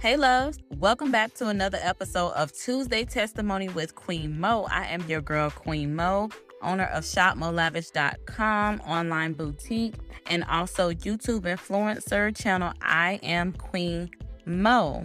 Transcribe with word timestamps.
Hey, 0.00 0.16
loves. 0.16 0.60
Welcome 0.78 1.10
back 1.10 1.34
to 1.34 1.48
another 1.48 1.80
episode 1.82 2.28
of 2.34 2.52
Tuesday 2.52 3.04
Testimony 3.04 3.68
with 3.68 3.96
Queen 3.96 4.38
Mo. 4.38 4.68
I 4.70 4.84
am 4.84 5.04
your 5.08 5.20
girl, 5.20 5.50
Queen 5.50 5.96
Mo, 5.96 6.28
owner 6.62 6.84
of 6.84 7.02
ShopMoLavish.com, 7.02 8.80
online 8.86 9.32
boutique, 9.32 9.94
and 10.26 10.44
also 10.44 10.92
YouTube 10.92 11.40
influencer 11.40 12.32
channel. 12.36 12.74
I 12.80 13.18
am 13.24 13.52
Queen 13.54 14.08
Mo. 14.46 15.04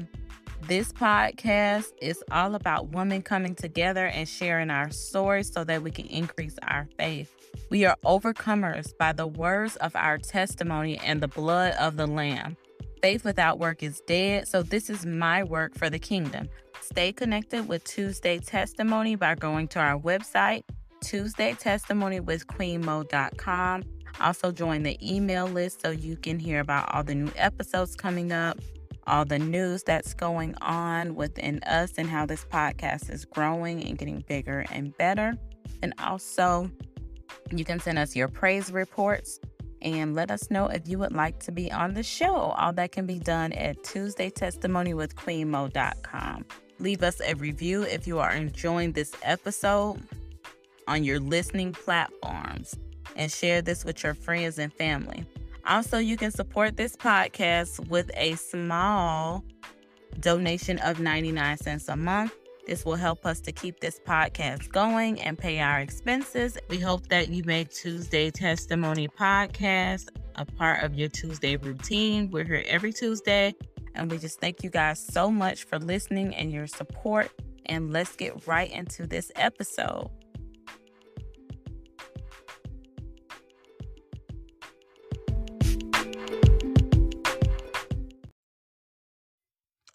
This 0.68 0.94
podcast 0.94 1.92
is 2.00 2.24
all 2.32 2.54
about 2.54 2.90
women 2.90 3.24
coming 3.24 3.56
together 3.56 4.06
and 4.06 4.30
sharing 4.30 4.70
our 4.70 4.92
stories 4.92 5.52
so 5.52 5.64
that 5.64 5.82
we 5.82 5.90
can 5.90 6.06
increase 6.06 6.58
our 6.68 6.88
faith. 7.00 7.34
We 7.72 7.86
are 7.86 7.98
overcomers 8.06 8.96
by 8.96 9.14
the 9.14 9.26
words 9.26 9.76
of 9.78 9.96
our 9.96 10.20
testimony 10.20 11.00
and 11.00 11.20
the 11.20 11.28
blood 11.28 11.74
of 11.80 11.98
the 11.98 12.06
Lamb. 12.06 12.58
Faith 13.04 13.26
without 13.26 13.60
work 13.60 13.84
is 13.84 14.00
dead, 14.08 14.48
so 14.48 14.64
this 14.64 14.90
is 14.90 15.06
my 15.06 15.44
work 15.44 15.78
for 15.78 15.90
the 15.90 16.00
kingdom. 16.00 16.48
Stay 16.80 17.12
connected 17.12 17.68
with 17.68 17.84
Tuesday 17.84 18.40
Testimony 18.40 19.16
by 19.16 19.36
going 19.36 19.68
to 19.68 19.80
our 19.80 20.00
website, 20.00 20.64
Tuesday 21.02 21.54
Testimony 21.54 22.22
with 22.22 22.48
QueenMo.com. 22.48 23.84
Also, 24.22 24.54
join 24.54 24.84
the 24.84 24.98
email 25.06 25.48
list 25.48 25.82
so 25.82 25.90
you 25.90 26.16
can 26.16 26.40
hear 26.40 26.62
about 26.62 26.96
all 26.96 27.04
the 27.04 27.14
new 27.14 27.32
episodes 27.36 27.94
coming 27.94 28.32
up 28.32 28.58
all 29.06 29.26
the 29.26 29.38
news 29.38 29.84
that's 29.84 30.14
going 30.14 30.56
on 30.62 31.14
within 31.14 31.62
us 31.64 31.92
and 31.98 32.08
how 32.08 32.26
this 32.26 32.46
podcast 32.46 33.12
is 33.12 33.26
growing 33.26 33.84
and 33.84 33.98
getting 33.98 34.24
bigger 34.30 34.66
and 34.72 34.98
better. 34.98 35.34
And 35.82 35.94
also, 36.00 36.72
you 37.52 37.66
can 37.66 37.82
send 37.82 38.00
us 38.00 38.16
your 38.16 38.30
praise 38.30 38.72
reports 38.72 39.42
and 39.84 40.16
let 40.16 40.32
us 40.32 40.50
know 40.50 40.68
if 40.68 40.88
you 40.88 40.98
would 41.00 41.12
like 41.14 41.40
to 41.40 41.52
be 41.52 41.72
on 41.72 41.94
the 41.94 42.04
show. 42.04 42.36
All 42.36 42.74
that 42.74 42.92
can 42.92 43.06
be 43.06 43.20
done 43.20 43.52
at 43.54 43.84
Tuesday 43.84 44.30
Testimony 44.30 44.94
with 44.94 45.16
QueenMo.com. 45.16 46.46
Leave 46.80 47.04
us 47.04 47.22
a 47.22 47.34
review 47.36 47.84
if 47.84 48.08
you 48.08 48.20
are 48.20 48.32
enjoying 48.32 48.94
this 48.94 49.14
episode 49.24 50.02
on 50.88 51.04
your 51.04 51.20
listening 51.20 51.72
platforms 51.72 52.76
and 53.16 53.32
share 53.32 53.62
this 53.62 53.86
with 53.86 54.04
your 54.04 54.14
friends 54.14 54.58
and 54.60 54.74
family. 54.74 55.26
Also, 55.66 55.98
you 55.98 56.18
can 56.18 56.32
support 56.32 56.76
this 56.76 56.96
podcast 56.96 57.88
with 57.88 58.12
a 58.16 58.36
small 58.36 59.44
donation 60.20 60.78
of 60.80 61.00
99 61.00 61.58
cents 61.58 61.88
a 61.88 61.96
month. 61.96 62.34
This 62.66 62.86
will 62.86 62.96
help 62.96 63.26
us 63.26 63.42
to 63.42 63.52
keep 63.52 63.82
this 63.82 64.00
podcast 64.00 64.72
going 64.72 65.22
and 65.22 65.38
pay 65.38 65.60
our 65.60 65.80
expenses. 65.80 66.58
We 66.70 66.80
hope 66.80 67.10
that 67.10 67.28
you 67.30 67.44
make 67.44 67.70
Tuesday 67.72 68.32
Testimony 68.32 69.10
Podcast 69.10 70.08
a 70.36 70.46
part 70.46 70.84
of 70.84 70.96
your 70.96 71.10
Tuesday 71.10 71.58
routine. 71.58 72.32
We're 72.32 72.46
here 72.46 72.64
every 72.66 72.94
Tuesday, 72.94 73.54
and 73.96 74.10
we 74.10 74.18
just 74.18 74.40
thank 74.40 74.64
you 74.64 74.70
guys 74.70 75.06
so 75.06 75.30
much 75.30 75.66
for 75.66 75.78
listening 75.78 76.34
and 76.36 76.52
your 76.52 76.68
support. 76.68 77.30
And 77.66 77.92
let's 77.92 78.16
get 78.16 78.48
right 78.48 78.72
into 78.72 79.08
this 79.08 79.30
episode. 79.36 80.10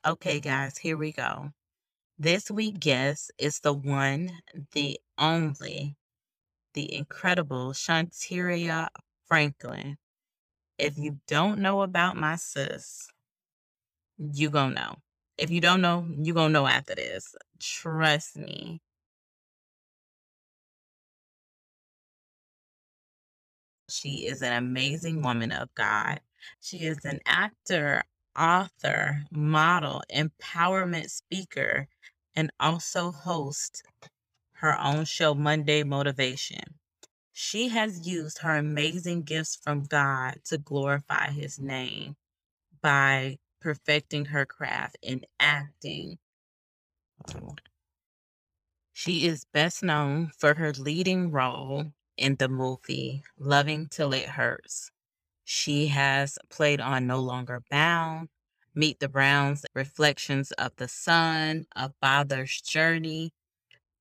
Okay, 0.07 0.41
guys, 0.41 0.79
here 0.79 0.97
we 0.97 1.13
go. 1.13 1.51
This 2.19 2.51
week 2.51 2.81
guest 2.81 3.33
is 3.39 3.61
the 3.61 3.75
one, 3.75 4.33
the 4.73 4.99
only, 5.19 5.97
the 6.75 6.95
incredible 6.95 7.73
Shawntaria 7.73 8.89
Franklin. 9.29 9.99
If 10.79 10.99
you 10.99 11.21
don't 11.29 11.61
know 11.61 11.83
about 11.83 12.17
my 12.17 12.37
sis, 12.37 13.09
you 14.19 14.51
gonna 14.51 14.75
know. 14.75 14.97
If 15.39 15.51
you 15.51 15.61
don't 15.61 15.81
know, 15.81 16.07
you 16.19 16.35
gonna 16.35 16.53
know 16.53 16.67
after 16.67 16.95
this. 16.95 17.35
Trust 17.61 18.37
me. 18.37 18.81
She 23.91 24.27
is 24.27 24.43
an 24.43 24.53
amazing 24.55 25.23
woman 25.23 25.53
of 25.53 25.75
God. 25.75 26.21
She 26.61 26.79
is 26.79 27.05
an 27.05 27.21
actor, 27.27 28.05
author, 28.39 29.25
model, 29.31 30.03
empowerment 30.15 31.11
speaker, 31.11 31.89
and 32.37 32.51
also 32.61 33.13
host 33.13 33.83
her 34.55 34.79
own 34.81 35.05
show, 35.05 35.35
Monday 35.35 35.83
Motivation. 35.83 36.75
She 37.33 37.69
has 37.69 38.07
used 38.07 38.39
her 38.41 38.57
amazing 38.57 39.23
gifts 39.23 39.57
from 39.57 39.85
God 39.85 40.41
to 40.47 40.59
glorify 40.59 41.31
his 41.31 41.59
name 41.59 42.17
by 42.83 43.39
perfecting 43.61 44.27
her 44.27 44.47
craft 44.47 44.99
in 45.03 45.25
acting. 45.41 46.19
She 48.93 49.27
is 49.27 49.47
best 49.53 49.83
known 49.83 50.33
for 50.37 50.55
her 50.55 50.73
leading 50.73 51.31
role 51.31 51.93
in 52.17 52.37
the 52.37 52.49
movie 52.49 53.23
Loving 53.39 53.89
Till 53.89 54.13
It 54.13 54.31
Hurts. 54.31 54.91
She 55.51 55.87
has 55.87 56.39
played 56.51 56.79
on 56.79 57.07
No 57.07 57.21
Longer 57.21 57.63
Bound, 57.71 58.29
Meet 58.75 59.01
the 59.01 59.09
Browns, 59.09 59.65
Reflections 59.75 60.53
of 60.53 60.77
the 60.77 60.89
Sun, 60.89 61.65
A 61.75 61.91
Father's 62.03 62.61
Journey, 62.61 63.33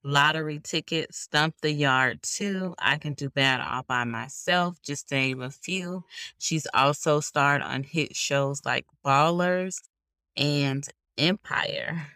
Lottery 0.04 0.60
Ticket, 0.60 1.16
Stomp 1.16 1.56
the 1.62 1.72
Yard 1.72 2.22
2, 2.24 2.76
I 2.78 2.98
Can 2.98 3.14
Do 3.14 3.30
Bad 3.30 3.62
All 3.62 3.84
By 3.84 4.04
Myself, 4.04 4.82
just 4.82 5.08
to 5.08 5.16
name 5.16 5.42
a 5.42 5.50
few. 5.50 6.04
She's 6.38 6.68
also 6.74 7.22
starred 7.22 7.62
on 7.62 7.84
hit 7.84 8.14
shows 8.14 8.66
like 8.66 8.86
Ballers 9.06 9.78
and 10.36 10.86
Empire. 11.18 12.08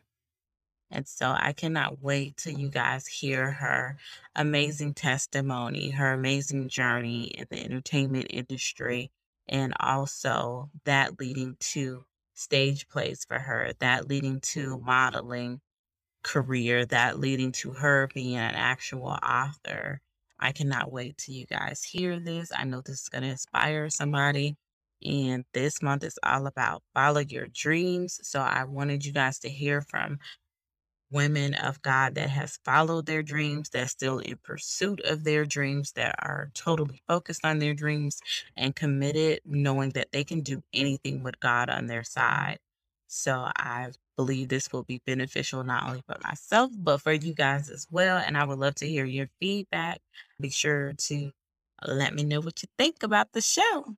And 0.92 1.08
so 1.08 1.34
I 1.34 1.54
cannot 1.54 2.02
wait 2.02 2.36
till 2.36 2.60
you 2.60 2.68
guys 2.68 3.08
hear 3.08 3.50
her 3.50 3.96
amazing 4.36 4.94
testimony, 4.94 5.92
her 5.92 6.12
amazing 6.12 6.68
journey 6.68 7.28
in 7.28 7.48
the 7.50 7.64
entertainment 7.64 8.28
industry, 8.30 9.10
and 9.52 9.74
also 9.80 10.72
that 10.86 11.20
leading 11.20 11.58
to 11.60 12.06
stage 12.34 12.88
plays 12.90 13.26
for 13.28 13.40
her, 13.40 13.74
that 13.80 14.08
leading 14.10 14.40
to 14.42 14.80
modeling 14.80 15.62
career, 16.24 16.86
that 16.88 17.20
leading 17.20 17.52
to 17.52 17.72
her 17.74 18.10
being 18.14 18.38
an 18.38 18.56
actual 18.56 19.18
author. 19.24 20.02
I 20.40 20.52
cannot 20.54 20.92
wait 20.92 21.18
till 21.18 21.36
you 21.36 21.46
guys 21.46 21.84
hear 21.84 22.20
this. 22.20 22.52
I 22.56 22.64
know 22.64 22.82
this 22.82 23.02
is 23.04 23.10
going 23.10 23.24
to 23.24 23.30
inspire 23.30 23.90
somebody. 23.90 24.58
And 25.04 25.46
this 25.54 25.82
month 25.82 26.04
is 26.04 26.20
all 26.24 26.48
about 26.48 26.84
follow 26.94 27.22
your 27.22 27.48
dreams. 27.54 28.20
So 28.24 28.40
I 28.40 28.66
wanted 28.66 29.06
you 29.06 29.14
guys 29.14 29.40
to 29.40 29.50
hear 29.50 29.82
from 29.82 30.20
women 31.12 31.54
of 31.56 31.82
God 31.82 32.16
that 32.16 32.30
has 32.30 32.60
followed 32.66 33.06
their 33.06 33.24
dreams, 33.24 33.70
that's 33.70 33.92
still 33.92 34.20
in 34.20 34.38
pursuit 34.44 35.02
of 35.02 35.24
their 35.24 35.46
dreams, 35.46 35.92
that 35.94 36.16
are 36.20 36.52
totally 36.54 37.02
focused 37.08 37.46
on 37.46 37.60
their 37.60 37.74
dreams 37.74 38.22
and 38.58 38.76
committed, 38.76 39.42
knowing 39.46 39.92
that 39.92 40.12
they 40.12 40.24
can 40.24 40.42
do 40.42 40.64
anything 40.74 41.24
with 41.24 41.40
God 41.40 41.70
on 41.70 41.88
their 41.88 42.04
side. 42.04 42.60
So 43.08 43.50
I 43.58 43.90
believe 44.16 44.48
this 44.48 44.72
will 44.72 44.84
be 44.84 45.02
beneficial 45.06 45.64
not 45.64 45.88
only 45.88 46.02
for 46.08 46.18
myself, 46.24 46.72
but 46.78 47.02
for 47.02 47.12
you 47.12 47.34
guys 47.34 47.70
as 47.70 47.86
well. 47.92 48.18
And 48.18 48.38
I 48.38 48.46
would 48.46 48.60
love 48.60 48.76
to 48.76 48.88
hear 48.88 49.06
your 49.06 49.28
feedback. 49.40 50.00
Be 50.40 50.50
sure 50.50 50.94
to 50.94 51.32
let 51.86 52.16
me 52.16 52.24
know 52.24 52.40
what 52.40 52.64
you 52.64 52.70
think 52.78 53.04
about 53.04 53.34
the 53.34 53.42
show. 53.42 53.96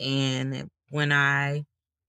And 0.00 0.68
when 0.90 1.12
I 1.12 1.64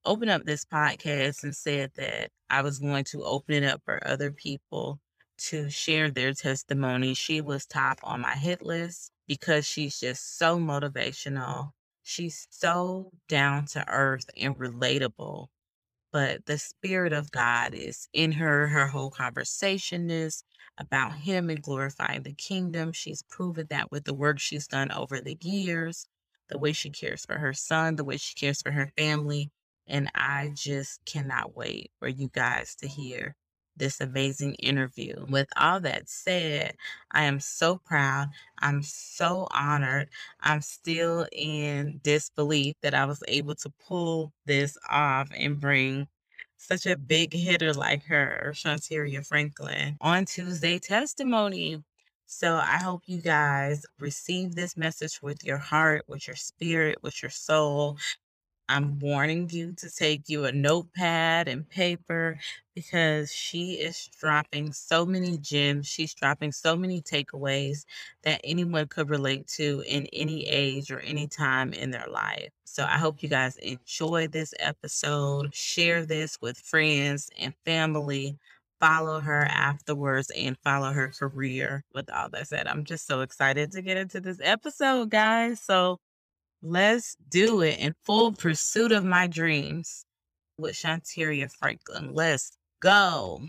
opened 0.06 0.32
up 0.32 0.46
this 0.46 0.66
podcast 0.66 1.44
and 1.44 1.56
said 1.56 1.92
that 1.96 2.30
I 2.50 2.62
was 2.62 2.80
going 2.80 3.06
to 3.06 3.24
open 3.24 3.56
it 3.56 3.64
up 3.66 3.82
for 3.86 4.06
other 4.08 4.32
people 4.32 5.00
to 5.38 5.70
share 5.70 6.10
their 6.10 6.34
testimony. 6.34 7.14
She 7.14 7.42
was 7.42 7.66
top 7.66 8.00
on 8.04 8.22
my 8.22 8.36
hit 8.36 8.62
list 8.62 9.12
because 9.28 9.66
she's 9.66 10.00
just 10.00 10.38
so 10.38 10.58
motivational. 10.60 11.72
She's 12.04 12.48
so 12.52 13.12
down 13.28 13.66
to 13.68 13.86
earth 13.90 14.26
and 14.40 14.56
relatable. 14.58 15.48
But 16.12 16.46
the 16.46 16.58
spirit 16.58 17.12
of 17.12 17.32
God 17.32 17.74
is 17.74 18.08
in 18.14 18.32
her. 18.34 18.68
Her 18.68 18.88
whole 18.88 19.10
conversation 19.12 20.10
is 20.10 20.44
about 20.78 21.14
Him 21.16 21.50
and 21.50 21.62
glorifying 21.62 22.24
the 22.24 22.34
kingdom. 22.34 22.94
She's 22.94 23.24
proven 23.24 23.68
that 23.70 23.92
with 23.92 24.06
the 24.06 24.14
work 24.14 24.40
she's 24.40 24.68
done 24.68 24.92
over 24.92 25.20
the 25.20 25.38
years, 25.42 26.08
the 26.48 26.58
way 26.58 26.72
she 26.72 26.90
cares 26.90 27.26
for 27.26 27.38
her 27.38 27.54
son, 27.54 27.96
the 27.98 28.06
way 28.06 28.18
she 28.18 28.36
cares 28.36 28.62
for 28.62 28.72
her 28.72 28.92
family, 28.98 29.52
and 29.88 30.10
I 30.16 30.52
just 30.56 31.04
cannot 31.06 31.56
wait 31.56 31.92
for 32.00 32.08
you 32.08 32.30
guys 32.34 32.76
to 32.78 32.88
hear 32.88 33.36
this 33.78 34.02
amazing 34.02 34.56
interview. 34.56 35.26
With 35.30 35.48
all 35.58 35.80
that 35.82 36.10
said, 36.10 36.76
I 37.12 37.24
am 37.26 37.40
so 37.40 37.78
proud. 37.86 38.30
I'm 38.60 38.82
so 38.84 39.48
honored. 39.52 40.10
I'm 40.42 40.62
still 40.62 41.28
in 41.32 42.00
disbelief 42.04 42.76
that 42.82 42.94
I 42.94 43.06
was 43.06 43.22
able 43.28 43.56
to 43.56 43.72
pull 43.88 44.34
this 44.46 44.78
off 44.90 45.30
and 45.36 45.60
bring 45.60 46.08
such 46.58 46.86
a 46.86 46.98
big 46.98 47.34
hitter 47.34 47.74
like 47.74 48.04
her, 48.06 48.52
Shawntaria 48.56 49.26
Franklin, 49.26 49.98
on 50.02 50.26
Tuesday 50.26 50.80
testimony. 50.80 51.84
So 52.28 52.56
I 52.56 52.78
hope 52.78 53.04
you 53.06 53.22
guys 53.22 53.86
receive 54.00 54.56
this 54.56 54.76
message 54.76 55.22
with 55.22 55.44
your 55.44 55.58
heart, 55.60 56.04
with 56.08 56.28
your 56.28 56.36
spirit, 56.36 56.98
with 57.04 57.22
your 57.22 57.30
soul, 57.30 57.98
I'm 58.68 58.98
warning 59.00 59.48
you 59.52 59.74
to 59.74 59.90
take 59.92 60.28
you 60.28 60.46
a 60.46 60.52
notepad 60.52 61.48
and 61.48 61.70
paper 61.70 62.40
because 62.74 63.32
she 63.32 63.74
is 63.74 64.10
dropping 64.20 64.74
so 64.74 65.06
many 65.06 65.38
gems. 65.38 65.88
She's 65.88 66.16
dropping 66.16 66.52
so 66.52 66.76
many 66.76 67.00
takeaways 67.02 67.86
that 68.24 68.42
anyone 68.44 68.88
could 68.88 69.10
relate 69.10 69.48
to 69.58 69.84
in 69.88 70.08
any 70.12 70.48
age 70.48 70.90
or 70.92 71.00
any 71.00 71.28
time 71.28 71.74
in 71.74 71.92
their 71.92 72.08
life. 72.08 72.50
So 72.64 72.84
I 72.84 72.98
hope 72.98 73.22
you 73.22 73.30
guys 73.30 73.58
enjoy 73.58 74.28
this 74.30 74.54
episode. 74.60 75.54
Share 75.54 76.06
this 76.06 76.40
with 76.42 76.58
friends 76.58 77.30
and 77.38 77.54
family. 77.66 78.38
Follow 78.80 79.20
her 79.20 79.46
afterwards 79.46 80.32
and 80.36 80.58
follow 80.64 80.92
her 80.92 81.10
career. 81.10 81.84
With 81.94 82.10
all 82.10 82.30
that 82.30 82.48
said, 82.48 82.68
I'm 82.68 82.84
just 82.84 83.06
so 83.06 83.22
excited 83.22 83.72
to 83.74 83.82
get 83.84 83.98
into 83.98 84.20
this 84.20 84.40
episode, 84.44 85.12
guys. 85.12 85.62
So 85.62 86.00
Let's 86.68 87.16
do 87.30 87.62
it 87.62 87.78
in 87.78 87.94
full 88.02 88.32
pursuit 88.32 88.92
of 88.92 89.06
my 89.06 89.28
dreams 89.28 90.04
with 90.58 90.74
Shawntaria 90.74 91.52
Franklin. 91.52 92.12
Let's 92.12 92.58
go. 92.80 93.42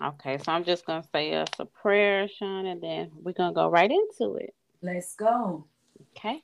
Okay, 0.00 0.38
so 0.38 0.52
I'm 0.52 0.62
just 0.62 0.86
gonna 0.86 1.02
say 1.12 1.34
us 1.34 1.48
a 1.58 1.64
prayer, 1.64 2.28
Sean, 2.28 2.66
and 2.66 2.80
then 2.80 3.10
we're 3.20 3.32
gonna 3.32 3.52
go 3.52 3.68
right 3.68 3.90
into 3.90 4.36
it. 4.36 4.54
Let's 4.80 5.16
go. 5.16 5.66
Okay. 6.16 6.40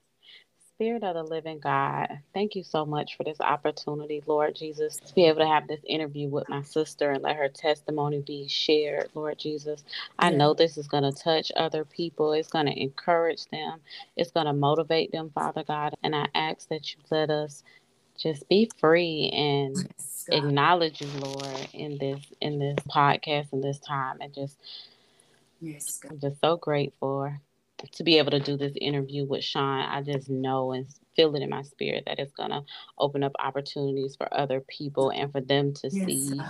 Spirit 0.80 1.04
of 1.04 1.14
the 1.14 1.22
living 1.22 1.58
God, 1.58 2.08
thank 2.32 2.56
you 2.56 2.64
so 2.64 2.86
much 2.86 3.14
for 3.14 3.22
this 3.22 3.38
opportunity, 3.38 4.22
Lord 4.26 4.56
Jesus, 4.56 4.96
to 4.96 5.14
be 5.14 5.26
able 5.26 5.40
to 5.40 5.46
have 5.46 5.68
this 5.68 5.82
interview 5.86 6.28
with 6.28 6.48
my 6.48 6.62
sister 6.62 7.10
and 7.10 7.22
let 7.22 7.36
her 7.36 7.50
testimony 7.50 8.20
be 8.22 8.48
shared, 8.48 9.10
Lord 9.12 9.38
Jesus. 9.38 9.84
I 10.18 10.30
yeah. 10.30 10.38
know 10.38 10.54
this 10.54 10.78
is 10.78 10.88
going 10.88 11.02
to 11.02 11.12
touch 11.12 11.52
other 11.54 11.84
people, 11.84 12.32
it's 12.32 12.48
going 12.48 12.64
to 12.64 12.82
encourage 12.82 13.44
them, 13.50 13.80
it's 14.16 14.30
going 14.30 14.46
to 14.46 14.54
motivate 14.54 15.12
them, 15.12 15.30
Father 15.34 15.64
God. 15.64 15.92
And 16.02 16.16
I 16.16 16.28
ask 16.34 16.66
that 16.70 16.90
you 16.94 16.96
let 17.10 17.28
us 17.28 17.62
just 18.18 18.48
be 18.48 18.70
free 18.78 19.28
and 19.34 19.76
yes, 19.76 20.28
acknowledge 20.32 21.02
you, 21.02 21.08
Lord, 21.20 21.68
in 21.74 21.98
this 21.98 22.24
in 22.40 22.58
this 22.58 22.78
podcast 22.88 23.52
and 23.52 23.62
this 23.62 23.80
time, 23.80 24.22
and 24.22 24.32
just 24.32 24.56
yes, 25.60 25.98
God. 25.98 26.12
I'm 26.12 26.20
just 26.20 26.40
so 26.40 26.56
grateful 26.56 27.30
to 27.92 28.04
be 28.04 28.18
able 28.18 28.32
to 28.32 28.40
do 28.40 28.56
this 28.56 28.72
interview 28.80 29.24
with 29.24 29.44
Sean, 29.44 29.80
I 29.80 30.02
just 30.02 30.28
know 30.28 30.72
and 30.72 30.86
feel 31.16 31.34
it 31.36 31.42
in 31.42 31.50
my 31.50 31.62
spirit 31.62 32.04
that 32.06 32.18
it's 32.18 32.32
going 32.32 32.50
to 32.50 32.62
open 32.98 33.22
up 33.24 33.32
opportunities 33.38 34.16
for 34.16 34.32
other 34.32 34.60
people 34.60 35.10
and 35.10 35.32
for 35.32 35.40
them 35.40 35.74
to 35.74 35.90
yes, 35.90 36.04
see 36.06 36.40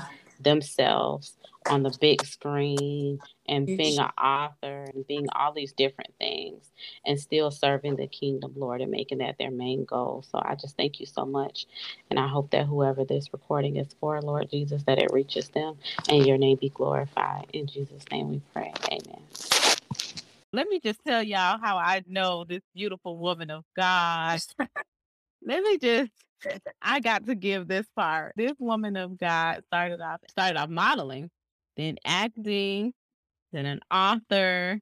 themselves 0.41 1.35
on 1.69 1.83
the 1.83 1.97
big 2.01 2.25
screen 2.25 3.21
and 3.49 3.67
being 3.67 3.99
an 3.99 4.11
author 4.19 4.87
and 4.95 5.07
being 5.07 5.27
all 5.35 5.53
these 5.53 5.73
different 5.73 6.15
things 6.19 6.71
and 7.05 7.21
still 7.21 7.51
serving 7.51 7.97
the 7.97 8.07
kingdom, 8.07 8.53
Lord, 8.57 8.81
and 8.81 8.91
making 8.91 9.19
that 9.19 9.37
their 9.39 9.51
main 9.51 9.85
goal. 9.85 10.25
So 10.31 10.41
I 10.43 10.55
just 10.55 10.77
thank 10.77 11.01
you 11.01 11.07
so 11.07 11.27
much. 11.27 11.67
And 12.11 12.19
I 12.19 12.29
hope 12.29 12.51
that 12.51 12.67
whoever 12.67 13.05
this 13.05 13.33
recording 13.33 13.77
is 13.77 13.95
for, 14.01 14.21
Lord 14.23 14.51
Jesus, 14.51 14.83
that 14.85 14.99
it 14.99 15.13
reaches 15.13 15.49
them 15.51 15.77
and 16.09 16.27
your 16.27 16.39
name 16.39 16.59
be 16.61 16.71
glorified. 16.71 17.47
In 17.53 17.67
Jesus' 17.67 18.05
name 18.11 18.31
we 18.31 18.41
pray. 18.53 18.73
Amen. 18.91 19.23
Let 20.53 20.69
me 20.69 20.81
just 20.81 21.01
tell 21.07 21.23
y'all 21.23 21.59
how 21.63 21.79
I 21.79 22.03
know 22.07 22.45
this 22.45 22.63
beautiful 22.75 23.19
woman 23.19 23.51
of 23.51 23.65
God. 23.77 24.41
Let 25.45 25.63
me 25.63 25.79
just 25.79 26.11
I 26.83 27.01
got 27.01 27.27
to 27.27 27.35
give 27.35 27.69
this 27.69 27.87
part. 27.95 28.33
This 28.37 28.55
woman 28.59 28.97
of 28.97 29.19
God 29.19 29.63
started 29.67 30.01
off 30.01 30.21
started 30.29 30.59
off 30.59 30.69
modeling, 30.69 31.31
then 31.77 31.97
acting, 32.05 32.93
then 33.53 33.67
an 33.67 33.81
author, 33.91 34.81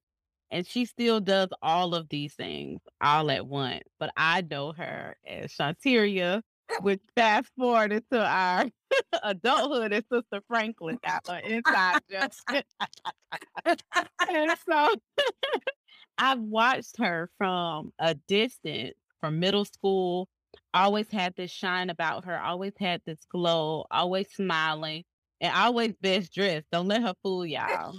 and 0.50 0.66
she 0.66 0.84
still 0.86 1.20
does 1.20 1.48
all 1.60 1.94
of 1.94 2.08
these 2.08 2.34
things 2.34 2.80
all 3.00 3.30
at 3.30 3.46
once. 3.46 3.84
But 3.98 4.10
I 4.16 4.42
know 4.42 4.72
her 4.72 5.16
as 5.26 5.52
Shawntaria, 5.52 6.42
which 6.80 7.00
fast 7.14 7.50
forward 7.58 7.92
into 7.92 8.24
our 8.24 8.66
adulthood 9.22 9.92
as 9.92 10.04
Sister 10.12 10.40
Franklin 10.48 10.98
got 11.04 11.26
her 11.28 11.38
inside 11.38 12.00
joke. 12.10 12.32
and 14.28 14.50
so 14.68 14.94
I've 16.18 16.40
watched 16.40 16.96
her 16.98 17.30
from 17.38 17.92
a 17.98 18.14
distance, 18.14 18.94
from 19.20 19.38
middle 19.38 19.64
school, 19.64 20.28
always 20.74 21.10
had 21.10 21.34
this 21.36 21.50
shine 21.50 21.90
about 21.90 22.24
her, 22.24 22.40
always 22.40 22.72
had 22.78 23.02
this 23.06 23.24
glow, 23.30 23.86
always 23.90 24.28
smiling, 24.30 25.04
and 25.40 25.54
always 25.54 25.94
best 26.00 26.32
dressed. 26.32 26.66
Don't 26.72 26.88
let 26.88 27.02
her 27.02 27.14
fool 27.22 27.46
y'all. 27.46 27.94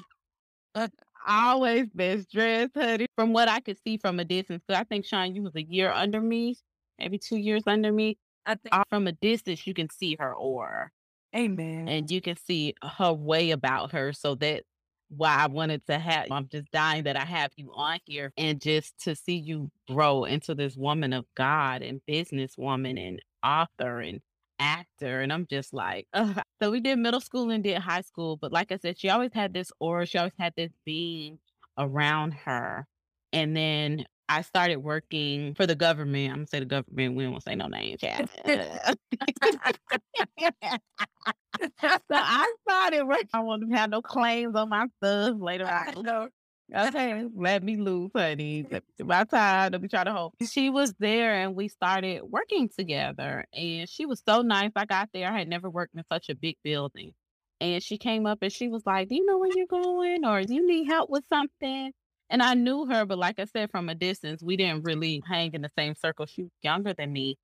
always 1.28 1.88
best 1.94 2.32
dressed, 2.32 2.72
honey. 2.76 3.08
From 3.16 3.34
what 3.34 3.48
I 3.48 3.60
could 3.60 3.78
see 3.84 3.98
from 3.98 4.20
a 4.20 4.26
distance, 4.26 4.64
because 4.68 4.80
I 4.80 4.84
think 4.84 5.06
Sean, 5.06 5.36
you 5.36 5.44
was 5.44 5.56
a 5.56 5.64
year 5.64 5.92
under 5.92 6.22
me, 6.22 6.58
maybe 6.98 7.18
two 7.18 7.38
years 7.38 7.64
under 7.68 7.92
me. 7.92 8.18
I 8.46 8.56
think 8.56 8.74
from 8.90 9.08
a 9.08 9.12
distance 9.12 9.66
you 9.68 9.74
can 9.74 9.90
see 9.90 10.16
her 10.20 10.34
aura. 10.34 10.92
Amen. 11.36 11.88
And 11.88 12.10
you 12.10 12.22
can 12.22 12.38
see 12.38 12.74
her 12.98 13.14
way 13.14 13.52
about 13.52 13.92
her. 13.92 14.14
So 14.14 14.36
that 14.36 14.64
why 15.10 15.36
I 15.36 15.48
wanted 15.48 15.86
to 15.88 15.98
have 15.98 16.28
I'm 16.32 16.48
just 16.48 16.72
dying 16.72 17.04
that 17.04 17.18
I 17.18 17.26
have 17.26 17.52
you 17.56 17.72
on 17.74 18.00
here 18.06 18.32
and 18.38 18.62
just 18.62 18.98
to 19.04 19.16
see 19.16 19.38
you 19.38 19.72
grow 19.88 20.24
into 20.24 20.54
this 20.54 20.76
woman 20.76 21.14
of 21.14 21.26
God 21.36 21.82
and 21.82 22.02
businesswoman 22.08 23.00
and 23.00 23.22
author 23.44 24.00
and 24.02 24.22
actor. 24.60 25.22
And 25.22 25.34
I'm 25.34 25.48
just 25.48 25.74
like, 25.74 26.08
Ugh. 26.14 26.42
so 26.62 26.72
we 26.72 26.80
did 26.80 27.00
middle 27.00 27.22
school 27.22 27.50
and 27.50 27.64
did 27.64 27.80
high 27.80 28.02
school. 28.02 28.38
But 28.38 28.52
like 28.52 28.72
I 28.72 28.78
said, 28.78 29.00
she 29.00 29.10
always 29.10 29.34
had 29.34 29.54
this 29.54 29.72
aura, 29.80 30.06
she 30.06 30.18
always 30.18 30.34
had 30.38 30.54
this 30.56 30.72
being 30.86 31.40
around 31.78 32.34
her. 32.34 32.86
And 33.34 33.56
then 33.56 34.06
I 34.30 34.44
started 34.44 34.78
working 34.78 35.56
for 35.56 35.66
the 35.66 35.76
government. 35.76 36.30
I'm 36.30 36.36
gonna 36.38 36.48
say 36.48 36.60
the 36.60 36.66
government. 36.66 37.16
We 37.16 37.28
won't 37.28 37.44
say 37.44 37.56
no 37.56 37.68
names. 37.68 38.00
Yeah. 38.04 38.26
so 38.46 38.94
I 42.12 42.54
started 42.70 43.04
working. 43.06 43.28
I 43.34 43.40
want 43.40 43.68
to 43.68 43.76
have 43.76 43.90
no 43.90 44.04
claims 44.04 44.56
on 44.56 44.70
my 44.70 44.86
stuff 44.98 45.36
later 45.40 45.66
on. 45.66 46.30
Okay, 46.72 47.26
let 47.36 47.64
me 47.64 47.78
lose, 47.78 48.12
honey. 48.16 48.64
My 49.00 49.24
time. 49.24 49.72
Don't 49.72 49.82
be 49.82 49.88
trying 49.88 50.06
to 50.06 50.14
hold. 50.14 50.36
She 50.48 50.70
was 50.70 50.94
there, 51.00 51.34
and 51.34 51.56
we 51.56 51.68
started 51.68 52.22
working 52.22 52.70
together. 52.70 53.44
And 53.52 53.90
she 53.90 54.06
was 54.06 54.22
so 54.24 54.44
nice. 54.44 54.70
I 54.76 54.86
got 54.86 55.10
there. 55.12 55.32
I 55.32 55.40
had 55.40 55.48
never 55.48 55.68
worked 55.68 55.96
in 55.96 56.04
such 56.12 56.30
a 56.30 56.36
big 56.36 56.58
building. 56.64 57.14
And 57.60 57.82
she 57.82 57.98
came 57.98 58.28
up 58.28 58.44
and 58.44 58.54
she 58.54 58.68
was 58.68 58.84
like, 58.86 59.10
"Do 59.10 59.16
you 59.16 59.26
know 59.26 59.40
where 59.40 59.50
you're 59.56 59.66
going, 59.66 60.24
or 60.24 60.44
do 60.44 60.54
you 60.54 60.68
need 60.68 60.86
help 60.86 61.10
with 61.10 61.24
something?" 61.28 61.92
And 62.30 62.42
I 62.44 62.54
knew 62.54 62.86
her, 62.86 63.06
but 63.06 63.18
like 63.18 63.40
I 63.40 63.46
said, 63.46 63.72
from 63.72 63.90
a 63.90 63.96
distance, 63.96 64.44
we 64.44 64.56
didn't 64.56 64.84
really 64.84 65.24
hang 65.28 65.54
in 65.54 65.62
the 65.62 65.72
same 65.78 65.96
circle. 65.96 66.26
She 66.26 66.44
was 66.44 66.52
younger 66.62 66.94
than 66.94 67.12
me. 67.12 67.38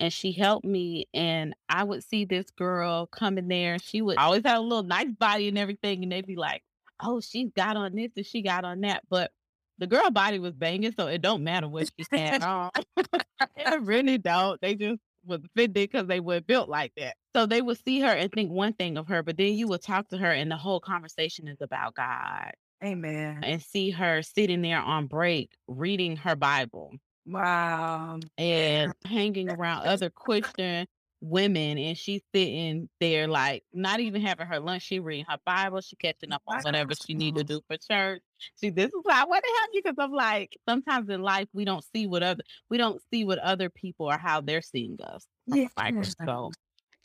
And 0.00 0.12
she 0.12 0.32
helped 0.32 0.64
me. 0.64 1.06
And 1.14 1.54
I 1.68 1.84
would 1.84 2.02
see 2.02 2.24
this 2.24 2.50
girl 2.50 3.06
come 3.06 3.38
in 3.38 3.46
there. 3.46 3.78
She 3.78 4.02
would 4.02 4.18
always 4.18 4.42
have 4.44 4.58
a 4.58 4.60
little 4.60 4.82
nice 4.82 5.12
body 5.18 5.48
and 5.48 5.56
everything. 5.56 6.02
And 6.02 6.10
they'd 6.10 6.26
be 6.26 6.36
like, 6.36 6.62
oh, 7.00 7.20
she's 7.20 7.50
got 7.54 7.76
on 7.76 7.94
this 7.94 8.10
and 8.16 8.26
she 8.26 8.42
got 8.42 8.64
on 8.64 8.80
that. 8.80 9.02
But 9.08 9.30
the 9.78 9.86
girl 9.86 10.10
body 10.10 10.38
was 10.38 10.54
banging, 10.54 10.92
so 10.92 11.06
it 11.06 11.22
don't 11.22 11.44
matter 11.44 11.68
what 11.68 11.90
she 11.96 12.04
had 12.10 12.42
on. 12.44 12.70
I 13.64 13.76
really 13.76 14.18
don't. 14.18 14.60
They 14.60 14.74
just 14.74 15.00
was 15.24 15.40
offended 15.44 15.74
because 15.74 16.06
they 16.06 16.20
were 16.20 16.40
built 16.40 16.68
like 16.68 16.92
that. 16.96 17.16
So 17.34 17.46
they 17.46 17.62
would 17.62 17.82
see 17.84 18.00
her 18.00 18.08
and 18.08 18.30
think 18.30 18.50
one 18.50 18.74
thing 18.74 18.96
of 18.96 19.08
her, 19.08 19.22
but 19.22 19.36
then 19.36 19.54
you 19.54 19.66
would 19.68 19.82
talk 19.82 20.08
to 20.10 20.18
her 20.18 20.30
and 20.30 20.50
the 20.50 20.56
whole 20.56 20.80
conversation 20.80 21.48
is 21.48 21.60
about 21.60 21.94
God. 21.94 22.52
Amen. 22.84 23.40
And 23.42 23.62
see 23.62 23.90
her 23.90 24.22
sitting 24.22 24.62
there 24.62 24.80
on 24.80 25.06
break 25.06 25.52
reading 25.66 26.16
her 26.16 26.36
Bible. 26.36 26.92
Wow. 27.26 28.20
And 28.36 28.92
hanging 29.06 29.50
around 29.50 29.86
other 29.86 30.10
Christian 30.10 30.86
women 31.24 31.78
and 31.78 31.96
she's 31.96 32.20
sitting 32.34 32.86
there 33.00 33.26
like 33.26 33.64
not 33.72 34.00
even 34.00 34.20
having 34.20 34.46
her 34.46 34.60
lunch. 34.60 34.82
She 34.82 35.00
reading 35.00 35.24
her 35.28 35.38
Bible, 35.46 35.80
she 35.80 35.96
catching 35.96 36.32
up 36.32 36.42
on 36.46 36.60
whatever 36.62 36.92
she 36.94 37.14
need 37.14 37.36
to 37.36 37.44
do 37.44 37.62
for 37.66 37.78
church. 37.78 38.20
See, 38.56 38.68
this 38.68 38.88
is 38.88 39.00
why 39.02 39.24
what 39.24 39.42
the 39.42 39.48
hell 39.48 39.68
because 39.72 39.94
I'm 39.98 40.12
like 40.12 40.58
sometimes 40.68 41.08
in 41.08 41.22
life 41.22 41.48
we 41.54 41.64
don't 41.64 41.84
see 41.94 42.06
what 42.06 42.22
other 42.22 42.42
we 42.68 42.76
don't 42.76 43.00
see 43.10 43.24
what 43.24 43.38
other 43.38 43.70
people 43.70 44.06
or 44.06 44.18
how 44.18 44.42
they're 44.42 44.60
seeing 44.60 44.98
us. 45.02 45.26
Yeah. 45.46 45.68
Microscope. 45.78 46.52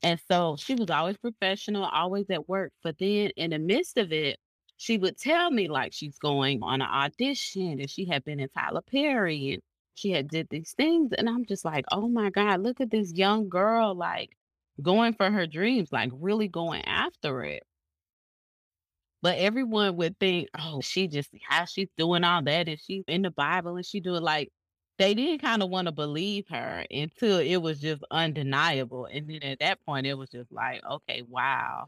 And 0.03 0.19
so 0.29 0.55
she 0.57 0.75
was 0.75 0.89
always 0.89 1.17
professional, 1.17 1.83
always 1.86 2.29
at 2.29 2.48
work. 2.48 2.71
But 2.83 2.98
then 3.00 3.31
in 3.36 3.51
the 3.51 3.59
midst 3.59 3.98
of 3.98 4.12
it, 4.12 4.38
she 4.79 4.98
would 4.98 5.17
tell 5.17 5.51
me 5.51 5.67
like 5.67 5.91
she's 5.93 6.17
going 6.19 6.63
on 6.63 6.81
an 6.81 6.88
audition 6.88 7.81
and 7.81 7.89
she 7.89 8.05
had 8.05 8.24
been 8.24 8.39
in 8.39 8.48
Tyler 8.50 8.81
Perry 8.81 9.53
and 9.53 9.62
she 9.95 10.12
had 10.12 10.29
did 10.29 10.48
these 10.50 10.71
things. 10.71 11.12
And 11.17 11.29
I'm 11.29 11.45
just 11.45 11.65
like, 11.65 11.83
oh 11.91 12.07
my 12.07 12.29
God, 12.29 12.63
look 12.63 12.79
at 12.79 12.89
this 12.89 13.12
young 13.13 13.50
girl 13.50 13.93
like 13.93 14.38
going 14.81 15.13
for 15.13 15.29
her 15.29 15.45
dreams, 15.48 15.91
like 15.91 16.12
really 16.13 16.48
going 16.48 16.83
after 16.86 17.43
it. 17.43 17.63
But 19.21 19.38
everyone 19.39 19.98
would 19.98 20.17
think, 20.17 20.48
oh, 20.57 20.79
she 20.81 21.09
just 21.09 21.29
how 21.50 21.65
she's 21.65 21.89
doing 21.98 22.24
all 22.24 22.41
that 22.43 22.69
and 22.69 22.79
she's 22.79 23.03
in 23.09 23.24
the 23.24 23.31
Bible 23.31 23.75
and 23.75 23.86
she 23.86 24.00
do 24.00 24.15
it 24.15 24.24
like 24.24 24.50
they 24.98 25.13
didn't 25.13 25.41
kind 25.41 25.62
of 25.62 25.69
want 25.69 25.88
to 25.88 25.91
believe 25.91 26.45
her 26.51 26.86
until 26.89 27.39
it 27.39 27.57
was 27.57 27.81
just 27.81 28.01
undeniable. 28.12 29.07
And 29.12 29.29
then 29.29 29.43
at 29.43 29.59
that 29.59 29.86
point 29.86 30.07
it 30.07 30.13
was 30.13 30.29
just 30.29 30.53
like, 30.53 30.81
okay, 30.89 31.24
wow 31.27 31.88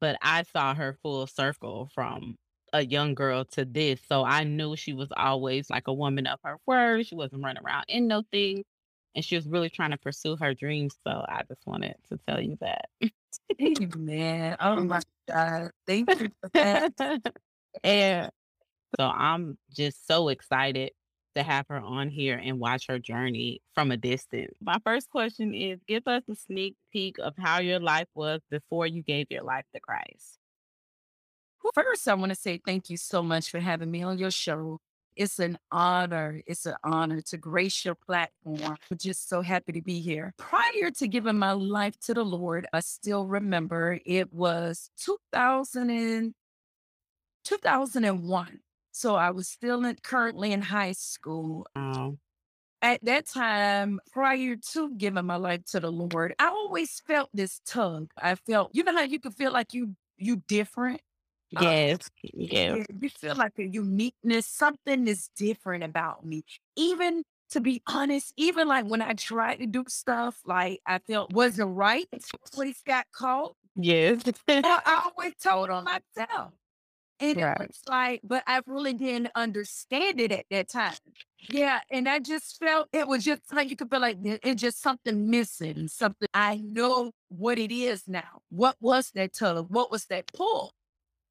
but 0.00 0.16
I 0.22 0.44
saw 0.44 0.74
her 0.74 0.98
full 1.02 1.26
circle 1.26 1.90
from 1.94 2.36
a 2.72 2.84
young 2.84 3.14
girl 3.14 3.44
to 3.46 3.64
this. 3.64 4.00
So 4.08 4.24
I 4.24 4.44
knew 4.44 4.76
she 4.76 4.92
was 4.94 5.08
always 5.16 5.70
like 5.70 5.88
a 5.88 5.94
woman 5.94 6.26
of 6.26 6.40
her 6.44 6.58
word. 6.66 7.06
She 7.06 7.14
wasn't 7.16 7.44
running 7.44 7.62
around 7.64 7.86
in 7.88 8.08
no 8.08 8.22
thing. 8.32 8.64
and 9.14 9.24
she 9.24 9.36
was 9.36 9.48
really 9.48 9.70
trying 9.70 9.92
to 9.92 9.98
pursue 9.98 10.36
her 10.38 10.54
dreams. 10.54 10.96
So 11.06 11.24
I 11.28 11.42
just 11.48 11.66
wanted 11.66 11.96
to 12.10 12.18
tell 12.28 12.40
you 12.40 12.58
that. 12.60 12.86
Man, 13.96 14.56
oh 14.60 14.80
my 14.84 15.00
God. 15.28 15.70
Thank 15.86 16.10
you 16.20 16.30
for 16.42 16.50
that. 16.54 16.92
and 17.84 18.30
so 18.98 19.06
I'm 19.06 19.58
just 19.72 20.06
so 20.06 20.28
excited 20.28 20.92
to 21.34 21.42
have 21.42 21.66
her 21.68 21.78
on 21.78 22.08
here 22.08 22.40
and 22.42 22.58
watch 22.58 22.86
her 22.88 22.98
journey 22.98 23.62
from 23.74 23.90
a 23.90 23.96
distance. 23.96 24.54
My 24.60 24.78
first 24.84 25.10
question 25.10 25.54
is 25.54 25.80
give 25.86 26.06
us 26.06 26.22
a 26.30 26.34
sneak 26.34 26.76
peek 26.92 27.18
of 27.18 27.34
how 27.38 27.60
your 27.60 27.80
life 27.80 28.08
was 28.14 28.40
before 28.50 28.86
you 28.86 29.02
gave 29.02 29.26
your 29.30 29.42
life 29.42 29.64
to 29.74 29.80
Christ. 29.80 30.38
First, 31.74 32.08
I 32.08 32.14
want 32.14 32.30
to 32.30 32.36
say 32.36 32.60
thank 32.64 32.90
you 32.90 32.96
so 32.96 33.22
much 33.22 33.50
for 33.50 33.60
having 33.60 33.90
me 33.90 34.02
on 34.02 34.18
your 34.18 34.30
show. 34.30 34.80
It's 35.16 35.38
an 35.38 35.58
honor. 35.70 36.40
It's 36.46 36.66
an 36.66 36.76
honor 36.82 37.20
to 37.20 37.36
grace 37.36 37.84
your 37.84 37.94
platform. 37.94 38.76
I'm 38.90 38.96
just 38.96 39.28
so 39.28 39.42
happy 39.42 39.72
to 39.72 39.82
be 39.82 40.00
here. 40.00 40.32
Prior 40.38 40.90
to 40.96 41.08
giving 41.08 41.38
my 41.38 41.52
life 41.52 41.98
to 42.06 42.14
the 42.14 42.24
Lord, 42.24 42.66
I 42.72 42.80
still 42.80 43.26
remember 43.26 43.98
it 44.06 44.32
was 44.32 44.90
2000 44.96 45.90
and, 45.90 46.34
2001. 47.44 48.60
So 48.92 49.14
I 49.14 49.30
was 49.30 49.48
still 49.48 49.84
in, 49.84 49.96
currently 50.02 50.52
in 50.52 50.62
high 50.62 50.92
school. 50.92 51.66
Oh, 51.76 52.18
At 52.82 53.04
that 53.04 53.26
time, 53.26 54.00
prior 54.12 54.56
to 54.72 54.94
giving 54.96 55.26
my 55.26 55.36
life 55.36 55.64
to 55.66 55.80
the 55.80 55.92
Lord, 55.92 56.34
I 56.38 56.46
always 56.48 57.00
felt 57.06 57.28
this 57.34 57.60
tug. 57.66 58.10
I 58.16 58.34
felt, 58.36 58.70
you 58.72 58.82
know 58.84 58.94
how 58.96 59.02
you 59.02 59.20
can 59.20 59.32
feel 59.32 59.52
like 59.52 59.74
you 59.74 59.96
you 60.16 60.42
different? 60.48 61.00
Uh, 61.56 61.62
yes. 61.62 62.10
Yes. 62.32 62.78
yeah, 62.78 62.84
you 63.00 63.08
feel 63.08 63.34
like 63.34 63.52
a 63.58 63.64
uniqueness, 63.64 64.46
something 64.46 65.08
is 65.08 65.30
different 65.36 65.82
about 65.84 66.24
me. 66.24 66.44
Even 66.76 67.22
to 67.50 67.60
be 67.60 67.82
honest, 67.86 68.32
even 68.36 68.68
like 68.68 68.84
when 68.86 69.02
I 69.02 69.12
tried 69.14 69.56
to 69.56 69.66
do 69.66 69.84
stuff 69.88 70.40
like 70.44 70.80
I 70.86 70.98
felt 70.98 71.32
wasn't 71.32 71.76
right, 71.76 72.06
always 72.54 72.80
got 72.86 73.06
caught. 73.12 73.54
Yes. 73.76 74.22
I, 74.48 74.62
I 74.64 75.02
always 75.16 75.34
told 75.42 75.70
on 75.70 75.84
myself. 75.84 76.52
And 77.20 77.38
it 77.38 77.50
was 77.58 77.82
like, 77.88 78.20
but 78.24 78.42
I 78.46 78.62
really 78.66 78.94
didn't 78.94 79.30
understand 79.34 80.20
it 80.20 80.32
at 80.32 80.46
that 80.50 80.68
time. 80.68 80.94
Yeah. 81.48 81.80
And 81.90 82.08
I 82.08 82.18
just 82.18 82.58
felt 82.58 82.88
it 82.92 83.06
was 83.06 83.24
just 83.24 83.42
like 83.52 83.70
you 83.70 83.76
could 83.76 83.90
feel 83.90 84.00
like 84.00 84.18
it's 84.22 84.60
just 84.60 84.80
something 84.80 85.30
missing, 85.30 85.88
something 85.88 86.28
I 86.34 86.56
know 86.58 87.12
what 87.28 87.58
it 87.58 87.72
is 87.72 88.08
now. 88.08 88.42
What 88.50 88.76
was 88.80 89.10
that 89.12 89.32
tug? 89.34 89.66
What 89.70 89.90
was 89.90 90.06
that 90.06 90.32
pull? 90.32 90.72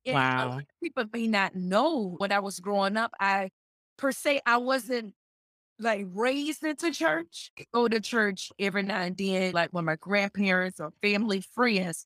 And 0.06 0.16
Wow. 0.16 0.62
people 0.84 1.06
may 1.14 1.28
not 1.28 1.56
know 1.56 2.16
when 2.18 2.32
I 2.32 2.40
was 2.40 2.60
growing 2.60 2.98
up, 2.98 3.12
I 3.20 3.50
per 3.98 4.12
se, 4.12 4.42
I 4.46 4.58
wasn't 4.58 5.14
like 5.80 6.06
raised 6.12 6.64
into 6.64 6.92
church, 6.92 7.52
go 7.74 7.88
to 7.88 8.00
church 8.00 8.52
every 8.60 8.84
now 8.84 9.02
and 9.02 9.18
then, 9.18 9.54
like 9.54 9.72
with 9.74 9.86
my 9.86 9.96
grandparents 9.96 10.80
or 10.80 10.92
family 11.02 11.42
friends, 11.42 12.06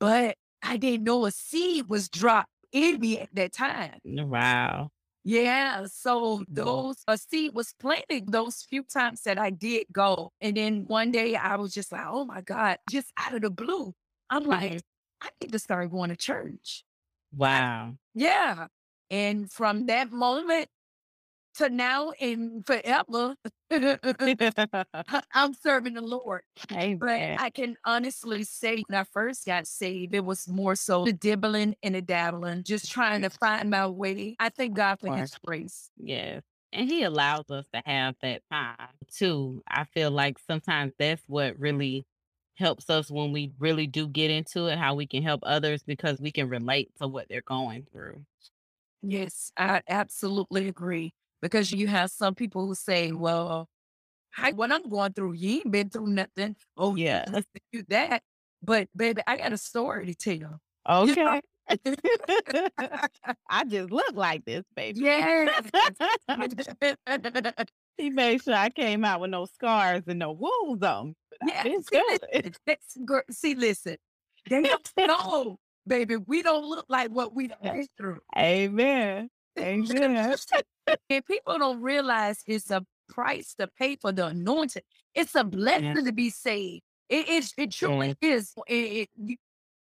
but 0.00 0.36
I 0.62 0.76
didn't 0.78 1.04
know 1.04 1.26
a 1.26 1.30
seed 1.30 1.88
was 1.88 2.08
dropped 2.08 2.50
in 2.74 3.00
me 3.00 3.20
at 3.20 3.34
that 3.34 3.52
time. 3.54 4.00
Wow. 4.04 4.90
Yeah, 5.26 5.86
so 5.90 6.44
those 6.50 6.96
a 7.08 7.16
seed 7.16 7.54
was 7.54 7.72
planted 7.80 8.30
those 8.30 8.60
few 8.68 8.82
times 8.82 9.22
that 9.22 9.38
I 9.38 9.48
did 9.48 9.86
go. 9.90 10.32
And 10.42 10.54
then 10.58 10.84
one 10.86 11.10
day 11.12 11.34
I 11.34 11.56
was 11.56 11.72
just 11.72 11.92
like, 11.92 12.04
oh 12.06 12.26
my 12.26 12.42
God, 12.42 12.76
just 12.90 13.10
out 13.16 13.34
of 13.34 13.40
the 13.40 13.50
blue. 13.50 13.94
I'm 14.28 14.44
like, 14.44 14.72
Mhm. 14.72 14.80
I 15.22 15.28
need 15.40 15.52
to 15.52 15.58
start 15.58 15.90
going 15.90 16.10
to 16.10 16.16
church. 16.16 16.84
I- 17.32 17.36
Wow. 17.38 17.94
yeah. 18.14 18.66
And 19.10 19.50
from 19.50 19.86
that 19.86 20.12
moment 20.12 20.68
to 21.56 21.68
now 21.68 22.10
and 22.20 22.64
forever, 22.66 23.34
I'm 25.34 25.54
serving 25.54 25.94
the 25.94 26.02
Lord. 26.02 26.42
But 26.68 26.78
Amen. 26.78 27.38
I 27.38 27.50
can 27.50 27.76
honestly 27.84 28.44
say 28.44 28.82
when 28.86 28.98
I 28.98 29.04
first 29.04 29.46
got 29.46 29.66
saved, 29.66 30.14
it 30.14 30.24
was 30.24 30.48
more 30.48 30.76
so 30.76 31.04
the 31.04 31.12
dibbling 31.12 31.74
and 31.82 31.94
the 31.94 32.02
dabbling, 32.02 32.62
just 32.62 32.90
trying 32.90 33.22
to 33.22 33.30
find 33.30 33.70
my 33.70 33.86
way. 33.86 34.36
I 34.38 34.48
thank 34.48 34.74
God 34.74 35.00
for 35.00 35.16
his 35.16 35.36
grace. 35.44 35.90
Yeah. 35.96 36.40
And 36.72 36.90
he 36.90 37.04
allows 37.04 37.50
us 37.50 37.66
to 37.72 37.82
have 37.86 38.16
that 38.22 38.42
time 38.50 38.76
too. 39.12 39.62
I 39.68 39.84
feel 39.84 40.10
like 40.10 40.38
sometimes 40.46 40.92
that's 40.98 41.22
what 41.28 41.58
really 41.58 42.04
helps 42.56 42.90
us 42.90 43.10
when 43.10 43.32
we 43.32 43.52
really 43.58 43.86
do 43.86 44.08
get 44.08 44.30
into 44.30 44.66
it, 44.66 44.78
how 44.78 44.94
we 44.94 45.06
can 45.06 45.22
help 45.22 45.40
others 45.44 45.82
because 45.82 46.20
we 46.20 46.30
can 46.30 46.48
relate 46.48 46.90
to 47.00 47.08
what 47.08 47.28
they're 47.28 47.42
going 47.42 47.86
through. 47.92 48.24
Yes, 49.02 49.52
I 49.56 49.82
absolutely 49.88 50.68
agree. 50.68 51.12
Because 51.42 51.70
you 51.72 51.86
have 51.88 52.10
some 52.10 52.34
people 52.34 52.66
who 52.66 52.74
say, 52.74 53.12
well, 53.12 53.68
hi, 54.32 54.52
what 54.52 54.72
I'm 54.72 54.88
going 54.88 55.12
through, 55.12 55.34
you 55.34 55.56
ain't 55.56 55.70
been 55.70 55.90
through 55.90 56.08
nothing. 56.08 56.56
Oh, 56.76 56.96
Yeah. 56.96 57.24
this, 57.26 57.44
you 57.72 57.84
that. 57.88 58.22
But 58.62 58.88
baby, 58.96 59.22
I 59.26 59.36
got 59.36 59.52
a 59.52 59.58
story 59.58 60.06
to 60.06 60.14
tell. 60.14 60.60
Okay. 60.86 61.40
I 63.48 63.64
just 63.64 63.90
look 63.90 64.14
like 64.14 64.44
this, 64.44 64.64
baby. 64.76 65.00
Yeah. 65.00 65.62
he 67.96 68.10
made 68.10 68.42
sure 68.42 68.54
I 68.54 68.68
came 68.68 69.02
out 69.02 69.20
with 69.22 69.30
no 69.30 69.46
scars 69.46 70.02
and 70.06 70.18
no 70.18 70.32
wounds 70.32 70.82
on. 70.82 71.14
Yeah. 71.46 71.62
See, 71.62 71.78
good. 71.90 72.20
listen, 72.32 72.52
that's 72.66 72.98
see, 73.30 73.54
listen. 73.54 73.96
They 74.50 74.62
don't 74.62 74.90
know, 74.98 75.58
baby. 75.86 76.16
We 76.16 76.42
don't 76.42 76.66
look 76.66 76.84
like 76.88 77.10
what 77.10 77.34
we 77.34 77.48
done 77.48 77.58
been 77.62 77.86
through. 77.96 78.20
Amen. 78.36 79.30
Amen. 79.58 80.36
And 81.10 81.24
people 81.24 81.58
don't 81.58 81.80
realize 81.82 82.42
it's 82.46 82.70
a 82.70 82.84
price 83.08 83.54
to 83.56 83.66
pay 83.78 83.96
for 83.96 84.12
the 84.12 84.26
anointing. 84.26 84.82
It's 85.14 85.34
a 85.34 85.38
Yes. 85.38 85.46
blessing 85.50 86.04
to 86.06 86.12
be 86.12 86.30
saved. 86.30 86.82
It 87.08 87.28
is. 87.28 87.52
It 87.58 87.70
truly 87.70 88.14
is. 88.20 88.52
It, 88.66 88.74
it, 88.74 89.08
you- 89.16 89.36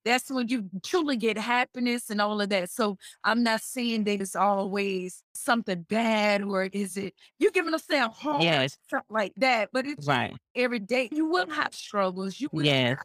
that's 0.03 0.31
when 0.31 0.49
you 0.49 0.71
truly 0.83 1.19
get 1.19 1.37
happiness 1.37 2.09
and 2.09 2.23
all 2.23 2.41
of 2.41 2.49
that. 2.49 2.71
So 2.71 2.97
I'm 3.23 3.43
not 3.43 3.61
saying 3.61 4.05
that 4.05 4.23
it's 4.23 4.35
always 4.35 5.23
something 5.35 5.83
bad 5.83 6.43
or 6.43 6.65
is 6.73 6.97
it 6.97 7.13
You're 7.39 7.51
giving 7.51 7.75
us 7.75 7.85
that 7.87 8.11
hard 8.11 8.43
Yes. 8.43 8.79
something 8.89 9.05
like 9.15 9.35
that. 9.37 9.69
But 9.75 9.87
it's 9.87 10.07
Right. 10.07 10.35
every 10.55 10.79
day. 10.79 11.11
You 11.13 11.27
will 11.27 11.51
have 11.51 11.75
struggles. 11.75 12.41
You 12.41 12.49
will 12.51 12.65
Yes. 12.65 12.99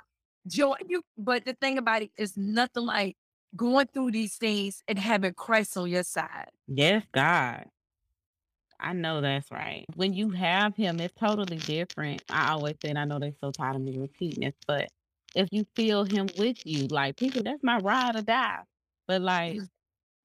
joy. 0.47 0.75
You 0.87 1.01
but 1.17 1.43
the 1.43 1.53
thing 1.55 1.77
about 1.77 2.01
it 2.03 2.11
is 2.17 2.37
nothing 2.37 2.85
like 2.85 3.17
going 3.57 3.87
through 3.87 4.11
these 4.11 4.37
things 4.37 4.81
and 4.87 4.97
having 4.97 5.33
Christ 5.33 5.75
on 5.75 5.89
your 5.89 6.03
side. 6.03 6.49
Yes, 6.67 7.03
God. 7.11 7.65
I 8.79 8.93
know 8.93 9.21
that's 9.21 9.51
right. 9.51 9.85
When 9.95 10.13
you 10.13 10.29
have 10.31 10.75
him, 10.75 10.99
it's 10.99 11.13
totally 11.19 11.57
different. 11.57 12.23
I 12.29 12.51
always 12.51 12.75
say, 12.83 12.89
and 12.89 12.99
I 12.99 13.05
know 13.05 13.19
they're 13.19 13.33
so 13.41 13.51
tired 13.51 13.75
of 13.77 13.81
me 13.81 13.97
repeating 13.97 14.43
this, 14.43 14.55
but 14.67 14.89
if 15.35 15.49
you 15.51 15.65
feel 15.75 16.03
him 16.05 16.27
with 16.37 16.65
you, 16.65 16.87
like 16.87 17.17
people, 17.17 17.43
that's 17.43 17.63
my 17.63 17.77
ride 17.79 18.15
or 18.15 18.21
die. 18.21 18.61
But 19.07 19.21
like 19.21 19.55
Mm. 19.57 19.69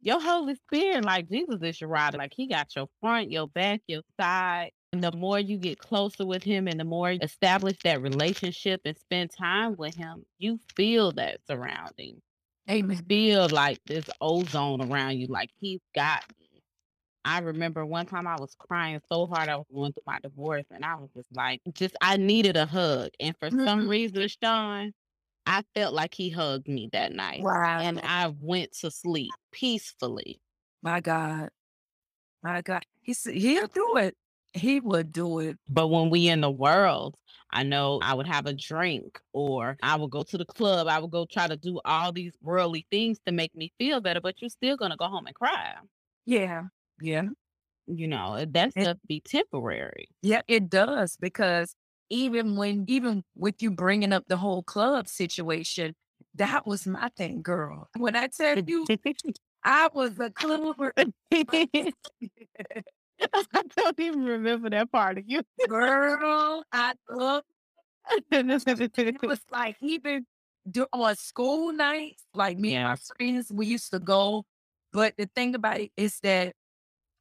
your 0.02 0.21
Holy 0.21 0.54
Spirit, 0.57 1.04
like 1.04 1.28
Jesus 1.30 1.61
is 1.62 1.80
your 1.80 1.90
ride. 1.90 2.14
Like 2.14 2.33
he 2.35 2.47
got 2.47 2.75
your 2.76 2.88
front, 3.00 3.30
your 3.30 3.49
back, 3.49 3.83
your 3.87 4.02
side. 4.21 4.73
And 4.92 5.02
the 5.04 5.12
more 5.12 5.38
you 5.38 5.59
get 5.59 5.78
closer 5.78 6.26
with 6.26 6.42
him 6.42 6.69
and 6.69 6.80
the 6.80 6.85
more 6.85 7.12
you 7.12 7.21
establish 7.23 7.76
that 7.85 8.02
relationship 8.02 8.80
and 8.85 8.97
spend 8.99 9.30
time 9.30 9.76
with 9.76 9.95
him, 9.95 10.25
you 10.38 10.59
feel 10.76 11.12
that 11.12 11.40
surrounding. 11.47 12.21
Amen. 12.71 12.97
Feel 13.09 13.49
like 13.49 13.78
this 13.87 14.07
ozone 14.21 14.83
around 14.83 15.19
you, 15.19 15.26
like 15.28 15.50
he's 15.61 15.80
got 15.95 16.25
me. 16.40 16.49
I 17.25 17.41
remember 17.41 17.85
one 17.85 18.07
time 18.07 18.27
I 18.27 18.37
was 18.37 18.55
crying 18.59 19.00
so 19.11 19.27
hard 19.27 19.49
I 19.49 19.57
was 19.57 19.67
going 19.73 19.93
through 19.93 20.03
my 20.07 20.19
divorce 20.21 20.65
and 20.71 20.85
I 20.85 20.95
was 20.97 21.11
just 21.15 21.29
like 21.35 21.61
just 21.75 21.97
I 22.00 22.17
needed 22.17 22.57
a 22.57 22.67
hug. 22.67 23.11
And 23.21 23.37
for 23.39 23.50
some 23.50 23.87
Mhm. 23.87 23.89
reason, 23.89 24.29
Sean, 24.29 24.93
I 25.47 25.62
felt 25.75 25.95
like 25.95 26.15
he 26.15 26.31
hugged 26.31 26.69
me 26.69 26.89
that 26.93 27.12
night. 27.12 27.43
And 27.45 28.00
I 28.00 28.29
went 28.29 28.73
to 28.81 28.91
sleep 28.91 29.31
peacefully. 29.53 30.41
My 30.83 31.00
God. 31.00 31.50
My 32.43 32.62
God. 32.62 32.85
He 33.03 33.12
said 33.15 33.35
he'll 33.35 33.67
do 33.67 33.97
it. 33.97 34.17
He 34.53 34.81
would 34.81 35.12
do 35.12 35.39
it. 35.41 35.59
But 35.69 35.89
when 35.89 36.11
we 36.11 36.29
in 36.29 36.41
the 36.41 36.50
world, 36.50 37.17
I 37.50 37.62
know 37.62 38.00
I 38.03 38.15
would 38.15 38.27
have 38.27 38.47
a 38.47 38.53
drink 38.53 39.21
or 39.33 39.77
I 39.83 39.97
would 39.97 40.11
go 40.11 40.23
to 40.23 40.39
the 40.39 40.45
club. 40.45 40.89
I 40.89 40.99
would 40.99 41.11
go 41.11 41.27
try 41.27 41.47
to 41.49 41.57
do 41.57 41.81
all 41.85 42.12
these 42.12 42.37
worldly 42.41 42.87
things 42.91 43.19
to 43.27 43.33
make 43.33 43.55
me 43.55 43.73
feel 43.79 44.00
better, 44.00 44.21
but 44.21 44.41
you're 44.41 44.50
still 44.50 44.77
gonna 44.77 44.97
go 44.97 45.07
home 45.07 45.27
and 45.27 45.35
cry. 45.35 45.75
Yeah. 46.27 46.65
Yeah. 47.00 47.28
You 47.87 48.07
know, 48.07 48.45
that 48.50 48.73
stuff 48.73 48.99
be 49.09 49.21
temporary. 49.21 50.09
yeah, 50.23 50.42
it 50.47 50.71
does 50.71 51.16
because 51.21 51.75
even 52.09 52.57
when 52.57 52.85
even 52.88 53.25
with 53.37 53.62
you 53.62 53.71
bringing 53.71 54.12
up 54.12 54.25
the 54.28 54.37
whole 54.37 54.62
club 54.62 55.09
situation, 55.09 55.95
that 56.35 56.66
was 56.66 56.87
my 56.87 57.09
thing, 57.16 57.42
girl. 57.42 57.88
When 57.97 58.14
I 58.14 58.28
tell 58.28 58.59
you 58.59 58.87
I 59.64 59.88
was 59.92 60.19
a 60.21 60.30
clubber, 60.30 60.92
I 61.33 61.64
don't 63.76 64.00
even 64.00 64.25
remember 64.25 64.71
that 64.71 64.92
part 64.92 65.19
of 65.19 65.25
you. 65.26 65.42
girl, 65.69 66.62
I 66.73 66.95
love 67.09 67.42
it 68.30 69.23
was 69.23 69.40
like 69.50 69.76
even 69.80 70.26
on 70.92 71.16
school 71.16 71.73
nights, 71.73 72.25
like 72.35 72.59
me 72.59 72.75
and 72.75 72.88
my 72.88 72.97
friends, 73.16 73.50
we 73.52 73.66
used 73.66 73.90
to 73.92 73.99
go. 73.99 74.45
But 74.92 75.14
the 75.16 75.28
thing 75.35 75.54
about 75.54 75.80
it 75.80 75.92
is 75.97 76.19
that 76.21 76.54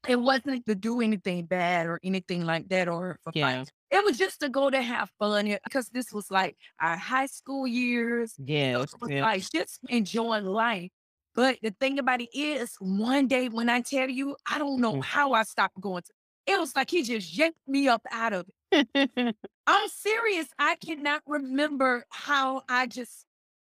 It 0.07 0.15
wasn't 0.15 0.65
to 0.65 0.75
do 0.75 1.01
anything 1.01 1.45
bad 1.45 1.85
or 1.87 1.99
anything 2.03 2.45
like 2.45 2.69
that 2.69 2.87
or 2.87 3.19
for 3.23 3.31
Yeah. 3.35 3.65
It 3.91 4.03
was 4.05 4.17
just 4.17 4.39
to 4.41 4.49
go 4.49 4.69
to 4.69 4.81
have 4.81 5.09
fun 5.19 5.57
because 5.63 5.89
this 5.89 6.13
was 6.13 6.31
like 6.31 6.55
our 6.79 6.95
high 6.95 7.25
school 7.25 7.67
years. 7.67 8.35
Was 8.37 8.47
Yeah. 8.47 9.21
like 9.21 9.49
just 9.51 9.79
enjoying 9.89 10.45
life. 10.45 10.91
But 11.35 11.59
the 11.61 11.71
thing 11.79 11.99
about 11.99 12.21
it 12.21 12.29
is, 12.33 12.75
one 12.79 13.27
day 13.27 13.49
when 13.49 13.69
I 13.69 13.81
tell 13.81 14.09
you, 14.09 14.35
I 14.49 14.57
don't 14.57 14.79
know 14.79 14.93
Mm. 14.95 15.03
how 15.03 15.33
I 15.33 15.43
stopped 15.43 15.79
going 15.79 16.03
to. 16.03 16.11
It 16.47 16.59
was 16.59 16.75
like 16.75 16.89
he 16.89 17.03
just 17.03 17.35
yanked 17.37 17.59
me 17.67 17.87
up 17.87 18.01
out 18.09 18.33
of 18.33 18.47
it. 18.71 18.87
I'm 19.67 19.89
serious. 19.89 20.47
I 20.57 20.75
cannot 20.75 21.21
remember 21.27 22.05
how 22.09 22.63
I 22.69 22.87
just 22.87 23.25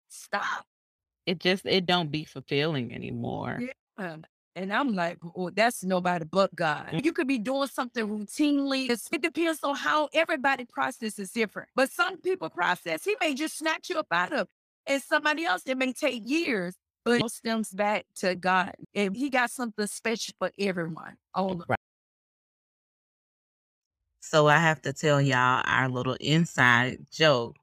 stopped. 0.09 0.67
it 1.25 1.39
just 1.39 1.65
it 1.65 1.85
don't 1.85 2.11
be 2.11 2.25
fulfilling 2.25 2.93
anymore. 2.93 3.61
Yeah. 3.97 4.17
And 4.55 4.71
I'm 4.71 4.93
like, 4.93 5.17
oh, 5.35 5.49
that's 5.49 5.83
nobody 5.83 6.25
but 6.25 6.53
God. 6.55 6.89
Mm. 6.91 7.03
You 7.05 7.11
could 7.11 7.27
be 7.27 7.39
doing 7.39 7.67
something 7.67 8.07
routinely. 8.07 8.83
It's- 8.85 9.09
It 9.11 9.21
depends 9.21 9.63
on 9.63 9.75
how 9.75 10.09
everybody 10.13 10.65
processes 10.65 11.31
different. 11.31 11.69
But 11.75 11.91
some 11.91 12.17
people 12.17 12.49
process, 12.49 13.03
he 13.03 13.15
may 13.19 13.33
just 13.33 13.57
snatch 13.57 13.89
you 13.89 13.97
up 13.99 14.07
out 14.11 14.31
of. 14.31 14.47
And 14.85 15.01
somebody 15.01 15.45
else, 15.45 15.63
it 15.65 15.77
may 15.77 15.93
take 15.93 16.21
years, 16.29 16.75
but 17.05 17.21
it 17.21 17.31
stems 17.31 17.71
back 17.71 18.05
to 18.17 18.35
God. 18.35 18.75
And 18.93 19.15
he 19.15 19.29
got 19.29 19.49
something 19.49 19.87
special 19.87 20.35
for 20.37 20.51
everyone. 20.59 21.15
All 21.33 21.53
of 21.53 21.63
Right. 21.67 21.79
So 24.19 24.47
I 24.47 24.57
have 24.57 24.81
to 24.83 24.93
tell 24.93 25.21
y'all 25.21 25.63
our 25.65 25.89
little 25.89 26.17
inside 26.19 27.05
joke. 27.11 27.55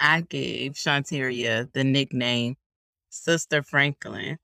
I 0.00 0.22
gave 0.22 0.72
Shawntaria 0.72 1.70
the 1.72 1.84
nickname 1.84 2.56
Sister 3.10 3.62
Franklin. 3.62 4.38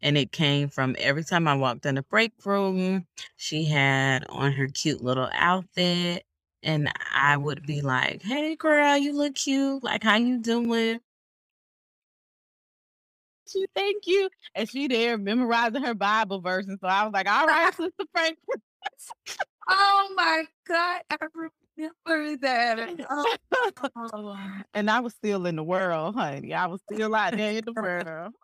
And 0.00 0.16
it 0.16 0.30
came 0.30 0.68
from 0.68 0.94
every 0.98 1.24
time 1.24 1.48
I 1.48 1.54
walked 1.54 1.84
in 1.86 1.96
the 1.96 2.02
break 2.02 2.32
room, 2.44 3.06
she 3.36 3.64
had 3.64 4.24
on 4.28 4.52
her 4.52 4.68
cute 4.68 5.02
little 5.02 5.28
outfit. 5.32 6.24
And 6.62 6.90
I 7.12 7.36
would 7.36 7.66
be 7.66 7.80
like, 7.80 8.22
hey 8.22 8.56
girl, 8.56 8.96
you 8.96 9.12
look 9.12 9.34
cute. 9.34 9.82
Like, 9.82 10.02
how 10.02 10.16
you 10.16 10.38
doing? 10.38 11.00
She 13.48 13.66
thank 13.74 14.06
you. 14.06 14.28
And 14.54 14.68
she 14.68 14.88
there 14.88 15.16
memorizing 15.16 15.82
her 15.82 15.94
Bible 15.94 16.40
verses. 16.40 16.78
So 16.80 16.88
I 16.88 17.04
was 17.04 17.12
like, 17.12 17.28
all 17.28 17.46
right, 17.46 17.74
Sister 17.76 18.04
Franklin. 18.12 18.60
Oh 19.68 20.12
my 20.16 20.44
God. 20.66 21.02
I 21.10 21.16
remember 21.34 22.36
that. 22.42 23.06
Oh. 23.96 24.36
and 24.74 24.90
I 24.90 25.00
was 25.00 25.14
still 25.14 25.46
in 25.46 25.56
the 25.56 25.62
world, 25.64 26.14
honey. 26.14 26.54
I 26.54 26.66
was 26.66 26.80
still 26.90 27.14
out 27.14 27.36
there 27.36 27.58
in 27.58 27.64
the 27.64 27.72
world. 27.72 28.34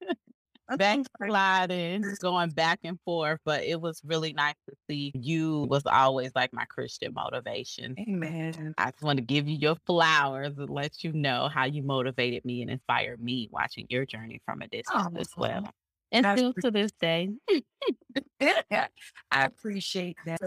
Backsliding, 0.76 2.04
going 2.20 2.50
back 2.50 2.80
and 2.84 2.98
forth, 3.04 3.40
but 3.44 3.64
it 3.64 3.80
was 3.80 4.00
really 4.04 4.32
nice 4.32 4.56
to 4.68 4.74
see 4.88 5.12
you 5.14 5.66
was 5.68 5.82
always 5.86 6.32
like 6.34 6.52
my 6.52 6.64
Christian 6.66 7.14
motivation. 7.14 7.94
Amen. 7.98 8.74
I 8.76 8.90
just 8.90 9.02
want 9.02 9.18
to 9.18 9.24
give 9.24 9.48
you 9.48 9.56
your 9.56 9.76
flowers 9.86 10.58
and 10.58 10.70
let 10.70 11.02
you 11.02 11.12
know 11.12 11.48
how 11.48 11.64
you 11.64 11.82
motivated 11.82 12.44
me 12.44 12.62
and 12.62 12.70
inspired 12.70 13.22
me 13.22 13.48
watching 13.50 13.86
your 13.88 14.04
journey 14.04 14.40
from 14.44 14.62
a 14.62 14.68
distance 14.68 15.08
as 15.16 15.30
well. 15.36 15.70
And 16.12 16.24
That's 16.24 16.40
still 16.40 16.52
to 16.62 16.70
this 16.70 16.92
day. 16.92 17.30
I 18.40 18.88
appreciate 19.32 20.16
that 20.24 20.40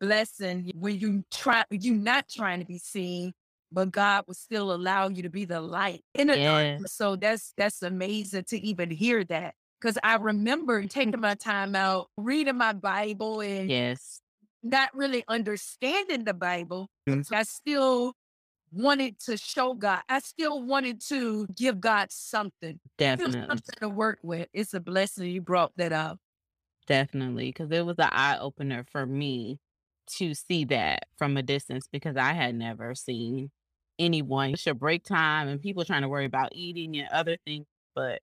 blessing 0.00 0.70
when 0.74 0.98
you 0.98 1.22
try 1.30 1.64
you're 1.70 1.94
not 1.94 2.28
trying 2.28 2.60
to 2.60 2.66
be 2.66 2.78
seen, 2.78 3.32
but 3.72 3.90
God 3.90 4.24
will 4.26 4.34
still 4.34 4.72
allow 4.72 5.08
you 5.08 5.22
to 5.22 5.30
be 5.30 5.44
the 5.44 5.60
light 5.60 6.02
in 6.14 6.28
the 6.28 6.36
Yes. 6.36 6.44
darkness. 6.44 6.92
So 6.92 7.16
that's 7.16 7.52
that's 7.56 7.82
amazing 7.82 8.44
to 8.44 8.58
even 8.58 8.90
hear 8.90 9.24
that. 9.24 9.54
Because 9.80 9.96
I 10.02 10.16
remember 10.16 10.84
taking 10.86 11.20
my 11.20 11.34
time 11.36 11.74
out, 11.74 12.08
reading 12.16 12.56
my 12.56 12.72
Bible 12.72 13.40
and 13.40 13.70
Yes. 13.70 14.20
not 14.62 14.94
really 14.94 15.24
understanding 15.28 16.24
the 16.24 16.34
Bible. 16.34 16.88
Mm-hmm. 17.08 17.34
I 17.34 17.44
still 17.44 18.14
wanted 18.72 19.18
to 19.20 19.36
show 19.36 19.74
God. 19.74 20.02
I 20.08 20.20
still 20.20 20.62
wanted 20.62 21.00
to 21.08 21.46
give 21.56 21.80
God 21.80 22.08
something. 22.10 22.78
Definitely. 22.98 23.48
something 23.48 23.74
to 23.80 23.88
work 23.88 24.18
with. 24.22 24.48
It's 24.52 24.74
a 24.74 24.80
blessing 24.80 25.30
you 25.30 25.40
brought 25.40 25.72
that 25.76 25.92
up. 25.92 26.18
Definitely, 26.86 27.46
because 27.50 27.70
it 27.70 27.86
was 27.86 27.96
an 27.98 28.08
eye 28.10 28.38
opener 28.38 28.84
for 28.90 29.06
me 29.06 29.58
to 30.18 30.34
see 30.34 30.64
that 30.64 31.06
from 31.16 31.36
a 31.36 31.42
distance 31.42 31.88
because 31.90 32.16
I 32.16 32.32
had 32.32 32.54
never 32.54 32.94
seen 32.94 33.50
anyone. 34.00 34.50
It's 34.50 34.66
your 34.66 34.74
break 34.74 35.04
time 35.04 35.48
and 35.48 35.60
people 35.60 35.84
trying 35.84 36.02
to 36.02 36.08
worry 36.08 36.24
about 36.24 36.50
eating 36.52 36.96
and 36.96 37.08
other 37.12 37.36
things. 37.46 37.66
But 37.94 38.20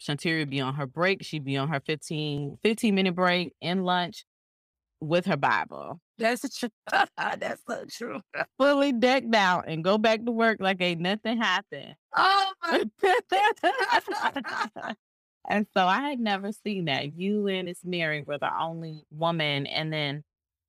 Shawntaria 0.00 0.40
would 0.40 0.50
be 0.50 0.60
on 0.60 0.74
her 0.74 0.86
break. 0.86 1.22
She'd 1.22 1.44
be 1.44 1.56
on 1.56 1.68
her 1.68 1.80
15, 1.80 2.58
15 2.62 2.94
minute 2.94 3.14
break 3.14 3.52
in 3.60 3.84
lunch 3.84 4.24
with 5.02 5.26
her 5.26 5.36
Bible, 5.36 6.00
That's 6.16 6.56
true. 6.56 6.68
That's 7.16 7.62
so 7.68 7.84
true. 7.90 8.20
fully 8.58 8.92
decked 8.92 9.34
out 9.34 9.64
and 9.66 9.82
go 9.82 9.98
back 9.98 10.24
to 10.24 10.30
work 10.30 10.58
like 10.60 10.80
ain't 10.80 11.00
nothing 11.00 11.38
happened. 11.38 11.94
Oh 12.16 12.52
my 12.62 12.84
God. 13.02 14.96
and 15.48 15.66
so 15.76 15.86
I 15.86 16.10
had 16.10 16.20
never 16.20 16.52
seen 16.52 16.84
that. 16.84 17.18
You 17.18 17.48
and 17.48 17.66
Miss 17.66 17.84
Mary 17.84 18.22
were 18.22 18.38
the 18.38 18.56
only 18.56 19.02
woman, 19.10 19.66
and 19.66 19.92
then 19.92 20.22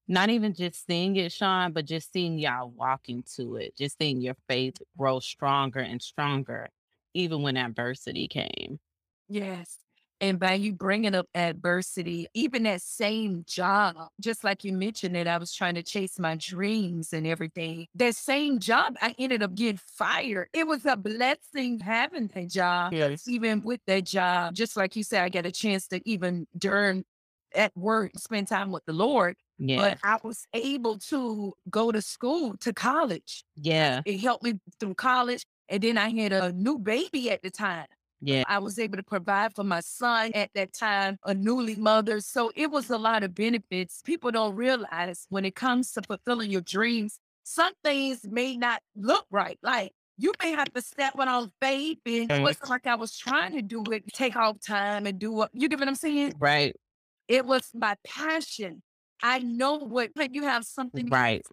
not 0.07 0.29
even 0.29 0.53
just 0.53 0.85
seeing 0.85 1.15
it, 1.15 1.31
Sean, 1.31 1.71
but 1.73 1.85
just 1.85 2.11
seeing 2.11 2.37
y'all 2.37 2.73
walking 2.75 3.23
to 3.35 3.55
it, 3.55 3.75
just 3.77 3.97
seeing 3.97 4.21
your 4.21 4.35
faith 4.47 4.75
grow 4.97 5.19
stronger 5.19 5.79
and 5.79 6.01
stronger, 6.01 6.69
even 7.13 7.41
when 7.41 7.57
adversity 7.57 8.27
came. 8.27 8.79
Yes. 9.29 9.77
And 10.21 10.39
by 10.39 10.53
you 10.53 10.71
bringing 10.71 11.15
up 11.15 11.27
adversity, 11.35 12.27
even 12.33 12.63
that 12.63 12.81
same 12.81 13.43
job, 13.45 13.95
just 14.21 14.45
like 14.45 14.63
you 14.63 14.71
mentioned 14.71 15.15
that 15.15 15.27
I 15.27 15.37
was 15.37 15.53
trying 15.53 15.75
to 15.75 15.83
chase 15.83 16.17
my 16.17 16.37
dreams 16.37 17.11
and 17.11 17.27
everything, 17.27 17.87
that 17.95 18.15
same 18.15 18.59
job, 18.59 18.95
I 19.01 19.13
ended 19.19 19.43
up 19.43 19.53
getting 19.53 19.81
fired. 19.85 20.47
It 20.53 20.65
was 20.65 20.85
a 20.85 20.95
blessing 20.95 21.79
having 21.81 22.27
that 22.33 22.49
job. 22.49 22.93
Yes. 22.93 23.27
Even 23.27 23.63
with 23.63 23.81
that 23.87 24.05
job, 24.05 24.53
just 24.53 24.77
like 24.77 24.95
you 24.95 25.03
said, 25.03 25.23
I 25.23 25.29
got 25.29 25.45
a 25.45 25.51
chance 25.51 25.87
to 25.89 25.99
even 26.09 26.47
during 26.57 27.03
at 27.55 27.75
work 27.75 28.11
spend 28.17 28.47
time 28.47 28.71
with 28.71 28.85
the 28.85 28.93
Lord. 28.93 29.35
Yeah. 29.59 29.77
But 29.77 29.97
I 30.03 30.17
was 30.23 30.45
able 30.53 30.97
to 31.09 31.53
go 31.69 31.91
to 31.91 32.01
school, 32.01 32.55
to 32.61 32.73
college. 32.73 33.43
yeah. 33.55 34.01
It 34.05 34.19
helped 34.19 34.43
me 34.43 34.59
through 34.79 34.95
college. 34.95 35.45
And 35.69 35.81
then 35.81 35.97
I 35.97 36.09
had 36.09 36.33
a 36.33 36.51
new 36.51 36.77
baby 36.77 37.31
at 37.31 37.41
the 37.41 37.49
time. 37.49 37.85
Yeah. 38.21 38.43
I 38.47 38.59
was 38.59 38.79
able 38.79 38.97
to 38.97 39.03
provide 39.03 39.53
for 39.53 39.63
my 39.63 39.81
son 39.81 40.31
at 40.33 40.49
that 40.55 40.73
time, 40.73 41.17
a 41.25 41.33
newly 41.33 41.75
mother. 41.75 42.21
So 42.21 42.51
it 42.55 42.71
was 42.71 42.89
a 42.89 42.97
lot 42.97 43.23
of 43.23 43.35
benefits. 43.35 44.01
People 44.03 44.31
don't 44.31 44.55
realize 44.55 45.25
when 45.29 45.45
it 45.45 45.55
comes 45.55 45.91
to 45.93 46.01
fulfilling 46.01 46.49
your 46.51 46.61
dreams, 46.61 47.19
some 47.43 47.73
things 47.83 48.25
may 48.29 48.55
not 48.55 48.81
look 48.95 49.25
right. 49.29 49.59
Like 49.61 49.91
you 50.17 50.31
may 50.41 50.51
have 50.51 50.71
to 50.73 50.81
step 50.81 51.13
it 51.19 51.27
on 51.27 51.51
faith. 51.61 51.99
And 52.05 52.31
it 52.31 52.41
wasn't 52.41 52.69
like 52.69 52.87
I 52.87 52.95
was 52.95 53.17
trying 53.17 53.53
to 53.53 53.61
do 53.61 53.83
it, 53.91 54.03
take 54.13 54.35
off 54.35 54.57
time 54.65 55.05
and 55.05 55.19
do 55.19 55.31
what 55.31 55.49
you 55.53 55.67
get 55.67 55.79
what 55.79 55.87
I'm 55.87 55.95
saying? 55.95 56.33
Right. 56.39 56.75
It 57.27 57.45
was 57.45 57.69
my 57.73 57.95
passion. 58.05 58.81
I 59.21 59.39
know 59.39 59.75
what 59.75 60.11
when 60.15 60.33
you 60.33 60.43
have 60.43 60.65
something 60.65 61.07
Right. 61.07 61.45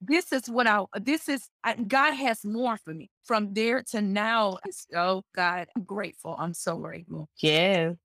this 0.00 0.32
is 0.32 0.48
what 0.48 0.66
I 0.66 0.84
this 0.98 1.28
is 1.28 1.48
I, 1.62 1.74
God 1.74 2.12
has 2.14 2.44
more 2.44 2.76
for 2.78 2.94
me 2.94 3.10
from 3.24 3.52
there 3.52 3.82
to 3.90 4.00
now. 4.00 4.56
it's- 4.64 4.86
Oh 4.94 5.22
God, 5.34 5.68
I'm 5.76 5.84
grateful. 5.84 6.34
I'm 6.38 6.54
so 6.54 6.78
grateful. 6.78 7.28
Yes. 7.38 7.96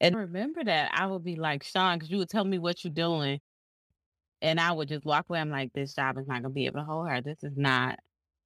And 0.00 0.16
remember 0.16 0.64
that 0.64 0.90
I 0.92 1.06
would 1.06 1.24
be 1.24 1.36
like, 1.36 1.62
Sean, 1.62 1.96
because 1.96 2.10
you 2.10 2.18
would 2.18 2.28
tell 2.28 2.44
me 2.44 2.58
what 2.58 2.84
you're 2.84 2.92
doing. 2.92 3.40
And 4.42 4.58
I 4.58 4.72
would 4.72 4.88
just 4.88 5.04
walk 5.04 5.26
away. 5.30 5.38
I'm 5.40 5.50
like, 5.50 5.72
this 5.72 5.94
job 5.94 6.18
is 6.18 6.26
not 6.26 6.42
going 6.42 6.42
to 6.42 6.48
be 6.50 6.66
able 6.66 6.80
to 6.80 6.84
hold 6.84 7.08
her. 7.08 7.20
This 7.20 7.44
is 7.44 7.56
not 7.56 8.00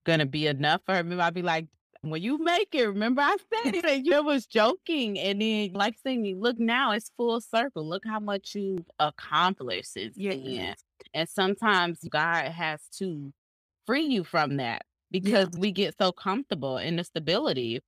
going 0.04 0.18
to 0.18 0.26
be 0.26 0.46
enough 0.46 0.82
for 0.84 0.92
her. 0.92 0.98
Remember, 0.98 1.22
I'd 1.24 1.32
be 1.32 1.40
like, 1.42 1.66
when 2.10 2.22
you 2.22 2.38
make 2.38 2.74
it, 2.74 2.86
remember 2.86 3.22
I 3.22 3.36
said 3.52 3.74
it 3.76 3.84
and 3.84 4.06
you 4.06 4.22
was 4.22 4.46
joking. 4.46 5.18
And 5.18 5.40
then, 5.40 5.72
like 5.74 5.96
saying, 6.04 6.38
look 6.40 6.58
now, 6.58 6.92
it's 6.92 7.10
full 7.16 7.40
circle. 7.40 7.88
Look 7.88 8.04
how 8.06 8.20
much 8.20 8.54
you 8.54 8.84
accomplished 8.98 9.92
since 9.92 10.16
Yeah. 10.16 10.36
then. 10.44 10.74
And 11.14 11.28
sometimes 11.28 12.00
God 12.10 12.46
has 12.52 12.82
to 12.98 13.32
free 13.86 14.06
you 14.06 14.24
from 14.24 14.56
that 14.58 14.82
because 15.10 15.48
we 15.58 15.72
get 15.72 15.96
so 15.98 16.12
comfortable 16.12 16.78
in 16.78 16.96
the 16.96 17.04
stability 17.04 17.80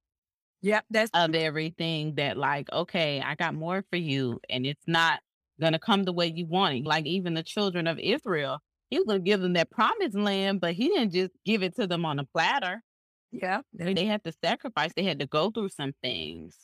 Yep, 0.63 0.87
that's 0.91 1.11
of 1.15 1.35
everything 1.35 2.15
that 2.17 2.37
like 2.37 2.71
okay 2.73 3.23
i 3.25 3.35
got 3.37 3.55
more 3.55 3.85
for 3.91 3.97
you 3.97 4.41
and 4.51 4.67
it's 4.67 4.85
not 4.87 5.21
gonna 5.61 5.79
come 5.79 6.05
the 6.05 6.13
way 6.13 6.27
you 6.35 6.47
want 6.47 6.75
it 6.75 6.85
like 6.87 7.07
even 7.07 7.35
the 7.35 7.43
children 7.43 7.87
of 7.87 7.99
israel 7.99 8.59
he 8.91 8.99
was 8.99 9.07
gonna 9.07 9.21
give 9.21 9.41
them 9.41 9.53
that 9.55 9.71
promised 9.71 10.17
land 10.17 10.61
but 10.61 10.75
he 10.75 10.89
didn't 10.89 11.13
just 11.13 11.33
give 11.45 11.63
it 11.63 11.77
to 11.77 11.87
them 11.87 12.05
on 12.05 12.19
a 12.19 12.25
platter 12.25 12.83
yeah. 13.33 13.61
they 13.73 13.95
they 13.95 14.07
had 14.07 14.23
to 14.25 14.33
sacrifice 14.45 14.93
they 14.97 15.05
had 15.05 15.19
to 15.19 15.27
go 15.27 15.51
through 15.51 15.69
some 15.69 15.93
things 16.03 16.57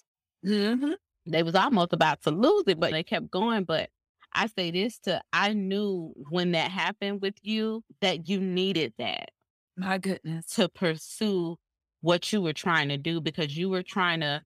Mhm. 0.45 0.95
they 1.27 1.43
was 1.43 1.55
almost 1.55 1.93
about 1.93 2.23
to 2.23 2.31
lose 2.31 2.65
it 2.67 2.79
but 2.81 2.91
they 2.93 3.03
kept 3.03 3.31
going 3.31 3.65
but 3.65 3.89
i 4.33 4.47
say 4.47 4.71
this 4.71 4.99
to 5.01 5.21
i 5.33 5.53
knew 5.53 6.13
when 6.31 6.53
that 6.53 6.71
happened 6.71 7.21
with 7.23 7.35
you 7.43 7.83
that 8.01 8.29
you 8.29 8.41
needed 8.41 8.93
that 8.99 9.31
My 9.77 9.99
goodness. 9.99 10.47
to 10.55 10.69
pursue 10.69 11.57
what 12.01 12.33
you 12.33 12.43
were 12.43 12.53
trying 12.53 12.89
to 12.91 12.99
do 12.99 13.21
because 13.21 13.57
you 13.57 13.71
were 13.71 13.83
trying 13.83 14.21
to 14.21 14.43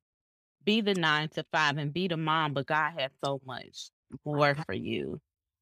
be 0.65 0.81
the 0.81 0.95
nine 0.95 1.29
to 1.31 1.45
five 1.53 1.77
and 1.79 1.93
be 1.93 2.07
the 2.09 2.17
mom, 2.17 2.53
but 2.53 2.67
God 2.67 2.93
has 2.99 3.11
so 3.25 3.41
much 3.45 3.91
more 4.25 4.55
for 4.67 4.75
you. 4.75 5.19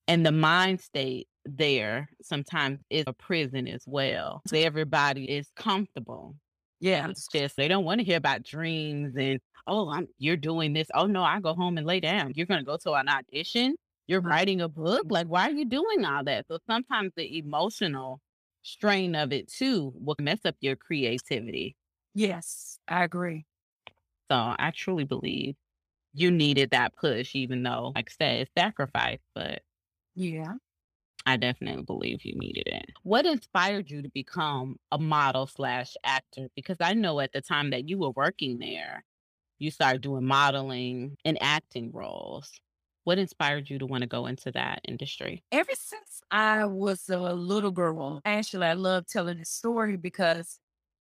And 0.09 0.27
the 0.27 0.33
mind 0.33 0.81
state 0.81 1.29
there 1.45 2.09
sometimes 2.23 2.81
is 2.91 3.05
a 3.07 3.13
prison 3.13 3.67
as 3.69 3.85
well. 3.87 4.43
So 4.49 4.57
everybody 4.57 5.25
is 5.25 5.49
comfortable. 5.57 6.35
Yeah. 6.81 7.09
It's 7.09 7.27
just 7.33 7.57
they 7.57 7.69
don't 7.69 7.85
want 7.85 8.01
to 8.01 8.05
hear 8.05 8.19
about 8.19 8.43
dreams 8.43 9.15
and 9.17 9.41
oh, 9.67 9.89
I'm 9.91 10.09
you're 10.19 10.37
doing 10.37 10.73
this. 10.73 10.89
Oh 10.95 11.07
no, 11.07 11.23
I 11.23 11.41
go 11.41 11.55
home 11.55 11.79
and 11.79 11.87
lay 11.87 12.01
down. 12.01 12.33
You're 12.35 12.47
gonna 12.47 12.63
go 12.63 12.77
to 12.79 12.93
an 12.93 13.09
audition. 13.09 13.77
You're 14.07 14.21
uh-huh. 14.21 14.29
writing 14.29 14.61
a 14.61 14.69
book. 14.69 15.07
Like, 15.09 15.27
why 15.27 15.49
are 15.49 15.53
you 15.53 15.65
doing 15.65 16.05
all 16.05 16.25
that? 16.25 16.47
So 16.49 16.59
sometimes 16.69 17.13
the 17.17 17.39
emotional 17.39 18.21
strain 18.63 19.15
of 19.15 19.33
it 19.33 19.49
too 19.51 19.93
will 19.97 20.17
mess 20.21 20.41
up 20.45 20.57
your 20.61 20.77
creativity. 20.77 21.77
Yes, 22.15 22.79
I 22.89 23.05
agree. 23.05 23.47
So 24.31 24.37
I 24.37 24.73
truly 24.75 25.05
believe 25.05 25.55
you 26.15 26.31
needed 26.31 26.71
that 26.71 26.95
push, 26.97 27.35
even 27.35 27.63
though, 27.63 27.93
like 27.95 28.11
I 28.11 28.25
said, 28.25 28.41
it's 28.43 28.51
sacrifice, 28.59 29.21
but 29.35 29.63
Yeah. 30.15 30.55
I 31.27 31.37
definitely 31.37 31.83
believe 31.83 32.25
you 32.25 32.35
needed 32.37 32.69
it. 32.69 32.93
What 33.03 33.27
inspired 33.27 33.91
you 33.91 34.01
to 34.01 34.09
become 34.09 34.79
a 34.93 34.99
model 34.99 35.49
slash 35.49 35.95
actor? 36.05 36.49
Because 36.55 36.77
I 36.81 36.95
know 36.95 37.19
at 37.19 37.33
the 37.33 37.41
time 37.41 37.71
that 37.71 37.89
you 37.89 37.99
were 37.99 38.11
working 38.11 38.59
there, 38.59 39.05
you 39.59 39.73
started 39.73 40.03
doing 40.03 40.25
modeling 40.25 41.17
and 41.25 41.37
acting 41.41 41.91
roles. 41.93 42.61
What 43.05 43.19
inspired 43.19 43.69
you 43.69 43.79
to 43.81 43.87
want 43.87 44.03
to 44.03 44.09
go 44.09 44.27
into 44.27 44.53
that 44.53 44.81
industry? 44.87 45.43
Ever 45.51 45.73
since 45.75 46.23
I 46.31 46.65
was 46.65 47.09
a 47.09 47.19
little 47.19 47.71
girl, 47.73 48.21
actually, 48.25 48.67
I 48.67 48.75
love 48.75 49.07
telling 49.07 49.39
this 49.39 49.51
story 49.51 49.97
because 49.97 50.61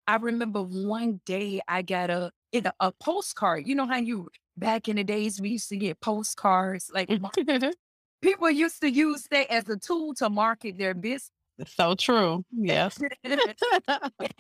I 0.08 0.18
remember 0.18 0.62
one 0.62 1.22
day 1.26 1.62
I 1.68 1.82
got 1.82 2.10
a 2.10 2.32
in 2.52 2.66
a, 2.66 2.74
a 2.80 2.92
postcard. 2.92 3.68
You 3.68 3.76
know 3.76 3.88
how 3.88 3.98
you 3.98 4.30
back 4.58 4.88
in 4.88 4.98
the 4.98 5.04
days 5.04 5.42
we 5.42 5.50
used 5.52 5.70
to 5.70 5.78
get 5.78 6.02
postcards. 6.02 6.92
Like 6.94 7.10
people 8.24 8.50
used 8.50 8.82
to 8.82 8.90
use 8.90 9.28
that 9.30 9.52
as 9.52 9.70
a 9.70 9.78
tool 9.78 10.14
to 10.16 10.30
market 10.30 10.78
their 10.78 10.96
business. 10.96 11.30
so 11.68 11.94
true. 11.94 12.44
Yes. 12.52 13.00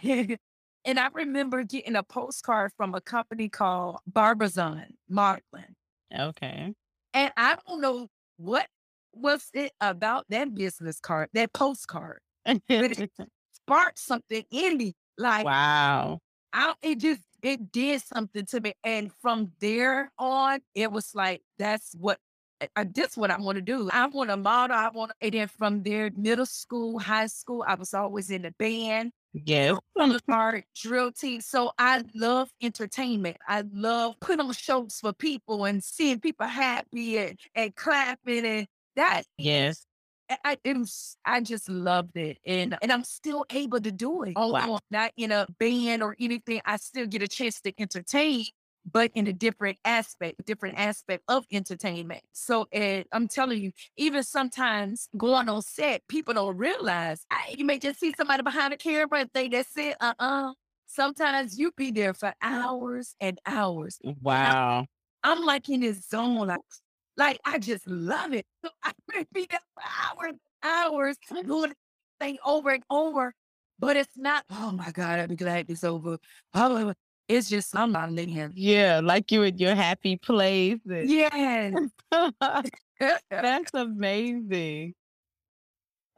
and 0.04 1.00
I 1.00 1.10
remember 1.14 1.64
getting 1.64 1.96
a 1.96 2.04
postcard 2.04 2.72
from 2.76 2.96
a 2.96 3.02
company 3.02 3.50
called 3.50 3.98
Barbizon 4.08 4.96
Modeling. 5.10 5.76
okay. 6.18 6.74
And 7.14 7.32
I 7.38 7.58
don't 7.68 7.82
know 7.82 8.08
what 8.38 8.68
was 9.14 9.50
it 9.54 9.72
about 9.80 10.26
that 10.30 10.56
business 10.56 11.00
card, 11.00 11.30
that 11.34 11.54
postcard, 11.54 12.20
it 12.46 13.12
sparked 13.54 14.00
something 14.00 14.44
in 14.50 14.78
me. 14.78 14.94
Like 15.18 15.46
wow. 15.46 16.20
I, 16.52 16.74
it 16.82 17.00
just 17.00 17.22
it 17.44 17.72
did 17.72 18.02
something 18.02 18.46
to 18.48 18.62
me, 18.62 18.74
and 18.84 19.12
from 19.22 19.52
there 19.60 20.12
on, 20.18 20.60
it 20.74 20.92
was 20.92 21.14
like 21.14 21.42
that's 21.60 21.96
what 22.00 22.18
I, 22.76 22.84
this 22.86 23.16
what 23.18 23.32
I 23.32 23.40
want 23.40 23.56
to 23.58 23.62
do. 23.62 23.90
I 23.92 24.08
want 24.08 24.30
to 24.30 24.38
model. 24.38 24.76
I 24.78 24.90
want, 24.90 25.12
and 25.22 25.34
then 25.34 25.48
from 25.48 25.84
there, 25.84 26.12
middle 26.16 26.46
school, 26.46 27.00
high 27.00 27.28
school, 27.28 27.64
I 27.68 27.76
was 27.76 27.94
always 27.94 28.30
in 28.30 28.44
the 28.44 28.52
band 28.60 29.12
Yeah. 29.34 29.76
from 29.96 30.14
the 30.14 30.20
part 30.28 30.66
drill 30.76 31.12
team. 31.12 31.42
So 31.42 31.72
I 31.78 32.04
love 32.16 32.50
entertainment. 32.62 33.38
I 33.48 33.64
love 33.74 34.16
putting 34.20 34.46
on 34.46 34.54
shows 34.54 35.00
for 35.02 35.14
people 35.14 35.66
and 35.66 35.84
seeing 35.84 36.20
people 36.20 36.48
happy 36.48 37.18
and, 37.18 37.40
and 37.56 37.76
clapping 37.76 38.46
and 38.46 38.68
that. 38.96 39.24
Yes. 39.38 39.86
I, 40.30 40.38
I- 40.46 40.58
it 40.64 40.78
was, 40.78 41.18
I 41.26 41.42
just 41.42 41.68
loved 41.70 42.16
it. 42.18 42.38
And 42.46 42.78
and 42.82 42.92
I'm 42.92 43.04
still 43.04 43.46
able 43.52 43.82
to 43.82 43.92
do 43.92 44.24
it. 44.24 44.34
Although 44.36 44.54
Wow. 44.54 44.74
I'm 44.76 44.80
not 44.92 45.12
in 45.18 45.32
a 45.32 45.46
band 45.60 46.02
or 46.02 46.16
anything, 46.20 46.62
I 46.66 46.78
still 46.78 47.06
get 47.08 47.22
a 47.22 47.28
chance 47.28 47.60
to 47.62 47.74
entertain, 47.80 48.46
but 48.92 49.12
in 49.16 49.28
a 49.28 49.34
different 49.34 49.78
aspect, 49.86 50.46
different 50.46 50.78
aspect 50.78 51.24
of 51.28 51.46
entertainment. 51.52 52.22
So 52.34 52.68
and 52.72 53.06
I'm 53.12 53.28
telling 53.28 53.62
you, 53.62 53.72
even 53.98 54.24
sometimes 54.24 55.10
going 55.18 55.50
on 55.50 55.62
set, 55.62 56.08
people 56.08 56.34
don't 56.34 56.58
realize 56.58 57.26
I, 57.32 57.56
you 57.58 57.66
may 57.66 57.80
just 57.80 58.00
see 58.00 58.14
somebody 58.16 58.44
behind 58.44 58.74
the 58.74 58.78
camera 58.78 59.20
and 59.20 59.32
think 59.32 59.54
that's 59.54 59.76
it. 59.78 59.96
Uh-uh. 60.00 60.54
Sometimes 60.86 61.58
you 61.58 61.72
be 61.76 61.92
there 61.92 62.14
for 62.14 62.34
hours 62.42 63.16
oh, 63.22 63.26
and 63.26 63.40
hours. 63.46 64.00
Wow. 64.22 64.86
I'm 65.24 65.44
like 65.44 65.70
in 65.70 65.80
this 65.80 66.08
zone, 66.08 66.48
like, 66.48 66.60
like 67.18 67.40
I 67.46 67.58
just 67.58 67.88
love 67.88 68.34
it. 68.34 68.46
So 68.64 68.70
I 68.84 68.92
may 69.14 69.26
be 69.34 69.48
there 69.50 69.60
for 69.74 69.84
hours, 69.84 70.30
and 70.30 70.40
hours, 70.64 71.18
doing 71.46 71.70
the 71.70 71.76
thing 72.20 72.38
over 72.46 72.70
and 72.72 72.84
over. 72.90 73.34
But 73.80 73.98
it's 73.98 74.16
not, 74.16 74.44
oh 74.52 74.72
my 74.72 74.92
God, 74.92 75.20
I'd 75.20 75.30
be 75.30 75.36
glad 75.36 75.70
it's 75.70 75.84
over. 75.84 76.18
Oh, 76.54 76.94
it's 77.28 77.50
just 77.50 77.76
I'm 77.76 77.92
not 77.92 78.12
living. 78.12 78.52
Yeah, 78.56 79.02
like 79.04 79.32
you 79.32 79.44
in 79.44 79.58
your 79.58 79.76
happy 79.76 80.18
place. 80.18 80.80
and- 80.90 81.10
Yes. 81.10 81.74
That's 83.30 83.74
amazing. 83.74 84.94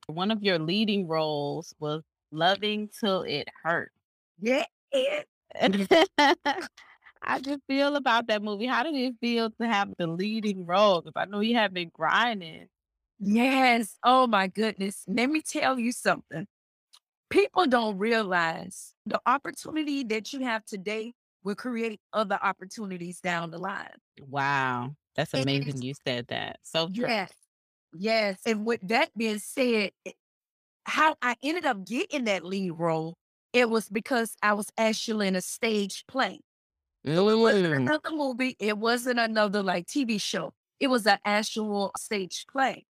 One 0.08 0.32
of 0.32 0.44
your 0.44 0.60
leading 0.60 1.08
roles 1.08 1.74
was 1.80 2.04
Loving 2.32 2.90
Till 3.00 3.24
It 3.24 3.48
Hurt. 3.64 3.92
yeah. 4.40 4.66
I 7.28 7.40
just 7.42 7.62
feel 7.68 7.96
about 7.96 8.28
that 8.28 8.44
movie? 8.44 8.66
How 8.68 8.84
did 8.84 8.94
it 8.96 9.16
feel 9.20 9.50
to 9.50 9.68
have 9.68 9.90
the 9.98 10.06
leading 10.08 10.66
role? 10.66 11.02
Because 11.02 11.14
I 11.16 11.26
know 11.26 11.40
you 11.40 11.56
have 11.56 11.74
been 11.74 11.90
grinding. 11.94 12.68
Yes. 13.20 13.98
Oh 14.04 14.28
my 14.28 14.48
goodness. 14.48 15.04
Let 15.08 15.30
me 15.30 15.42
tell 15.42 15.80
you 15.80 15.92
something. 15.92 16.46
People 17.30 17.66
don't 17.66 17.98
realize 17.98 18.94
the 19.06 19.20
opportunity 19.26 20.04
that 20.06 20.32
you 20.32 20.42
have 20.42 20.66
today 20.66 21.14
will 21.44 21.56
create 21.56 22.00
other 22.14 22.40
opportunities 22.42 23.20
down 23.20 23.52
the 23.52 23.58
line. 23.58 23.90
Wow. 24.28 24.96
That's 25.16 25.34
amazing 25.34 25.82
you 25.82 25.94
said 26.06 26.28
that. 26.28 26.60
So 26.64 26.88
true. 26.88 27.06
Yes. 27.08 27.32
Yes. 27.98 28.40
And 28.46 28.66
with 28.66 28.82
that 28.88 29.10
being 29.18 29.40
said, 29.40 29.92
how 30.86 31.16
I 31.22 31.36
ended 31.44 31.66
up 31.66 31.86
getting 31.86 32.26
that 32.26 32.46
lead 32.46 32.72
role, 32.72 33.16
it 33.54 33.70
was 33.70 33.90
because 33.90 34.36
I 34.44 34.54
was 34.54 34.70
actually 34.78 35.28
in 35.28 35.36
a 35.36 35.42
stage 35.42 36.04
play. 36.08 36.42
It 37.04 37.20
wasn't 37.22 37.66
Mm. 37.68 37.76
another 37.78 38.12
movie. 38.12 38.56
It 38.60 38.78
wasn't 38.78 39.20
another 39.20 39.62
like 39.64 39.88
TV 39.88 40.20
show. 40.20 40.54
It 40.80 40.88
was 40.88 41.06
an 41.08 41.20
actual 41.24 41.92
stage 41.98 42.46
play. 42.52 42.86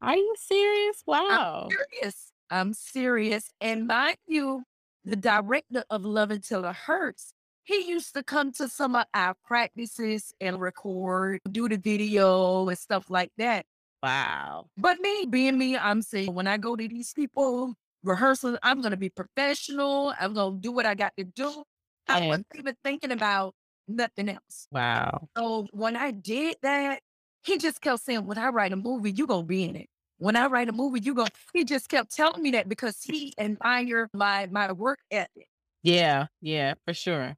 Are 0.00 0.16
you 0.16 0.34
serious? 0.38 1.02
Wow. 1.06 1.68
I'm 1.68 1.70
serious. 1.70 2.32
I'm 2.50 2.72
serious. 2.74 3.50
And 3.60 3.86
mind 3.86 4.16
you, 4.26 4.62
the 5.04 5.16
director 5.16 5.84
of 5.90 6.04
Love 6.04 6.30
Until 6.30 6.64
It 6.64 6.74
Hurts, 6.74 7.32
he 7.64 7.88
used 7.88 8.14
to 8.14 8.22
come 8.22 8.52
to 8.52 8.68
some 8.68 8.94
of 8.94 9.06
our 9.14 9.34
practices 9.44 10.32
and 10.40 10.60
record, 10.60 11.40
do 11.50 11.68
the 11.68 11.76
video 11.78 12.68
and 12.68 12.78
stuff 12.78 13.10
like 13.10 13.32
that. 13.38 13.66
Wow. 14.02 14.66
But 14.76 15.00
me, 15.00 15.26
being 15.28 15.58
me, 15.58 15.76
I'm 15.76 16.02
saying 16.02 16.32
when 16.32 16.46
I 16.46 16.58
go 16.58 16.76
to 16.76 16.86
these 16.88 17.12
people 17.12 17.74
rehearsals, 18.04 18.58
I'm 18.62 18.80
gonna 18.82 18.96
be 18.96 19.08
professional. 19.08 20.14
I'm 20.20 20.32
gonna 20.34 20.58
do 20.60 20.70
what 20.70 20.86
I 20.86 20.94
got 20.94 21.12
to 21.18 21.24
do. 21.24 21.64
I 22.08 22.18
And- 22.20 22.28
wasn't 22.28 22.46
even 22.54 22.76
thinking 22.84 23.10
about 23.10 23.54
nothing 23.88 24.28
else. 24.28 24.68
Wow. 24.70 25.28
So 25.36 25.66
when 25.72 25.96
I 25.96 26.12
did 26.12 26.56
that, 26.62 27.00
he 27.42 27.58
just 27.58 27.80
kept 27.80 28.00
saying, 28.02 28.26
"When 28.26 28.38
I 28.38 28.48
write 28.48 28.72
a 28.72 28.76
movie, 28.76 29.10
you're 29.12 29.26
gonna 29.26 29.44
be 29.44 29.64
in 29.64 29.74
it. 29.76 29.88
When 30.18 30.36
I 30.36 30.46
write 30.46 30.68
a 30.68 30.72
movie, 30.72 31.00
you 31.00 31.14
go." 31.14 31.26
He 31.52 31.64
just 31.64 31.88
kept 31.88 32.14
telling 32.14 32.42
me 32.42 32.50
that 32.52 32.68
because 32.68 33.02
he 33.02 33.34
admired 33.38 34.10
my 34.14 34.46
my 34.50 34.72
work 34.72 35.00
ethic. 35.10 35.48
Yeah. 35.82 36.26
Yeah, 36.40 36.74
for 36.84 36.94
sure. 36.94 37.36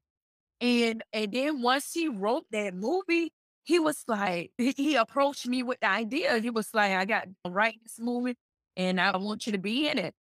And 0.61 1.03
and 1.13 1.33
then 1.33 1.63
once 1.63 1.93
he 1.93 2.09
wrote 2.09 2.47
that 2.51 2.75
movie, 2.75 3.33
he 3.65 3.79
was 3.79 4.05
like, 4.09 4.53
he, 4.59 4.73
he 4.77 4.95
approached 4.97 5.47
me 5.47 5.63
with 5.63 5.81
the 5.81 5.89
idea. 5.89 6.39
He 6.39 6.51
was 6.51 6.71
like, 6.75 6.93
I 6.93 7.05
got 7.05 7.29
to 7.45 7.51
write 7.51 7.79
this 7.83 7.99
movie 8.01 8.37
and 8.77 9.01
I 9.01 9.17
want 9.17 9.47
you 9.47 9.53
to 9.53 9.59
be 9.59 9.89
in 9.89 9.99
it. 9.99 10.15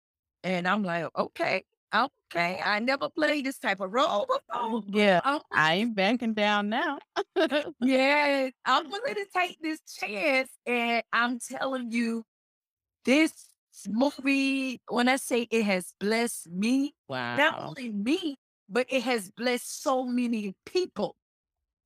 And 0.44 0.68
I'm 0.68 0.84
like, 0.84 1.08
okay, 1.18 1.64
okay. 1.96 2.62
I 2.64 2.80
never 2.80 3.10
played 3.10 3.46
this 3.46 3.58
type 3.58 3.80
of 3.80 3.92
role 3.94 4.28
before. 4.28 4.84
Yeah. 4.88 5.22
Oh, 5.24 5.42
I 5.52 5.76
ain't 5.76 5.96
backing 5.96 6.34
down 6.34 6.70
now. 6.70 7.00
yeah, 7.82 8.50
I'm 8.66 8.90
willing 8.92 9.16
to 9.16 9.26
take 9.36 9.58
this 9.62 9.80
chance. 9.98 10.50
And 10.66 11.04
I'm 11.14 11.40
telling 11.40 11.92
you, 11.92 12.24
this 13.08 13.48
movie, 13.88 14.82
when 14.90 15.08
I 15.08 15.16
say 15.16 15.48
it 15.50 15.64
has 15.64 15.94
blessed 16.00 16.52
me, 16.52 16.94
not 17.10 17.60
only 17.60 17.90
me, 17.90 18.38
but 18.70 18.86
it 18.90 19.02
has 19.04 19.32
blessed 19.32 19.82
so 19.82 20.04
many 20.04 20.54
people. 20.66 21.16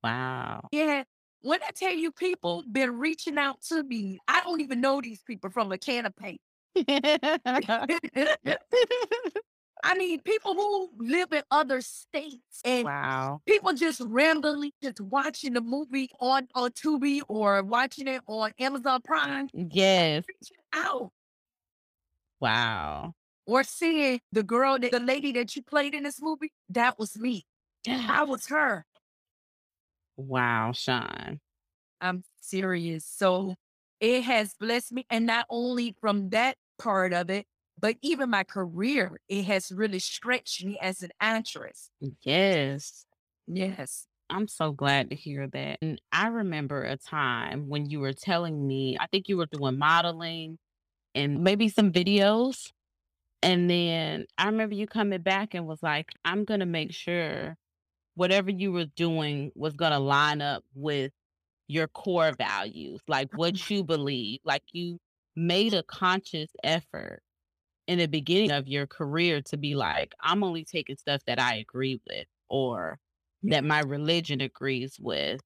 Wow. 0.02 0.68
Yeah. 0.72 1.04
When 1.40 1.60
I 1.62 1.70
tell 1.70 1.92
you 1.92 2.10
people 2.10 2.64
been 2.70 2.98
reaching 2.98 3.38
out 3.38 3.62
to 3.68 3.84
me, 3.84 4.18
I 4.26 4.40
don't 4.40 4.60
even 4.60 4.80
know 4.80 5.00
these 5.00 5.22
people 5.22 5.50
from 5.50 5.70
a 5.70 5.78
can 5.78 6.06
of 6.06 6.16
paint. 6.16 6.40
I 9.82 9.94
mean, 9.96 10.20
people 10.20 10.54
who 10.54 10.90
live 10.98 11.32
in 11.32 11.42
other 11.50 11.80
states 11.80 12.60
and 12.64 12.84
wow. 12.84 13.40
people 13.46 13.72
just 13.72 14.00
randomly 14.04 14.72
just 14.82 15.00
watching 15.00 15.54
the 15.54 15.60
movie 15.60 16.08
on, 16.20 16.46
on 16.54 16.70
Tubi 16.70 17.20
or 17.26 17.62
watching 17.64 18.06
it 18.06 18.22
on 18.26 18.52
Amazon 18.60 19.00
Prime, 19.02 19.48
mm, 19.48 19.68
Yes. 19.72 20.24
reaching 20.28 20.62
out 20.72 21.10
Wow. 22.40 23.14
or 23.46 23.64
seeing 23.64 24.20
the 24.30 24.42
girl, 24.42 24.78
that, 24.78 24.92
the 24.92 25.00
lady 25.00 25.32
that 25.32 25.56
you 25.56 25.62
played 25.62 25.94
in 25.94 26.04
this 26.04 26.22
movie. 26.22 26.52
That 26.68 26.98
was 26.98 27.16
me. 27.18 27.44
I 27.88 28.22
was 28.22 28.46
her. 28.46 28.86
Wow, 30.16 30.72
Sean. 30.72 31.40
I'm 32.00 32.22
serious. 32.40 33.04
So 33.04 33.54
it 34.00 34.22
has 34.22 34.54
blessed 34.54 34.92
me. 34.92 35.06
And 35.10 35.26
not 35.26 35.46
only 35.48 35.96
from 36.00 36.30
that 36.30 36.56
part 36.78 37.12
of 37.12 37.30
it, 37.30 37.46
but 37.78 37.96
even 38.02 38.30
my 38.30 38.44
career, 38.44 39.18
it 39.28 39.44
has 39.44 39.72
really 39.72 39.98
stretched 39.98 40.64
me 40.64 40.78
as 40.80 41.02
an 41.02 41.10
actress. 41.20 41.90
Yes. 42.22 43.06
Yes. 43.46 44.06
I'm 44.30 44.48
so 44.48 44.72
glad 44.72 45.10
to 45.10 45.16
hear 45.16 45.46
that. 45.48 45.78
And 45.82 46.00
I 46.10 46.28
remember 46.28 46.84
a 46.84 46.96
time 46.96 47.68
when 47.68 47.90
you 47.90 48.00
were 48.00 48.14
telling 48.14 48.66
me, 48.66 48.96
I 48.98 49.06
think 49.06 49.28
you 49.28 49.36
were 49.36 49.46
doing 49.46 49.78
modeling 49.78 50.58
and 51.14 51.42
maybe 51.42 51.68
some 51.68 51.92
videos. 51.92 52.70
And 53.42 53.68
then 53.68 54.26
I 54.38 54.46
remember 54.46 54.74
you 54.74 54.86
coming 54.86 55.20
back 55.20 55.54
and 55.54 55.66
was 55.66 55.82
like, 55.82 56.08
I'm 56.24 56.44
going 56.44 56.60
to 56.60 56.66
make 56.66 56.92
sure 56.92 57.56
whatever 58.14 58.50
you 58.50 58.72
were 58.72 58.86
doing 58.96 59.50
was 59.54 59.74
going 59.74 59.92
to 59.92 59.98
line 59.98 60.40
up 60.40 60.64
with 60.74 61.12
your 61.68 61.88
core 61.88 62.32
values, 62.32 63.00
like 63.08 63.28
what 63.36 63.68
you 63.70 63.84
believe. 63.84 64.40
Like 64.44 64.62
you 64.72 64.98
made 65.36 65.74
a 65.74 65.82
conscious 65.82 66.50
effort 66.62 67.22
in 67.92 67.98
the 67.98 68.06
beginning 68.06 68.50
of 68.50 68.66
your 68.66 68.86
career 68.86 69.42
to 69.42 69.56
be 69.56 69.74
like, 69.74 70.14
I'm 70.20 70.42
only 70.42 70.64
taking 70.64 70.96
stuff 70.96 71.22
that 71.26 71.38
I 71.38 71.56
agree 71.56 72.00
with 72.08 72.26
or 72.48 72.98
that 73.44 73.64
my 73.64 73.80
religion 73.80 74.40
agrees 74.40 74.96
with. 75.00 75.40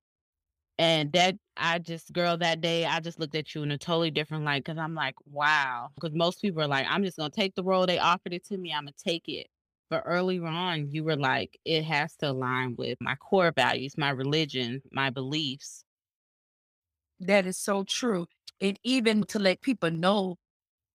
And 0.78 1.10
that 1.12 1.36
I 1.56 1.78
just, 1.78 2.12
girl, 2.12 2.36
that 2.36 2.60
day 2.60 2.84
I 2.84 3.00
just 3.00 3.18
looked 3.18 3.34
at 3.34 3.54
you 3.54 3.62
in 3.62 3.70
a 3.70 3.78
totally 3.78 4.10
different 4.10 4.44
light 4.44 4.62
because 4.62 4.78
I'm 4.78 4.94
like, 4.94 5.14
wow. 5.24 5.88
Because 5.94 6.14
most 6.14 6.42
people 6.42 6.62
are 6.62 6.68
like, 6.68 6.86
I'm 6.88 7.02
just 7.02 7.16
going 7.16 7.30
to 7.30 7.36
take 7.36 7.54
the 7.54 7.64
role. 7.64 7.86
They 7.86 7.98
offered 7.98 8.34
it 8.34 8.44
to 8.46 8.58
me. 8.58 8.72
I'm 8.72 8.84
going 8.84 8.94
to 8.96 9.04
take 9.04 9.26
it. 9.26 9.46
But 9.88 10.02
earlier 10.04 10.44
on, 10.44 10.90
you 10.90 11.04
were 11.04 11.16
like, 11.16 11.58
it 11.64 11.84
has 11.84 12.14
to 12.16 12.30
align 12.30 12.74
with 12.76 12.98
my 13.00 13.14
core 13.14 13.52
values, 13.56 13.96
my 13.96 14.10
religion, 14.10 14.82
my 14.92 15.10
beliefs. 15.10 15.84
That 17.20 17.46
is 17.46 17.56
so 17.56 17.84
true. 17.84 18.26
And 18.60 18.78
even 18.84 19.22
to 19.24 19.38
let 19.38 19.62
people 19.62 19.90
know, 19.90 20.36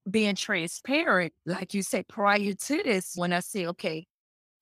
being 0.09 0.35
transparent, 0.35 1.33
like 1.45 1.73
you 1.73 1.83
said, 1.83 2.07
prior 2.07 2.53
to 2.53 2.83
this, 2.83 3.13
when 3.15 3.33
I 3.33 3.39
say, 3.39 3.67
okay, 3.67 4.05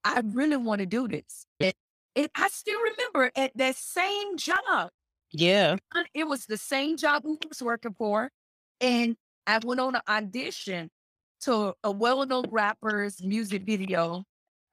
I 0.03 0.21
really 0.23 0.57
want 0.57 0.79
to 0.79 0.85
do 0.85 1.07
this. 1.07 1.45
And, 1.59 1.73
and 2.15 2.29
I 2.35 2.47
still 2.49 2.79
remember 2.79 3.31
at 3.35 3.51
that 3.55 3.75
same 3.75 4.37
job, 4.37 4.89
Yeah. 5.31 5.77
it 6.13 6.27
was 6.27 6.45
the 6.45 6.57
same 6.57 6.97
job 6.97 7.23
we 7.25 7.37
was 7.47 7.61
working 7.61 7.95
for. 7.97 8.29
And 8.81 9.15
I 9.47 9.59
went 9.63 9.79
on 9.79 9.95
an 9.95 10.01
audition 10.07 10.89
to 11.41 11.73
a 11.83 11.91
well-known 11.91 12.45
rapper's 12.49 13.21
music 13.23 13.63
video, 13.63 14.23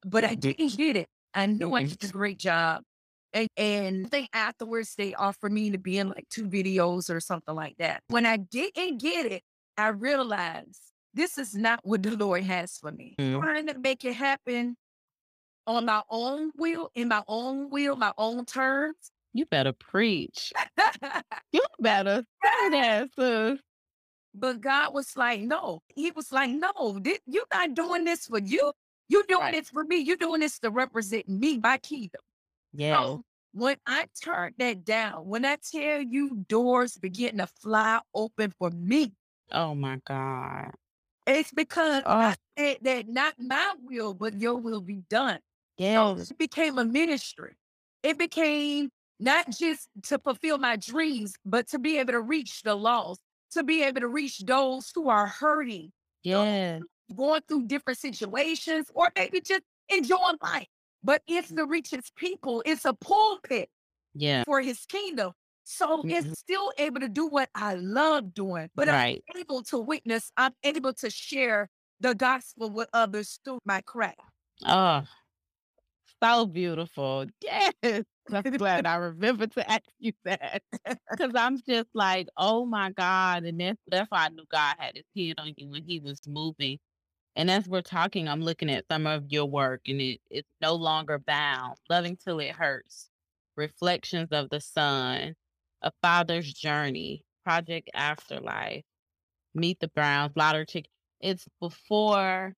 but 0.05 0.25
I 0.25 0.35
didn't 0.35 0.77
get 0.77 0.97
it. 0.97 1.07
I 1.35 1.47
knew 1.47 1.75
I 1.75 1.85
mm-hmm. 1.85 1.95
did 1.95 2.11
a 2.11 2.13
great 2.13 2.39
job. 2.39 2.83
And, 3.33 3.49
and 3.57 4.07
I 4.07 4.09
think 4.09 4.29
afterwards 4.33 4.95
they 4.97 5.15
offered 5.15 5.53
me 5.53 5.71
to 5.71 5.79
be 5.79 5.99
in 5.99 6.09
like 6.09 6.27
two 6.31 6.49
videos 6.49 7.11
or 7.11 7.21
something 7.21 7.55
like 7.55 7.77
that. 7.79 8.03
When 8.09 8.25
I 8.25 8.39
didn't 8.39 8.99
get 8.99 9.27
it, 9.27 9.43
I 9.79 9.89
realized 9.89 10.81
this 11.15 11.39
is 11.39 11.55
not 11.55 11.81
what 11.85 12.03
the 12.03 12.17
Lord 12.17 12.45
has 12.45 12.77
for 12.79 12.93
me. 12.93 13.15
Mm. 13.19 13.41
Trying 13.41 13.67
to 13.69 13.79
make 13.79 14.05
it 14.05 14.15
happen 14.15 14.77
on 15.67 15.85
my 15.87 16.03
own 16.11 16.53
will, 16.57 16.91
in 16.95 17.09
my 17.09 17.23
own 17.29 17.71
will, 17.71 17.97
my 17.97 18.13
own 18.19 18.45
terms. 18.45 19.11
You 19.33 19.47
better 19.47 19.73
preach. 19.73 20.53
You 21.53 21.63
better 21.81 22.25
say 22.45 22.69
that, 22.71 23.09
sis. 23.19 23.59
but 24.35 24.61
God 24.61 24.93
was 24.93 25.17
like, 25.17 25.41
no. 25.41 25.81
He 25.95 26.11
was 26.11 26.31
like, 26.33 26.51
no, 26.51 27.01
thi- 27.03 27.21
you're 27.27 27.45
not 27.53 27.75
doing 27.75 28.05
this 28.05 28.27
for 28.27 28.39
you. 28.41 28.73
You're 29.09 29.23
doing 29.29 29.41
Right. 29.41 29.55
this 29.55 29.71
for 29.71 29.85
me. 29.85 29.99
You're 29.99 30.17
doing 30.17 30.41
this 30.41 30.59
to 30.61 30.71
represent 30.71 31.29
me, 31.29 31.59
my 31.59 31.79
kingdom. 31.79 32.21
Yeah. 32.75 32.97
So 32.97 33.23
when 33.53 33.77
I 33.87 34.07
turned 34.23 34.57
that 34.59 34.85
down, 34.85 35.27
when 35.27 35.45
I 35.45 35.57
tell 35.57 36.03
you 36.03 36.45
doors 36.49 36.99
begin 36.99 37.39
to 37.39 37.47
fly 37.47 38.01
open 38.15 38.53
for 38.59 38.71
me, 38.71 39.13
Oh 39.53 39.75
my 39.75 39.99
God. 40.07 40.71
it's 41.27 41.53
because 41.53 42.03
Oh, 42.07 42.13
I 42.13 42.35
said 42.59 42.79
that 42.83 43.09
not 43.09 43.35
my 43.39 43.75
will, 43.83 44.15
but 44.15 44.35
your 44.41 44.57
will 44.57 44.81
be 44.81 45.03
done. 45.09 45.39
So 45.79 46.17
yes. 46.17 46.31
it 46.31 46.39
became 46.39 46.79
a 46.79 46.85
ministry. 46.85 47.55
It 48.03 48.19
became 48.19 48.91
not 49.21 49.51
just 49.51 49.89
to 50.05 50.19
fulfill 50.19 50.59
my 50.59 50.77
dreams, 50.77 51.35
but 51.45 51.69
to 51.69 51.79
be 51.79 51.99
able 51.99 52.13
to 52.13 52.21
reach 52.21 52.63
the 52.63 52.75
lost, 52.75 53.21
to 53.53 53.63
be 53.63 53.83
able 53.83 54.01
to 54.01 54.09
reach 54.09 54.39
those 54.41 54.91
who 54.95 55.09
are 55.09 55.27
hurting, 55.27 55.93
Yeah. 56.23 56.81
going 57.15 57.41
through 57.49 57.67
different 57.67 57.99
situations, 57.99 58.91
or 58.95 59.11
maybe 59.17 59.41
just 59.41 59.63
enjoying 59.89 60.37
life. 60.43 60.67
But 61.03 61.23
it's 61.27 61.51
mm. 61.53 61.57
to 61.57 61.67
reach 61.67 61.91
his 61.91 62.11
people. 62.17 62.63
It's 62.67 62.85
a 62.85 62.93
pulpit 62.95 63.69
Yeah. 64.15 64.45
for 64.45 64.61
his 64.61 64.85
kingdom. 64.87 65.33
So 65.69 66.05
Mhm. 66.05 66.13
it's 66.13 66.39
still 66.39 66.73
able 66.79 67.01
to 67.01 67.09
do 67.09 67.27
what 67.27 67.51
I 67.53 67.75
love 67.75 68.33
doing, 68.33 68.71
but 68.77 68.89
I'm 68.89 69.19
able 69.35 69.65
to 69.65 69.79
witness, 69.79 70.31
I'm 70.37 70.55
able 70.63 70.95
to 70.95 71.11
share 71.11 71.69
the 71.99 72.15
gospel 72.15 72.71
with 72.71 72.89
others 72.93 73.41
through 73.45 73.59
my 73.65 73.81
craft. 73.81 74.21
Oh, 74.65 75.03
so 76.23 76.47
beautiful. 76.47 77.27
Yes. 77.43 78.05
I'm 78.31 78.43
glad 78.57 78.87
I 78.87 78.95
remember 78.97 79.49
to 79.49 79.71
ask 79.71 79.83
you 79.99 80.13
that. 80.25 80.63
Because 81.11 81.33
I'm 81.35 81.59
just 81.59 81.89
like, 81.95 82.29
oh 82.37 82.65
my 82.65 82.93
God. 82.93 83.45
And 83.45 83.61
that's, 83.61 83.81
that's 83.89 84.11
why 84.11 84.27
I 84.27 84.29
knew 84.29 84.45
God 84.49 84.77
had 84.79 84.97
his 84.97 85.05
hand 85.17 85.35
on 85.39 85.53
you 85.57 85.69
when 85.69 85.83
he 85.83 85.99
was 85.99 86.21
moving. 86.29 86.79
And 87.35 87.51
as 87.51 87.69
we're 87.69 87.83
talking, 87.83 88.29
I'm 88.29 88.41
looking 88.41 88.71
at 88.71 88.85
some 88.91 89.07
of 89.07 89.33
your 89.33 89.47
work 89.47 89.83
and 89.89 90.01
it, 90.01 90.21
it's 90.31 90.49
no 90.61 90.75
longer 90.75 91.19
bound. 91.19 91.77
Loving 91.91 92.17
till 92.17 92.39
it 92.39 92.53
hurts. 92.53 93.11
Reflections 93.57 94.29
of 94.31 94.49
the 94.51 94.61
Sun. 94.61 95.35
A 95.83 95.93
Father's 96.03 96.53
Journey. 96.53 97.25
Project 97.45 97.91
Afterlife. 97.95 98.85
Meet 99.55 99.81
the 99.81 99.89
Browns. 99.89 100.33
Lottery 100.35 100.67
Chick. 100.67 100.89
It's 101.21 101.47
before 101.61 102.55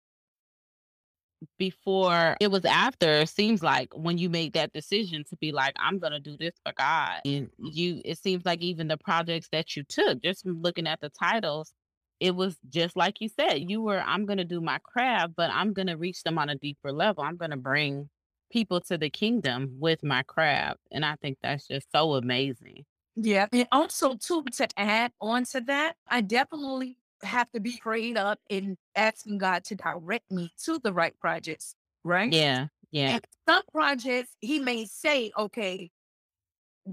before 1.59 2.37
it 2.40 2.50
was 2.50 2.64
after 2.64 3.09
it 3.20 3.28
seems 3.28 3.62
like 3.62 3.88
when 3.94 4.18
you 4.18 4.28
make 4.28 4.54
that 4.54 4.72
decision 4.72 5.22
to 5.28 5.37
be 5.37 5.52
like 5.52 5.72
i'm 5.78 5.98
gonna 5.98 6.18
do 6.18 6.37
this 6.37 6.54
for 6.64 6.72
god 6.76 7.20
and 7.24 7.48
you 7.59 8.00
it 8.04 8.18
seems 8.18 8.44
like 8.44 8.61
even 8.61 8.88
the 8.88 8.96
projects 8.96 9.48
that 9.52 9.76
you 9.76 9.85
took 9.85 10.20
just 10.22 10.44
looking 10.44 10.87
at 10.87 11.00
the 11.00 11.09
titles 11.11 11.72
it 12.20 12.35
was 12.35 12.57
just 12.68 12.96
like 12.96 13.20
you 13.20 13.28
said 13.28 13.70
you 13.70 13.81
were 13.81 14.00
i'm 14.00 14.26
gonna 14.26 14.44
do 14.44 14.61
my 14.61 14.78
craft 14.83 15.33
but 15.37 15.50
i'm 15.52 15.72
gonna 15.72 15.96
reach 15.96 16.22
them 16.24 16.38
on 16.38 16.48
a 16.48 16.57
deeper 16.57 16.92
level 16.92 17.22
i'm 17.22 17.37
gonna 17.37 17.57
bring 17.57 18.09
people 18.50 18.81
to 18.81 18.98
the 18.98 19.11
kingdom 19.11 19.76
with 19.78 20.02
my 20.02 20.22
craft 20.24 20.81
and 20.90 21.04
i 21.04 21.14
think 21.22 21.38
that's 21.42 21.68
just 21.68 21.87
so 21.94 22.14
amazing 22.14 22.85
Yeah. 23.20 23.46
And 23.52 23.66
also, 23.72 24.14
too, 24.14 24.44
to 24.44 24.68
add 24.76 25.12
on 25.20 25.44
to 25.46 25.61
that, 25.62 25.96
I 26.09 26.20
definitely 26.20 26.98
have 27.24 27.50
to 27.50 27.61
be 27.61 27.76
prayed 27.83 28.16
up 28.16 28.38
in 28.48 28.76
asking 28.94 29.38
God 29.38 29.64
to 29.64 29.74
direct 29.74 30.31
me 30.31 30.52
to 30.64 30.78
the 30.78 30.92
right 30.92 31.18
projects, 31.18 31.74
right? 32.04 32.33
yeah 32.33 32.68
yeah 32.92 33.14
And 33.14 33.26
some 33.48 33.62
projects, 33.72 34.31
He 34.40 34.61
may 34.61 34.85
say, 34.85 35.33
okay, 35.37 35.90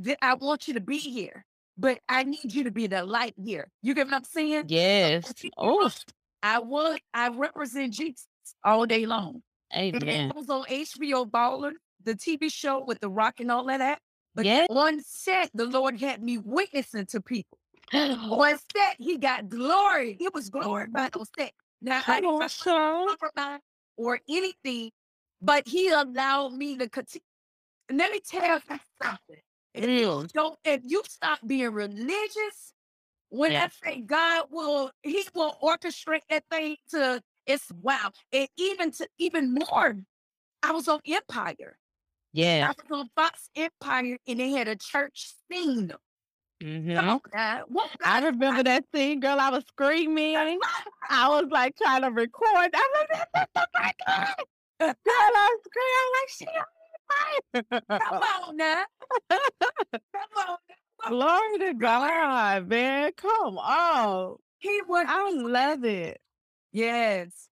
th- 0.04 0.18
I 0.22 0.34
want 0.34 0.68
you 0.68 0.74
to 0.74 0.80
be 0.80 0.98
here, 0.98 1.46
but 1.78 2.00
I 2.10 2.24
need 2.24 2.54
you 2.54 2.64
to 2.64 2.72
be 2.72 2.88
the 2.88 3.04
light 3.06 3.36
here. 3.38 3.70
You 3.84 3.94
get 3.94 4.08
what 4.08 4.16
I'm 4.16 4.24
saying? 4.24 4.66
yes 4.68 5.32
oh 5.58 5.92
I 6.42 6.60
was, 6.60 7.00
I 7.14 7.30
represent 7.30 7.94
Jesus 7.94 8.28
all 8.64 8.88
day 8.88 9.06
long. 9.06 9.44
And 9.72 9.96
amen 10.02 10.32
I 10.32 10.40
was 10.40 10.50
on 10.50 10.64
HBO 10.66 11.30
Baller, 11.30 11.74
the 12.04 12.16
TV 12.16 12.52
show 12.52 12.84
with 12.84 13.00
The 13.00 13.10
Rock 13.10 13.40
and 13.40 13.52
all 13.52 13.70
of 13.70 13.78
that. 13.80 14.00
But 14.36 14.46
yeah 14.46 14.66
on 14.70 15.02
set, 15.02 15.50
the 15.54 15.66
Lord 15.66 16.00
had 16.00 16.22
me 16.22 16.38
witnessing 16.38 17.06
to 17.08 17.22
people. 17.22 17.58
On 17.94 18.58
set, 18.76 18.96
he 18.98 19.18
got 19.18 19.48
glory. 19.48 20.18
He 20.20 20.28
was 20.34 20.50
glorified 20.50 21.16
on 21.16 21.26
set. 21.38 21.52
Now, 21.82 22.00
I 22.00 22.02
come 22.02 22.26
on 22.26 22.40
didn't 22.40 22.52
Sean. 22.52 23.08
compromise 23.08 23.60
or 23.96 24.20
anything, 24.28 24.90
but 25.42 25.68
he 25.68 25.90
allowed 25.90 26.54
me 26.54 26.78
to 26.78 26.90
continue. 26.90 27.22
Let 27.92 28.12
me 28.12 28.20
tell 28.28 28.60
you 28.70 28.80
something. 29.02 29.38
If 29.76 29.90
you 29.90 30.28
don't, 30.34 30.58
if 30.66 30.82
you 30.84 31.04
stop 31.08 31.40
being 31.46 31.72
religious, 31.72 32.74
when 33.30 33.52
Yeah. 33.52 33.66
I 33.66 33.70
say 33.70 34.02
God 34.02 34.48
will, 34.50 34.92
He 35.04 35.24
will 35.36 35.56
orchestrate 35.62 36.22
that 36.30 36.44
thing 36.50 36.78
to 36.90 37.22
it's 37.46 37.72
wow. 37.82 38.10
And 38.34 38.48
even 38.58 38.92
to 38.92 39.08
even 39.20 39.54
more, 39.54 39.98
I 40.64 40.72
was 40.72 40.88
on 40.88 41.02
Empire. 41.06 41.78
Yeah 42.36 42.68
I 42.70 42.74
was 42.90 43.00
on 43.00 43.10
Fox 43.16 43.50
Empire 43.56 44.18
and 44.28 44.40
they 44.40 44.50
had 44.52 44.68
a 44.68 44.76
church 44.76 45.34
scene. 45.50 45.92
hmm 46.62 46.98
on, 46.98 47.22
now. 47.34 47.64
What 47.68 47.90
I 48.04 48.24
remember 48.24 48.64
that 48.64 48.86
scene, 48.94 49.20
girl. 49.20 49.40
I 49.40 49.50
was 49.50 49.64
screaming. 49.68 50.60
I 51.10 51.28
was 51.30 51.46
like 51.50 51.76
trying 51.78 52.02
to 52.04 52.12
record. 52.12 52.70
I 52.74 52.90
was 52.94 53.08
like, 53.14 53.28
"This 53.34 53.44
is 53.44 53.50
so 53.56 53.64
good." 53.76 54.46
Girl, 54.80 55.34
I 55.36 55.56
was 55.56 55.62
screaming. 55.70 56.56
I'm 57.10 57.72
like, 57.72 58.02
Come 58.02 58.24
on 58.24 58.58
now. 58.58 58.84
Come 59.30 59.40
on. 60.50 60.58
now. 61.04 61.10
Glory 61.10 61.60
to 61.60 61.74
God, 61.76 62.68
man. 62.68 63.12
Come 63.16 63.58
on. 63.58 64.36
He 64.60 64.82
was 64.88 65.06
I 65.08 65.32
love 65.32 65.84
it. 65.86 66.20
yes. 66.72 67.48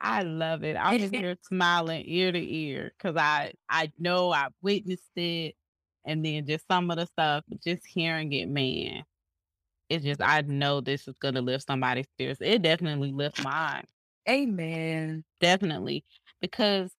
I 0.00 0.22
love 0.22 0.64
it. 0.64 0.76
I'm 0.76 0.98
just 0.98 1.14
here 1.14 1.36
smiling 1.42 2.04
ear 2.06 2.32
to 2.32 2.38
ear 2.54 2.92
because 2.96 3.16
I 3.16 3.52
I 3.68 3.92
know 3.98 4.32
I 4.32 4.48
witnessed 4.62 5.16
it 5.16 5.56
and 6.04 6.24
then 6.24 6.46
just 6.46 6.66
some 6.68 6.90
of 6.90 6.96
the 6.96 7.06
stuff, 7.06 7.44
just 7.64 7.86
hearing 7.86 8.32
it, 8.32 8.48
man, 8.48 9.04
it's 9.88 10.04
just 10.04 10.20
I 10.22 10.42
know 10.42 10.80
this 10.80 11.08
is 11.08 11.16
gonna 11.18 11.40
lift 11.42 11.66
somebody's 11.66 12.06
spirits. 12.06 12.40
It 12.42 12.62
definitely 12.62 13.12
lifts 13.12 13.42
mine. 13.42 13.84
Amen. 14.28 15.24
Definitely. 15.40 16.04
Because 16.40 16.92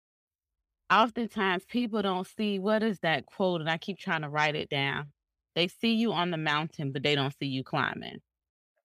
oftentimes 0.92 1.66
people 1.66 2.02
don't 2.02 2.28
see 2.28 2.60
what 2.60 2.84
is 2.84 3.00
that 3.02 3.26
quote, 3.26 3.62
and 3.62 3.70
I 3.70 3.78
keep 3.78 4.00
trying 4.00 4.22
to 4.24 4.30
write 4.30 4.56
it 4.56 4.70
down. 4.70 5.12
They 5.56 5.68
see 5.68 5.94
you 5.96 6.14
on 6.14 6.32
the 6.32 6.38
mountain, 6.38 6.92
but 6.92 7.04
they 7.04 7.16
don't 7.16 7.36
see 7.40 7.48
you 7.48 7.64
climbing. 7.64 8.20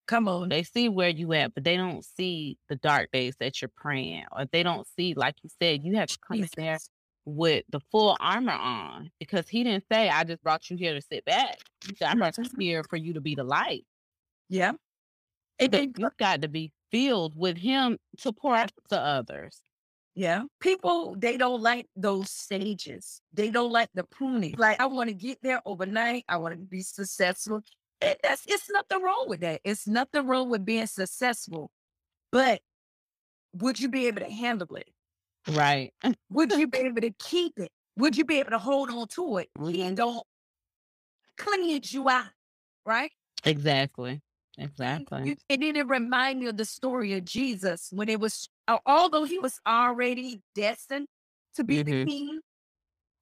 Come 0.06 0.28
on. 0.28 0.50
They 0.50 0.62
see 0.62 0.88
where 0.88 1.08
you 1.08 1.32
at, 1.32 1.54
but 1.54 1.64
they 1.64 1.76
don't 1.76 2.04
see 2.04 2.58
the 2.68 2.76
dark 2.76 3.10
days 3.12 3.36
that 3.40 3.62
you're 3.62 3.70
praying, 3.74 4.24
or 4.32 4.44
they 4.52 4.62
don't 4.62 4.86
see, 4.96 5.14
like 5.14 5.36
you 5.42 5.50
said, 5.60 5.82
you 5.82 5.96
have 5.96 6.08
to 6.08 6.18
come 6.26 6.40
in 6.40 6.48
there 6.56 6.78
with 7.24 7.64
the 7.70 7.80
full 7.90 8.16
armor 8.20 8.52
on 8.52 9.10
because 9.18 9.48
he 9.48 9.64
didn't 9.64 9.84
say, 9.90 10.10
I 10.10 10.24
just 10.24 10.42
brought 10.42 10.68
you 10.68 10.76
here 10.76 10.92
to 10.92 11.00
sit 11.00 11.24
back. 11.24 11.58
He 11.86 11.94
said, 11.96 12.08
I 12.08 12.14
brought 12.14 12.36
you 12.36 12.44
here 12.58 12.84
for 12.84 12.96
you 12.96 13.14
to 13.14 13.20
be 13.22 13.34
the 13.34 13.44
light. 13.44 13.86
Yeah. 14.50 14.72
And 15.58 15.72
then 15.72 15.94
you've 15.96 16.16
got 16.18 16.42
to 16.42 16.48
be 16.48 16.70
filled 16.90 17.34
with 17.34 17.56
him 17.56 17.98
to 18.18 18.32
pour 18.32 18.54
out 18.54 18.72
to 18.90 19.00
others. 19.00 19.60
Yeah. 20.14 20.42
People, 20.60 21.16
they 21.18 21.38
don't 21.38 21.62
like 21.62 21.86
those 21.96 22.30
stages. 22.30 23.22
They 23.32 23.50
don't 23.50 23.72
like 23.72 23.88
the 23.94 24.04
pruning. 24.04 24.54
Like, 24.58 24.80
I 24.80 24.86
want 24.86 25.08
to 25.08 25.14
get 25.14 25.38
there 25.42 25.62
overnight. 25.64 26.24
I 26.28 26.36
want 26.36 26.54
to 26.54 26.60
be 26.60 26.82
successful. 26.82 27.62
And 28.04 28.16
that's 28.22 28.44
it's 28.46 28.68
nothing 28.70 29.02
wrong 29.02 29.26
with 29.28 29.40
that. 29.40 29.60
It's 29.64 29.86
nothing 29.86 30.26
wrong 30.26 30.50
with 30.50 30.64
being 30.64 30.86
successful. 30.86 31.70
But 32.30 32.60
would 33.54 33.78
you 33.80 33.88
be 33.88 34.06
able 34.06 34.20
to 34.20 34.30
handle 34.30 34.74
it? 34.76 34.88
Right. 35.50 35.92
Would 36.30 36.52
you 36.52 36.66
be 36.68 36.78
able 36.78 37.00
to 37.00 37.10
keep 37.18 37.58
it? 37.58 37.70
Would 37.96 38.16
you 38.16 38.24
be 38.24 38.40
able 38.40 38.50
to 38.50 38.58
hold 38.58 38.90
on 38.90 39.06
to 39.08 39.38
it? 39.38 39.50
Mhm. 39.58 39.94
don't 39.94 40.26
cleanse 41.36 41.92
you 41.92 42.08
out, 42.08 42.26
right? 42.86 43.10
Exactly. 43.44 44.20
And 44.56 44.70
Exactly. 44.70 45.28
you- 45.30 45.36
and 45.50 45.62
then 45.62 45.76
it 45.76 45.86
remind 45.86 46.40
me 46.40 46.46
of 46.46 46.56
the 46.56 46.64
story 46.64 47.12
of 47.14 47.24
Jesus 47.24 47.88
when 47.92 48.08
it 48.08 48.20
was, 48.20 48.48
al- 48.68 48.82
although 48.86 49.24
he 49.24 49.38
was 49.38 49.58
already 49.66 50.42
destined 50.54 51.08
to 51.54 51.64
be 51.64 51.82
the 51.82 51.92
Mhm. 51.92 52.08
king. 52.08 52.40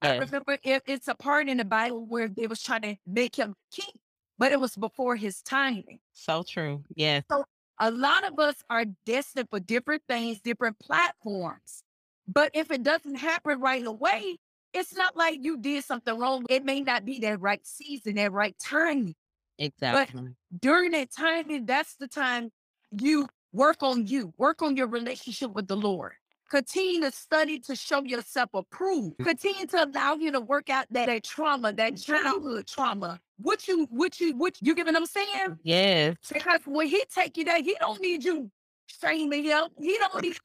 I 0.03 0.19
remember 0.19 0.59
it, 0.63 0.83
it's 0.87 1.09
a 1.09 1.15
part 1.15 1.49
in 1.49 1.59
the 1.59 1.65
Bible 1.65 2.05
where 2.07 2.29
they 2.29 2.47
was 2.47 2.61
trying 2.63 2.83
to 2.83 2.97
make 3.07 3.37
him 3.37 3.55
king, 3.71 4.01
but 4.43 4.51
it 4.51 4.59
was 4.59 4.75
before 4.75 5.15
his 5.15 5.41
timing. 5.41 6.01
So 6.15 6.43
true. 6.43 6.83
Yes. 6.97 7.23
So 7.31 7.45
A 7.79 7.93
lot 7.93 8.25
of 8.25 8.41
us 8.41 8.57
are 8.69 8.85
destined 9.07 9.49
for 9.49 9.61
different 9.61 10.03
things, 10.09 10.41
different 10.41 10.81
platforms. 10.81 11.85
But 12.27 12.51
if 12.53 12.73
it 12.73 12.83
doesn't 12.83 13.15
happen 13.15 13.61
right 13.61 13.87
away, 13.87 14.39
it's 14.73 14.97
not 14.97 15.17
like 15.17 15.39
you 15.45 15.59
did 15.59 15.85
something 15.85 16.19
wrong. 16.19 16.45
It 16.51 16.65
may 16.65 16.81
not 16.81 17.05
be 17.05 17.21
that 17.21 17.41
right 17.41 17.65
season, 17.65 18.17
that 18.17 18.33
right 18.33 18.57
timing. 18.59 19.15
Exactly. 19.61 20.31
during 20.59 20.91
that 20.91 21.13
time, 21.13 21.49
and 21.49 21.65
that's 21.65 21.95
the 21.95 22.09
time 22.09 22.51
you 22.91 23.29
work 23.53 23.85
on 23.85 24.09
you, 24.09 24.35
work 24.39 24.61
on 24.61 24.77
your 24.77 24.89
relationship 24.89 25.53
with 25.53 25.69
the 25.69 25.77
Lord. 25.77 26.15
Continue 26.53 27.01
to 27.01 27.11
study 27.11 27.59
to 27.61 27.75
show 27.75 28.03
yourself 28.03 28.51
approved. 28.53 29.17
Mm. 29.17 29.25
Continue 29.25 29.67
to 29.69 29.85
allow 29.85 30.17
you 30.17 30.31
to 30.33 30.41
work 30.41 30.69
out 30.69 30.85
that, 30.91 31.07
that 31.07 31.25
trauma, 31.25 31.73
that 31.73 31.97
childhood 31.97 32.67
trauma. 32.67 33.19
What 33.39 33.67
you, 33.67 33.87
what 33.89 34.21
you, 34.21 34.37
what 34.37 34.59
you 34.61 34.75
get 34.75 34.85
what 34.85 34.95
I'm 34.95 35.07
saying? 35.07 35.59
Yes. 35.63 36.17
Because 36.31 36.61
when 36.67 36.89
he 36.89 37.03
take 37.13 37.39
you 37.39 37.45
there, 37.47 37.63
he 37.63 37.75
don't 37.81 38.03
need 38.03 38.23
you 38.23 38.51
shaming 38.85 39.45
him. 39.45 39.69
He 39.81 39.97
don't 39.97 40.23
need 40.23 40.37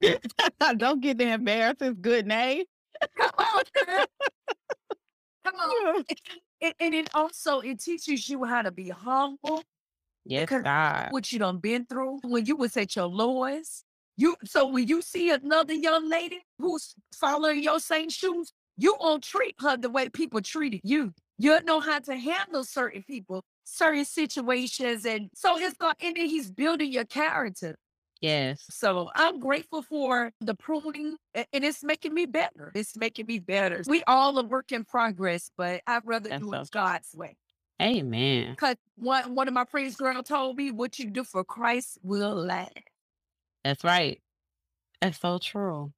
Don't 0.78 1.02
get 1.02 1.18
to 1.18 1.28
embarrass 1.28 1.76
his 1.78 1.92
good 2.00 2.26
name. 2.26 2.64
come 3.18 3.30
on. 3.38 3.64
Come 5.44 5.54
on. 5.56 6.04
And, 6.60 6.74
and 6.80 6.92
it 6.92 7.08
also 7.14 7.60
it 7.60 7.78
teaches 7.78 8.28
you 8.28 8.42
how 8.44 8.62
to 8.62 8.72
be 8.72 8.88
humble. 8.88 9.62
Yes, 10.24 10.42
Because 10.42 10.64
God. 10.64 11.06
what 11.10 11.30
you 11.30 11.38
done 11.38 11.58
been 11.58 11.84
through 11.86 12.18
when 12.24 12.46
you 12.46 12.56
was 12.56 12.76
at 12.76 12.96
your 12.96 13.06
lowest. 13.06 13.84
You 14.18 14.34
so 14.44 14.66
when 14.66 14.88
you 14.88 15.00
see 15.00 15.30
another 15.30 15.74
young 15.74 16.10
lady 16.10 16.40
who's 16.58 16.94
following 17.14 17.62
your 17.62 17.78
same 17.78 18.10
shoes, 18.10 18.52
you 18.76 18.96
won't 19.00 19.22
treat 19.22 19.54
her 19.60 19.76
the 19.76 19.88
way 19.88 20.08
people 20.08 20.40
treated 20.42 20.80
you. 20.82 21.14
You 21.38 21.62
know 21.62 21.78
how 21.78 22.00
to 22.00 22.16
handle 22.16 22.64
certain 22.64 23.04
people, 23.04 23.44
certain 23.62 24.04
situations, 24.04 25.06
and 25.06 25.30
so 25.34 25.56
it's 25.56 25.76
going 25.76 25.94
and 26.02 26.16
then 26.16 26.26
he's 26.26 26.50
building 26.50 26.92
your 26.92 27.04
character. 27.04 27.76
Yes. 28.20 28.64
So 28.70 29.08
I'm 29.14 29.38
grateful 29.38 29.82
for 29.82 30.32
the 30.40 30.56
pruning, 30.56 31.16
and 31.34 31.46
it's 31.52 31.84
making 31.84 32.12
me 32.12 32.26
better. 32.26 32.72
It's 32.74 32.96
making 32.96 33.26
me 33.26 33.38
better. 33.38 33.84
We 33.86 34.02
all 34.08 34.36
a 34.38 34.42
work 34.42 34.72
in 34.72 34.84
progress, 34.84 35.52
but 35.56 35.82
I'd 35.86 36.02
rather 36.04 36.28
That's 36.28 36.42
do 36.42 36.52
it 36.52 36.70
God's 36.72 37.14
way. 37.14 37.36
Amen. 37.80 38.56
Cause 38.56 38.74
one 38.96 39.36
one 39.36 39.46
of 39.46 39.54
my 39.54 39.64
friends' 39.64 39.94
girl 39.94 40.20
told 40.24 40.56
me, 40.56 40.72
"What 40.72 40.98
you 40.98 41.08
do 41.08 41.22
for 41.22 41.44
Christ 41.44 41.98
will 42.02 42.34
last." 42.34 42.72
That's 43.64 43.84
right. 43.84 44.20
That's 45.00 45.18
so 45.18 45.38
true. 45.38 45.92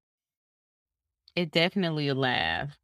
It 1.34 1.50
definitely 1.50 2.06
a 2.06 2.14
laugh. 2.14 2.78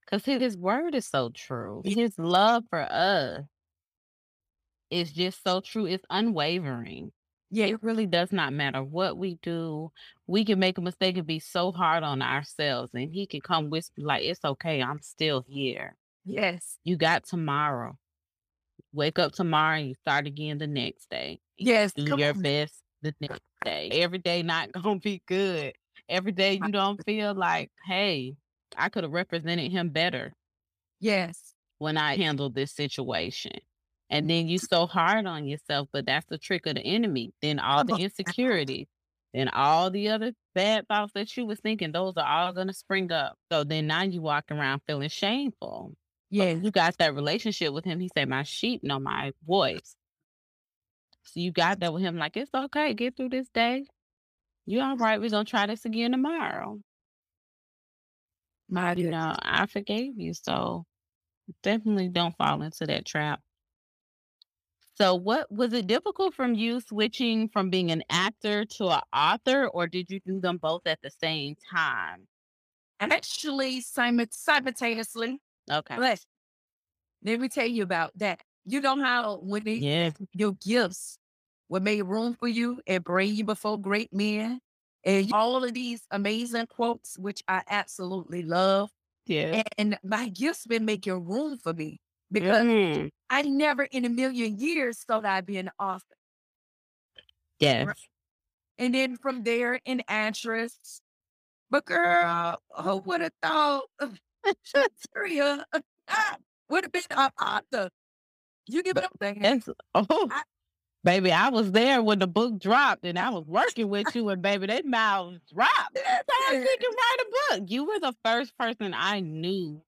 Because 0.00 0.24
his, 0.24 0.40
his 0.40 0.56
word 0.56 0.94
is 0.94 1.06
so 1.06 1.30
true. 1.30 1.82
His 1.84 2.18
love 2.18 2.64
for 2.68 2.80
us 2.80 3.46
is 4.90 5.12
just 5.12 5.42
so 5.42 5.60
true. 5.60 5.86
It's 5.86 6.04
unwavering. 6.10 7.12
Yeah, 7.50 7.66
It 7.66 7.82
really 7.82 8.06
does 8.06 8.32
not 8.32 8.52
matter 8.52 8.82
what 8.82 9.16
we 9.16 9.36
do. 9.36 9.92
We 10.26 10.44
can 10.44 10.58
make 10.58 10.76
a 10.78 10.80
mistake 10.80 11.16
and 11.16 11.26
be 11.26 11.38
so 11.38 11.72
hard 11.72 12.02
on 12.02 12.20
ourselves, 12.20 12.92
and 12.94 13.12
he 13.12 13.26
can 13.26 13.40
come 13.40 13.70
whisper 13.70 14.00
like, 14.02 14.24
"It's 14.24 14.44
okay. 14.44 14.82
I'm 14.82 15.00
still 15.00 15.42
here. 15.42 15.96
yes, 16.24 16.78
You 16.84 16.96
got 16.96 17.24
tomorrow. 17.24 17.98
Wake 18.92 19.18
up 19.18 19.32
tomorrow 19.32 19.78
and 19.78 19.88
you 19.88 19.94
start 19.96 20.26
again 20.26 20.58
the 20.58 20.66
next 20.68 21.10
day. 21.10 21.40
yes. 21.58 21.92
Do 21.94 22.08
your 22.10 22.34
on. 22.34 22.42
best 22.42 22.83
the 23.04 23.14
next 23.20 23.40
day. 23.64 23.90
Every 23.92 24.18
day 24.18 24.42
not 24.42 24.72
gonna 24.82 24.98
be 24.98 25.22
good. 25.26 25.74
Every 26.08 26.32
day 26.32 26.54
you 26.54 26.72
don't 26.72 27.02
feel 27.04 27.34
like, 27.34 27.70
hey, 27.86 28.34
I 28.76 28.88
could 28.88 29.04
have 29.04 29.12
represented 29.12 29.70
him 29.70 29.90
better 29.90 30.32
Yes, 31.00 31.54
when 31.78 31.96
I 31.96 32.16
handled 32.16 32.54
this 32.54 32.72
situation. 32.72 33.52
And 34.10 34.28
then 34.28 34.48
you 34.48 34.58
mm-hmm. 34.58 34.66
so 34.74 34.86
hard 34.86 35.26
on 35.26 35.46
yourself, 35.46 35.88
but 35.92 36.06
that's 36.06 36.26
the 36.28 36.38
trick 36.38 36.66
of 36.66 36.76
the 36.76 36.82
enemy. 36.82 37.32
Then 37.42 37.58
all 37.58 37.84
the 37.84 37.94
on. 37.94 38.00
insecurities, 38.00 38.86
then 39.32 39.48
all 39.48 39.90
the 39.90 40.08
other 40.10 40.32
bad 40.54 40.86
thoughts 40.88 41.12
that 41.14 41.36
you 41.36 41.46
was 41.46 41.60
thinking, 41.60 41.92
those 41.92 42.14
are 42.16 42.26
all 42.26 42.52
gonna 42.52 42.72
spring 42.74 43.10
up. 43.12 43.36
So 43.50 43.64
then 43.64 43.86
now 43.86 44.02
you 44.02 44.22
walk 44.22 44.46
around 44.50 44.82
feeling 44.86 45.08
shameful. 45.08 45.94
yes, 46.30 46.58
You 46.62 46.70
got 46.70 46.96
that 46.98 47.14
relationship 47.14 47.72
with 47.72 47.84
him. 47.84 48.00
He 48.00 48.10
said, 48.14 48.28
My 48.28 48.44
sheep 48.44 48.82
know 48.84 48.98
my 48.98 49.32
voice. 49.46 49.96
So 51.24 51.40
you 51.40 51.52
got 51.52 51.80
that 51.80 51.92
with 51.92 52.02
him, 52.02 52.16
like, 52.16 52.36
it's 52.36 52.50
okay, 52.54 52.94
get 52.94 53.16
through 53.16 53.30
this 53.30 53.48
day. 53.50 53.86
You 54.66 54.80
all 54.80 54.96
right, 54.96 55.20
we're 55.20 55.30
gonna 55.30 55.44
try 55.44 55.66
this 55.66 55.84
again 55.84 56.12
tomorrow. 56.12 56.80
my 58.68 58.94
You 58.94 59.10
know, 59.10 59.34
I 59.40 59.66
forgave 59.66 60.18
you. 60.18 60.34
So 60.34 60.84
definitely 61.62 62.08
don't 62.08 62.36
fall 62.36 62.62
into 62.62 62.86
that 62.86 63.06
trap. 63.06 63.40
So 64.96 65.16
what 65.16 65.50
was 65.50 65.72
it 65.72 65.86
difficult 65.86 66.34
from 66.34 66.54
you 66.54 66.80
switching 66.80 67.48
from 67.48 67.68
being 67.68 67.90
an 67.90 68.04
actor 68.10 68.64
to 68.76 68.88
an 68.90 69.00
author, 69.12 69.66
or 69.68 69.86
did 69.88 70.08
you 70.08 70.20
do 70.20 70.40
them 70.40 70.58
both 70.58 70.86
at 70.86 71.00
the 71.02 71.10
same 71.10 71.56
time? 71.70 72.28
Actually, 73.00 73.80
simultaneously. 73.80 75.40
Okay. 75.70 75.96
But 75.96 76.24
let 77.22 77.40
me 77.40 77.48
tell 77.48 77.66
you 77.66 77.82
about 77.82 78.16
that. 78.18 78.42
You 78.66 78.80
know 78.80 79.00
how 79.00 79.36
when 79.38 79.64
they, 79.64 79.74
Yes. 79.74 80.14
your 80.32 80.52
gifts 80.54 81.18
will 81.68 81.80
make 81.80 82.02
room 82.04 82.34
for 82.34 82.48
you 82.48 82.80
and 82.86 83.04
bring 83.04 83.34
you 83.34 83.44
before 83.44 83.78
great 83.80 84.12
men, 84.12 84.60
and 85.04 85.32
all 85.32 85.64
of 85.64 85.74
these 85.74 86.02
amazing 86.10 86.66
quotes, 86.66 87.18
which 87.18 87.42
I 87.48 87.62
absolutely 87.68 88.42
love, 88.42 88.90
Yes. 89.26 89.64
and 89.78 89.98
my 90.02 90.28
gifts 90.28 90.66
been 90.66 90.84
making 90.84 91.24
room 91.26 91.58
for 91.58 91.72
me 91.74 92.00
because 92.32 92.64
Mm. 92.64 93.10
I 93.30 93.42
never 93.42 93.84
in 93.84 94.04
a 94.04 94.08
million 94.08 94.58
years 94.58 94.98
thought 95.04 95.24
I'd 95.26 95.46
be 95.46 95.58
an 95.58 95.70
author. 95.78 96.14
Yes. 97.58 97.88
And 98.78 98.94
then 98.94 99.16
from 99.16 99.42
there, 99.44 99.80
an 99.86 100.02
actress. 100.08 101.00
But 101.70 101.84
girl, 101.86 102.58
who 102.82 102.96
would 102.98 103.20
have 103.22 103.32
thought 103.42 103.84
Shawntaria 104.64 105.64
would 106.68 106.84
have 106.84 106.92
been 106.92 107.02
an 107.10 107.30
author? 107.40 107.90
You 108.66 108.82
give 108.82 108.96
what 108.96 109.10
I'm. 109.20 109.62
Oh, 109.94 110.28
I- 110.30 110.42
baby, 111.02 111.32
I 111.32 111.48
was 111.50 111.72
there 111.72 112.02
when 112.02 112.18
the 112.18 112.26
book 112.26 112.58
dropped, 112.58 113.04
and 113.04 113.18
I 113.18 113.30
was 113.30 113.44
working 113.46 113.88
with 113.88 114.14
you, 114.14 114.28
and 114.30 114.40
baby, 114.42 114.66
that 114.68 114.84
mouth 114.86 115.34
dropped. 115.52 115.98
So 116.48 116.52
you 116.58 116.76
can 116.80 116.90
write 116.90 117.16
a 117.20 117.58
book. 117.58 117.70
You 117.70 117.84
were 117.86 117.98
the 118.00 118.14
first 118.24 118.56
person 118.58 118.92
I 118.94 119.20
knew 119.20 119.82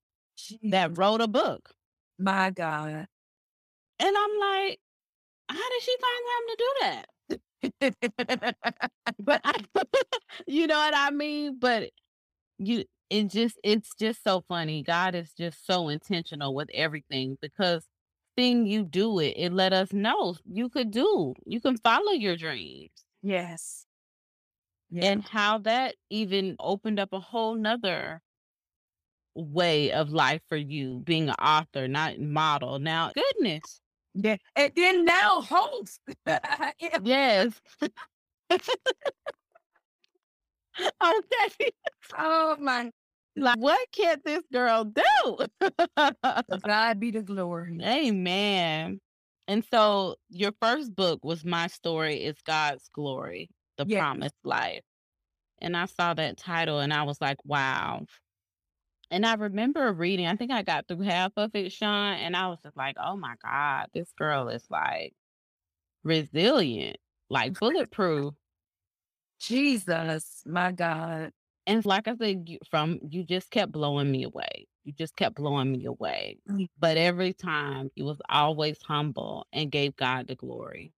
that 0.64 0.96
wrote 0.96 1.20
a 1.20 1.28
book, 1.28 1.70
My 2.18 2.50
God. 2.50 3.06
and 3.98 4.16
I'm 4.16 4.38
like, 4.40 4.80
how 5.48 5.56
did 5.56 5.82
she 5.82 5.96
find 6.00 6.24
time 6.28 6.46
to 6.48 6.56
do 6.58 6.74
that? 6.80 8.56
But 9.18 9.40
I, 9.44 9.54
you 10.46 10.66
know 10.66 10.76
what 10.76 10.94
I 10.96 11.10
mean. 11.10 11.58
But 11.58 11.90
you, 12.58 12.84
it 13.10 13.28
just 13.28 13.58
it's 13.62 13.94
just 13.98 14.22
so 14.24 14.44
funny. 14.48 14.82
God 14.82 15.14
is 15.14 15.32
just 15.36 15.66
so 15.66 15.88
intentional 15.88 16.54
with 16.54 16.68
everything 16.74 17.38
because 17.40 17.84
seeing 18.38 18.66
you 18.66 18.84
do 18.84 19.18
it, 19.20 19.34
it 19.36 19.52
let 19.52 19.72
us 19.72 19.92
know 19.92 20.36
you 20.44 20.68
could 20.68 20.90
do. 20.90 21.34
You 21.44 21.60
can 21.60 21.76
follow 21.78 22.12
your 22.12 22.36
dreams. 22.36 22.90
Yes. 23.22 23.86
Yeah. 24.90 25.10
And 25.10 25.24
how 25.24 25.58
that 25.58 25.96
even 26.10 26.56
opened 26.60 27.00
up 27.00 27.12
a 27.12 27.20
whole 27.20 27.54
nother 27.54 28.22
way 29.34 29.92
of 29.92 30.10
life 30.10 30.42
for 30.48 30.56
you 30.56 31.00
being 31.04 31.28
an 31.28 31.34
author, 31.36 31.88
not 31.88 32.18
model. 32.18 32.78
Now, 32.78 33.10
goodness. 33.14 33.80
Yeah. 34.14 34.36
And 34.54 34.72
then 34.74 35.04
now 35.04 35.40
host. 35.42 36.00
yes. 37.02 37.60
okay. 41.02 41.70
Oh 42.16 42.56
my. 42.60 42.90
Like, 43.36 43.58
what 43.58 43.80
can 43.92 44.20
this 44.24 44.42
girl 44.52 44.84
do? 44.84 45.38
God 46.64 47.00
be 47.00 47.10
the 47.10 47.22
glory. 47.22 47.78
Amen. 47.82 49.00
And 49.48 49.64
so 49.70 50.16
your 50.30 50.52
first 50.60 50.94
book 50.94 51.24
was 51.24 51.44
My 51.44 51.66
Story 51.68 52.24
is 52.24 52.36
God's 52.44 52.88
Glory, 52.92 53.50
The 53.76 53.84
Yeah. 53.86 54.00
Promised 54.00 54.34
Life. 54.44 54.82
And 55.60 55.76
I 55.76 55.86
saw 55.86 56.14
that 56.14 56.36
title 56.36 56.80
and 56.80 56.92
I 56.92 57.04
was 57.04 57.20
like, 57.20 57.38
wow. 57.44 58.06
And 59.10 59.24
I 59.24 59.34
remember 59.34 59.92
reading, 59.92 60.26
I 60.26 60.34
think 60.36 60.50
I 60.50 60.62
got 60.62 60.88
through 60.88 61.02
half 61.02 61.32
of 61.36 61.54
it, 61.54 61.72
Sean, 61.72 62.14
and 62.14 62.36
I 62.36 62.48
was 62.48 62.58
just 62.62 62.76
like, 62.76 62.96
oh 63.02 63.16
my 63.16 63.34
God, 63.42 63.86
this 63.94 64.10
girl 64.18 64.48
is 64.48 64.64
like 64.68 65.14
resilient, 66.02 66.96
like 67.30 67.58
bulletproof. 67.58 68.34
Jesus, 69.38 70.42
my 70.46 70.72
God. 70.72 71.30
And 71.66 71.84
like 71.84 72.06
I 72.06 72.16
said, 72.16 72.48
you, 72.48 72.58
from 72.70 73.00
you 73.08 73.24
just 73.24 73.50
kept 73.50 73.72
blowing 73.72 74.10
me 74.10 74.22
away. 74.22 74.68
You 74.84 74.92
just 74.92 75.16
kept 75.16 75.34
blowing 75.34 75.72
me 75.72 75.86
away. 75.86 76.38
Mm. 76.48 76.68
But 76.78 76.96
every 76.96 77.32
time 77.32 77.90
you 77.96 78.04
was 78.04 78.20
always 78.28 78.78
humble 78.82 79.46
and 79.52 79.70
gave 79.70 79.96
God 79.96 80.28
the 80.28 80.36
glory. 80.36 80.92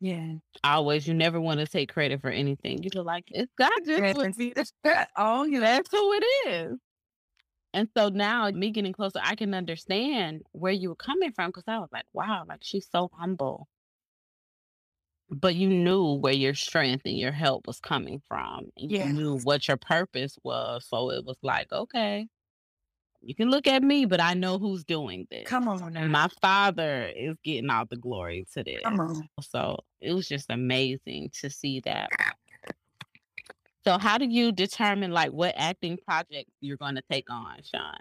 Yeah. 0.00 0.34
Always, 0.64 1.06
you 1.06 1.14
never 1.14 1.40
want 1.40 1.60
to 1.60 1.66
take 1.66 1.92
credit 1.92 2.20
for 2.20 2.30
anything. 2.30 2.82
You 2.82 2.90
feel 2.90 3.04
like 3.04 3.24
it's 3.28 3.52
God 3.56 3.70
just 3.84 4.36
be 4.36 4.54
oh, 5.16 5.44
yeah. 5.44 5.60
that's 5.60 5.90
who 5.90 6.12
it 6.12 6.24
is. 6.48 6.78
And 7.74 7.88
so 7.96 8.08
now 8.08 8.50
me 8.50 8.70
getting 8.70 8.92
closer, 8.92 9.20
I 9.22 9.34
can 9.34 9.54
understand 9.54 10.42
where 10.52 10.72
you 10.72 10.88
were 10.88 10.96
coming 10.96 11.32
from 11.32 11.50
because 11.50 11.64
I 11.68 11.78
was 11.78 11.90
like, 11.92 12.06
wow, 12.12 12.44
like 12.48 12.60
she's 12.62 12.88
so 12.90 13.10
humble. 13.12 13.68
But 15.30 15.54
you 15.54 15.68
knew 15.68 16.14
where 16.14 16.32
your 16.32 16.54
strength 16.54 17.02
and 17.04 17.18
your 17.18 17.32
help 17.32 17.66
was 17.66 17.80
coming 17.80 18.22
from. 18.26 18.70
And 18.76 18.90
Yeah. 18.90 19.08
you 19.08 19.12
knew 19.12 19.38
what 19.40 19.68
your 19.68 19.76
purpose 19.76 20.38
was. 20.42 20.86
So 20.88 21.10
it 21.10 21.24
was 21.24 21.36
like, 21.42 21.70
okay, 21.70 22.28
you 23.20 23.34
can 23.34 23.50
look 23.50 23.66
at 23.66 23.82
me, 23.82 24.06
but 24.06 24.20
I 24.20 24.34
know 24.34 24.58
who's 24.58 24.84
doing 24.84 25.26
this. 25.30 25.46
Come 25.46 25.68
on 25.68 25.92
now. 25.92 26.00
And 26.00 26.12
my 26.12 26.28
father 26.40 27.12
is 27.14 27.36
getting 27.44 27.68
all 27.68 27.84
the 27.84 27.96
glory 27.96 28.46
to 28.54 28.64
this. 28.64 28.80
Come 28.82 29.00
on. 29.00 29.28
So 29.42 29.78
it 30.00 30.12
was 30.12 30.28
just 30.28 30.46
amazing 30.50 31.30
to 31.40 31.50
see 31.50 31.80
that. 31.80 32.10
So 33.84 33.98
how 33.98 34.18
do 34.18 34.26
you 34.26 34.52
determine 34.52 35.12
like 35.12 35.30
what 35.30 35.54
acting 35.56 35.98
projects 36.06 36.52
you're 36.60 36.76
going 36.76 36.94
to 36.96 37.02
take 37.10 37.30
on, 37.30 37.58
Sean? 37.62 37.96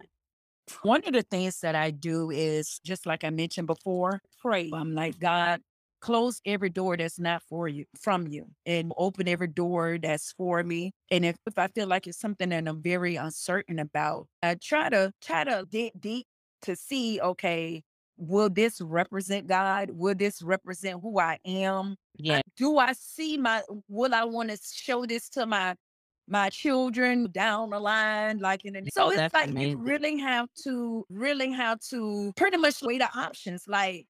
One 0.81 1.01
of 1.05 1.13
the 1.13 1.23
things 1.23 1.61
that 1.61 1.75
I 1.75 1.91
do 1.91 2.29
is 2.29 2.79
just 2.83 3.05
like 3.05 3.23
I 3.23 3.29
mentioned 3.29 3.67
before, 3.67 4.21
pray. 4.41 4.69
I'm 4.73 4.93
like, 4.93 5.17
God, 5.19 5.61
close 6.07 6.39
every 6.45 6.69
door 6.69 6.95
that's 6.95 7.19
not 7.19 7.43
for 7.49 7.67
you, 7.67 7.83
from 7.99 8.27
you, 8.27 8.45
and 8.65 8.93
open 8.95 9.27
every 9.27 9.47
door 9.47 9.97
that's 10.01 10.31
for 10.31 10.63
me. 10.63 10.93
And 11.11 11.25
if, 11.25 11.35
if 11.45 11.57
I 11.57 11.67
feel 11.67 11.85
like 11.85 12.07
it's 12.07 12.17
something 12.17 12.47
that 12.47 12.65
I'm 12.65 12.81
very 12.81 13.17
uncertain 13.17 13.77
about, 13.77 14.27
I 14.41 14.55
try 14.55 14.87
to 14.87 15.11
try 15.21 15.43
to 15.43 15.67
dig 15.69 15.91
deep 15.99 16.25
to 16.61 16.77
see, 16.77 17.19
okay, 17.19 17.83
will 18.15 18.49
this 18.49 18.79
represent 18.79 19.47
God? 19.47 19.89
Will 19.91 20.15
this 20.15 20.41
represent 20.41 21.01
who 21.01 21.19
I 21.19 21.39
am? 21.45 21.97
Yeah. 22.15 22.41
do 22.55 22.77
I 22.77 22.93
see 22.93 23.37
my 23.37 23.61
will 23.89 24.15
I 24.15 24.23
want 24.23 24.49
to 24.49 24.57
show 24.73 25.05
this 25.05 25.27
to 25.31 25.45
my 25.45 25.75
my 26.27 26.49
children 26.49 27.29
down 27.31 27.69
the 27.69 27.79
line 27.79 28.39
like 28.39 28.65
in 28.65 28.73
the, 28.73 28.89
so 28.91 29.11
it's 29.11 29.33
like 29.33 29.53
you 29.53 29.77
really 29.77 30.17
have 30.17 30.47
to 30.63 31.05
really 31.09 31.51
have 31.51 31.79
to 31.79 32.33
pretty 32.35 32.57
much 32.57 32.81
weigh 32.81 32.97
the 32.97 33.09
options 33.15 33.65
like 33.67 34.07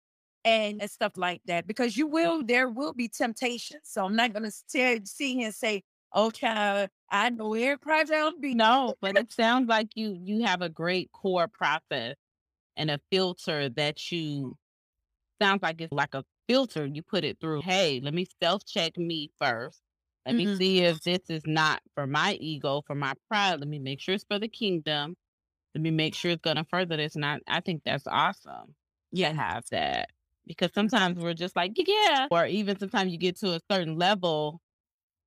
and, 0.45 0.81
and 0.81 0.91
stuff 0.91 1.13
like 1.17 1.41
that 1.47 1.67
because 1.67 1.97
you 1.97 2.07
will 2.07 2.43
there 2.43 2.69
will 2.69 2.93
be 2.93 3.09
temptation 3.09 3.79
so 3.83 4.05
I'm 4.05 4.15
not 4.15 4.33
gonna 4.33 4.51
stay, 4.51 5.01
see 5.05 5.35
here 5.35 5.47
and 5.47 5.55
say 5.55 5.83
oh 6.13 6.31
child 6.31 6.91
I 7.11 7.31
know 7.31 7.53
every 7.55 7.79
project 7.79 8.13
I'll 8.13 8.39
be 8.39 8.57
No, 8.57 8.95
but 9.01 9.17
it 9.17 9.31
sounds 9.31 9.67
like 9.67 9.89
you 9.95 10.17
you 10.23 10.43
have 10.45 10.61
a 10.61 10.69
great 10.69 11.11
core 11.11 11.47
process 11.47 12.15
and 12.77 12.91
a 12.91 12.99
filter 13.11 13.69
that 13.69 14.11
you 14.11 14.57
sounds 15.41 15.63
like 15.63 15.81
it's 15.81 15.93
like 15.93 16.15
a 16.15 16.25
filter 16.49 16.85
you 16.85 17.03
put 17.03 17.23
it 17.25 17.39
through. 17.41 17.61
Hey, 17.61 17.99
let 18.01 18.13
me 18.13 18.27
self 18.41 18.65
check 18.65 18.97
me 18.97 19.31
first. 19.39 19.81
Let 20.25 20.35
me 20.37 20.47
Mhm. 20.47 20.59
see 20.59 20.81
if 20.83 21.01
this 21.03 21.21
is 21.29 21.43
not 21.47 21.81
for 21.95 22.07
my 22.07 22.33
ego, 22.35 22.83
for 22.87 22.95
my 22.95 23.13
pride. 23.29 23.59
Let 23.59 23.69
me 23.69 23.79
make 23.79 24.01
sure 24.01 24.15
it's 24.15 24.25
for 24.25 24.39
the 24.39 24.49
kingdom. 24.49 25.17
Let 25.75 25.81
me 25.81 25.91
make 25.91 26.15
sure 26.15 26.31
it's 26.31 26.41
going 26.41 26.57
to 26.57 26.65
further 26.65 26.97
this. 26.97 27.15
And 27.15 27.25
I, 27.25 27.39
I 27.47 27.61
think 27.61 27.83
that's 27.85 28.07
awesome. 28.07 28.75
yeah 29.11 29.31
have 29.33 29.65
that 29.71 30.09
because 30.45 30.71
sometimes 30.73 31.19
we're 31.19 31.33
just 31.33 31.55
like 31.55 31.73
yeah. 31.75 32.27
Or 32.31 32.45
even 32.45 32.77
sometimes 32.79 33.11
you 33.11 33.17
get 33.17 33.37
to 33.39 33.55
a 33.55 33.59
certain 33.69 33.97
level 33.97 34.61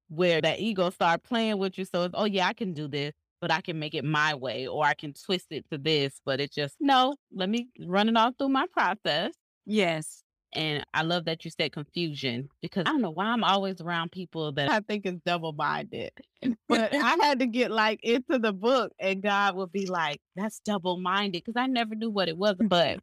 where 0.09 0.41
that 0.41 0.59
ego 0.59 0.91
start 0.91 1.23
playing 1.23 1.59
with 1.59 1.79
you 1.79 1.85
so 1.85 2.05
it's 2.05 2.15
oh 2.17 2.25
yeah 2.25 2.47
i 2.47 2.53
can 2.53 2.73
do 2.73 2.89
this 2.89 3.13
but 3.41 3.51
i 3.51 3.61
can 3.61 3.79
make 3.79 3.95
it 3.95 4.05
my 4.05 4.35
way 4.35 4.67
or 4.67 4.85
i 4.85 4.95
can 4.95 5.13
twist 5.13 5.47
it 5.51 5.65
to 5.71 5.79
this 5.79 6.21
but 6.25 6.41
it 6.41 6.53
just 6.53 6.77
no 6.81 7.15
let 7.33 7.49
me 7.49 7.69
run 7.87 8.09
it 8.09 8.17
all 8.17 8.33
through 8.39 8.49
my 8.49 8.67
process. 8.73 9.33
Yes. 9.67 10.23
And 10.55 10.83
i 10.95 11.03
love 11.03 11.27
that 11.27 11.45
you 11.45 11.51
said 11.51 11.73
confusion 11.73 12.49
because 12.63 12.85
i 12.87 12.91
don't 12.91 13.03
know 13.03 13.11
why 13.11 13.27
i'm 13.27 13.45
always 13.45 13.83
around 13.83 14.13
people 14.13 14.51
that 14.53 14.71
i 14.71 14.81
think 14.81 15.05
is 15.05 15.21
double-minded 15.27 16.11
but 16.69 16.95
i 16.95 17.17
had 17.21 17.41
to 17.41 17.47
get 17.47 17.71
like 17.71 18.01
into 18.03 18.39
the 18.39 18.55
book 18.55 18.91
and 18.99 19.23
god 19.23 19.57
would 19.57 19.73
be 19.73 19.85
like 19.85 20.23
that's 20.37 20.61
double-minded 20.61 21.45
because 21.45 21.61
i 21.61 21.67
never 21.67 21.95
knew 21.95 22.09
what 22.09 22.31
it 22.31 22.39
was 22.39 22.55
but 22.61 22.99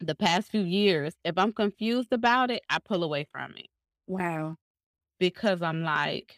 the 0.00 0.14
past 0.14 0.50
few 0.50 0.62
years 0.62 1.14
if 1.24 1.36
i'm 1.38 1.52
confused 1.52 2.12
about 2.12 2.50
it 2.50 2.62
i 2.70 2.78
pull 2.78 3.04
away 3.04 3.26
from 3.30 3.52
it. 3.56 3.68
Wow. 4.06 4.56
Because 5.18 5.62
i'm 5.62 5.82
like 5.82 6.36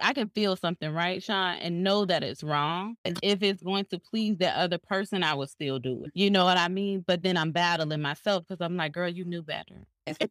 i 0.00 0.12
can 0.12 0.28
feel 0.28 0.54
something 0.54 0.92
right 0.92 1.22
sean 1.22 1.56
and 1.56 1.82
know 1.82 2.04
that 2.04 2.22
it's 2.22 2.44
wrong 2.44 2.96
and 3.04 3.18
if 3.22 3.42
it's 3.42 3.62
going 3.62 3.84
to 3.84 3.98
please 3.98 4.36
that 4.38 4.56
other 4.56 4.78
person 4.78 5.22
i 5.22 5.34
would 5.34 5.50
still 5.50 5.78
do 5.78 6.04
it. 6.04 6.10
You 6.14 6.30
know 6.30 6.44
what 6.44 6.58
i 6.58 6.68
mean? 6.68 7.04
But 7.06 7.22
then 7.22 7.36
i'm 7.36 7.52
battling 7.52 8.02
myself 8.02 8.44
because 8.46 8.64
i'm 8.64 8.76
like 8.76 8.92
girl 8.92 9.08
you 9.08 9.24
knew 9.24 9.42
better. 9.42 9.84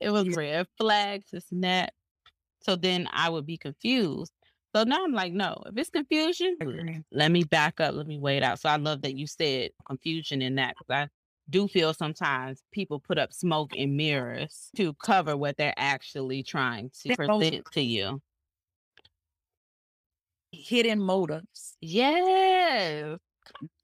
It 0.00 0.10
was 0.10 0.28
red 0.34 0.66
flags 0.76 1.26
it's 1.32 1.46
that 1.52 1.92
so 2.60 2.74
then 2.74 3.08
i 3.12 3.28
would 3.28 3.46
be 3.46 3.56
confused. 3.56 4.32
So 4.74 4.82
now 4.82 5.04
i'm 5.04 5.12
like 5.12 5.32
no 5.32 5.62
if 5.66 5.76
it's 5.76 5.90
confusion 5.90 6.56
let 7.12 7.30
me 7.30 7.44
back 7.44 7.80
up 7.80 7.94
let 7.94 8.08
me 8.08 8.18
wait 8.18 8.42
out. 8.42 8.58
So 8.58 8.68
i 8.68 8.76
love 8.76 9.02
that 9.02 9.14
you 9.14 9.28
said 9.28 9.70
confusion 9.86 10.42
in 10.42 10.56
that 10.56 10.74
because 10.76 11.04
i 11.04 11.08
do 11.48 11.68
feel 11.68 11.94
sometimes 11.94 12.62
people 12.72 13.00
put 13.00 13.18
up 13.18 13.32
smoke 13.32 13.72
and 13.76 13.96
mirrors 13.96 14.70
to 14.76 14.94
cover 14.94 15.36
what 15.36 15.56
they're 15.56 15.74
actually 15.76 16.42
trying 16.42 16.90
to 17.02 17.14
present 17.14 17.64
to 17.72 17.80
you. 17.80 18.20
Hidden 20.52 21.00
motives. 21.00 21.76
Yes. 21.80 23.18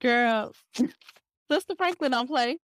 Girl 0.01 0.53
sister 1.51 1.75
franklin 1.77 2.11
don't 2.11 2.27
play 2.27 2.59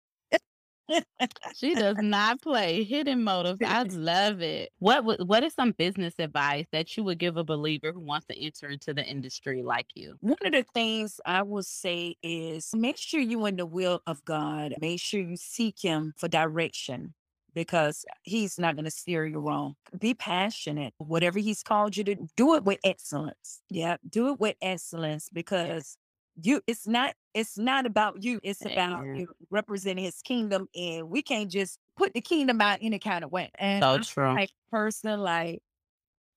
she 1.55 1.75
does 1.75 1.97
not 1.99 2.41
play 2.41 2.83
hidden 2.83 3.23
motives 3.23 3.59
i 3.65 3.83
love 3.91 4.41
it 4.41 4.71
what 4.79 5.03
what 5.27 5.43
is 5.43 5.53
some 5.53 5.71
business 5.71 6.13
advice 6.19 6.65
that 6.71 6.95
you 6.95 7.03
would 7.03 7.17
give 7.17 7.37
a 7.37 7.43
believer 7.43 7.91
who 7.91 7.99
wants 7.99 8.25
to 8.27 8.37
enter 8.37 8.67
into 8.67 8.93
the 8.93 9.03
industry 9.03 9.61
like 9.63 9.87
you 9.95 10.15
One 10.21 10.37
of 10.45 10.51
the 10.51 10.65
things 10.73 11.19
I 11.25 11.43
will 11.43 11.63
say 11.63 12.15
is 12.23 12.71
make 12.75 12.97
sure 12.97 13.19
you're 13.19 13.47
in 13.47 13.57
the 13.57 13.65
will 13.65 14.01
of 14.07 14.23
God. 14.25 14.75
Make 14.79 14.99
sure 14.99 15.19
you 15.21 15.37
seek 15.37 15.79
Him 15.81 16.13
for 16.17 16.27
direction 16.27 17.13
because 17.53 18.05
He's 18.23 18.57
not 18.59 18.75
going 18.75 18.85
to 18.85 18.91
steer 18.91 19.25
you 19.25 19.39
wrong. 19.39 19.75
Be 19.97 20.13
passionate. 20.13 20.93
Whatever 20.97 21.39
He's 21.39 21.63
called 21.63 21.97
you 21.97 22.03
to 22.05 22.15
do 22.35 22.55
it 22.55 22.63
with 22.63 22.79
excellence. 22.83 23.61
Yeah, 23.69 23.97
do 24.07 24.33
it 24.33 24.39
with 24.39 24.55
excellence 24.61 25.29
because 25.31 25.97
you 26.41 26.61
it's 26.67 26.87
not 26.87 27.13
it's 27.33 27.57
not 27.57 27.85
about 27.85 28.23
you 28.23 28.39
it's 28.43 28.63
about 28.65 29.03
you. 29.05 29.27
representing 29.49 30.03
his 30.03 30.21
kingdom 30.21 30.67
and 30.75 31.09
we 31.09 31.21
can't 31.21 31.49
just 31.49 31.79
put 31.95 32.13
the 32.13 32.21
kingdom 32.21 32.61
out 32.61 32.79
any 32.81 32.99
kind 32.99 33.23
of 33.23 33.31
way 33.31 33.49
and 33.57 33.83
so 33.83 33.89
I'm 33.89 34.03
true. 34.03 34.33
like 34.33 34.51
person 34.71 35.19
like 35.21 35.61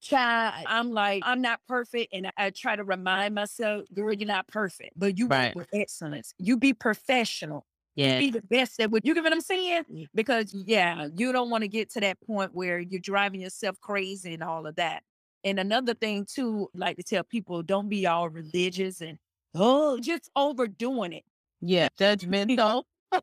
child 0.00 0.64
i'm 0.66 0.90
like 0.92 1.22
i'm 1.26 1.42
not 1.42 1.60
perfect 1.68 2.14
and 2.14 2.26
I, 2.28 2.32
I 2.38 2.50
try 2.50 2.74
to 2.74 2.84
remind 2.84 3.34
myself 3.34 3.84
girl 3.92 4.12
you're 4.14 4.26
not 4.26 4.48
perfect 4.48 4.92
but 4.96 5.18
you 5.18 5.26
Right. 5.26 5.54
with 5.54 5.68
excellence. 5.74 6.32
You 6.38 6.56
be 6.56 6.72
professional. 6.72 7.66
Yeah. 7.96 8.18
be 8.18 8.30
the 8.30 8.40
best 8.42 8.80
at 8.80 8.90
what 8.90 9.04
you 9.04 9.12
get 9.14 9.22
what 9.24 9.32
i'm 9.32 9.42
saying? 9.42 9.82
Mm. 9.92 10.06
Because 10.14 10.54
yeah 10.66 11.08
you 11.14 11.32
don't 11.32 11.50
want 11.50 11.62
to 11.62 11.68
get 11.68 11.90
to 11.90 12.00
that 12.00 12.18
point 12.26 12.54
where 12.54 12.78
you're 12.78 13.00
driving 13.00 13.42
yourself 13.42 13.78
crazy 13.80 14.32
and 14.32 14.42
all 14.42 14.66
of 14.66 14.76
that. 14.76 15.02
And 15.44 15.58
another 15.58 15.92
thing 15.94 16.26
too, 16.30 16.68
like 16.74 16.96
to 16.98 17.02
tell 17.02 17.24
people, 17.24 17.62
don't 17.62 17.88
be 17.88 18.06
all 18.06 18.28
religious 18.28 19.00
and 19.02 19.18
oh, 19.54 19.98
just 20.00 20.30
overdoing 20.36 21.12
it. 21.12 21.24
Yeah, 21.60 21.88
judgmental. 21.98 22.84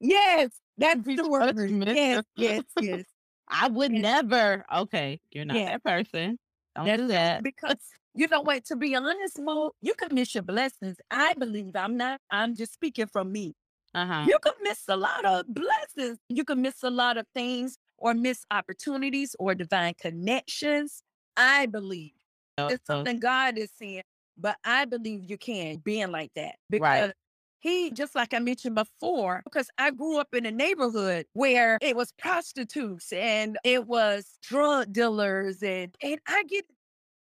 Yes, 0.00 0.50
that's 0.78 1.04
the 1.06 1.28
word. 1.28 1.56
Judgmental. 1.56 1.94
Yes, 1.94 2.24
yes, 2.36 2.62
yes. 2.80 3.04
I 3.48 3.68
would 3.68 3.92
Yes. 3.92 4.02
never. 4.02 4.64
Okay, 4.74 5.20
you're 5.30 5.44
not 5.44 5.56
Yeah. 5.58 5.72
that 5.78 5.84
person. 5.84 6.38
Don't 6.74 6.86
That's 6.86 7.02
do 7.02 7.08
that. 7.08 7.42
Because 7.44 7.76
you 8.14 8.26
know 8.28 8.40
what, 8.40 8.64
to 8.66 8.76
be 8.76 8.94
honest, 8.96 9.38
Mo, 9.38 9.72
you 9.80 9.94
can 9.94 10.14
miss 10.14 10.34
your 10.34 10.42
blessings. 10.42 10.96
I 11.10 11.34
believe 11.34 11.76
I'm 11.76 11.96
not, 11.96 12.20
I'm 12.30 12.54
just 12.56 12.72
speaking 12.74 13.06
from 13.06 13.30
me. 13.30 13.54
Uh 13.94 14.06
huh. 14.06 14.24
You 14.28 14.38
can 14.42 14.54
miss 14.62 14.82
a 14.88 14.96
lot 14.96 15.24
of 15.24 15.44
blessings. 15.48 16.18
You 16.28 16.44
can 16.44 16.60
miss 16.62 16.82
a 16.82 16.90
lot 16.90 17.16
of 17.16 17.26
things 17.34 17.76
or 17.98 18.14
miss 18.14 18.44
opportunities 18.50 19.36
or 19.38 19.54
divine 19.54 19.94
connections. 20.00 21.02
I 21.36 21.66
believe 21.66 22.12
it's 22.58 22.86
something 22.86 23.20
God 23.20 23.56
is 23.58 23.70
saying, 23.76 24.02
but 24.36 24.56
I 24.64 24.84
believe 24.84 25.28
you 25.30 25.38
can 25.38 25.78
being 25.78 26.10
like 26.10 26.32
that 26.36 26.56
because 26.70 27.12
he, 27.60 27.90
just 27.92 28.14
like 28.16 28.34
I 28.34 28.40
mentioned 28.40 28.74
before, 28.74 29.42
because 29.44 29.70
I 29.78 29.92
grew 29.92 30.18
up 30.18 30.34
in 30.34 30.46
a 30.46 30.50
neighborhood 30.50 31.26
where 31.34 31.78
it 31.80 31.94
was 31.96 32.12
prostitutes 32.12 33.12
and 33.12 33.56
it 33.64 33.86
was 33.86 34.38
drug 34.42 34.92
dealers 34.92 35.62
and 35.62 35.96
and 36.02 36.20
I 36.26 36.42
get 36.44 36.66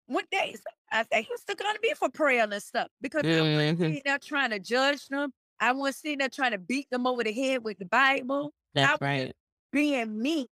one 0.07 0.25
day 0.31 0.55
I, 0.91 1.05
I 1.13 1.25
used 1.29 1.47
to 1.47 1.55
gonna 1.55 1.79
be 1.79 1.93
for 1.95 2.09
prayer 2.09 2.43
and 2.43 2.61
stuff 2.63 2.89
because 3.01 3.23
I 3.33 3.43
wasn't 3.43 3.79
Mhm. 3.79 3.79
sitting 3.79 4.01
there 4.05 4.19
trying 4.19 4.51
to 4.51 4.59
judge 4.59 5.07
them. 5.07 5.33
I 5.59 5.71
wasn't 5.71 5.95
sitting 5.97 6.17
there 6.19 6.29
trying 6.29 6.51
to 6.51 6.57
beat 6.57 6.89
them 6.91 7.07
over 7.07 7.23
the 7.23 7.33
head 7.33 7.63
with 7.63 7.79
the 7.79 7.85
Bible, 7.85 8.53
That's 8.73 8.93
was 8.93 9.01
right. 9.01 9.33
being 9.71 10.21
me. 10.21 10.47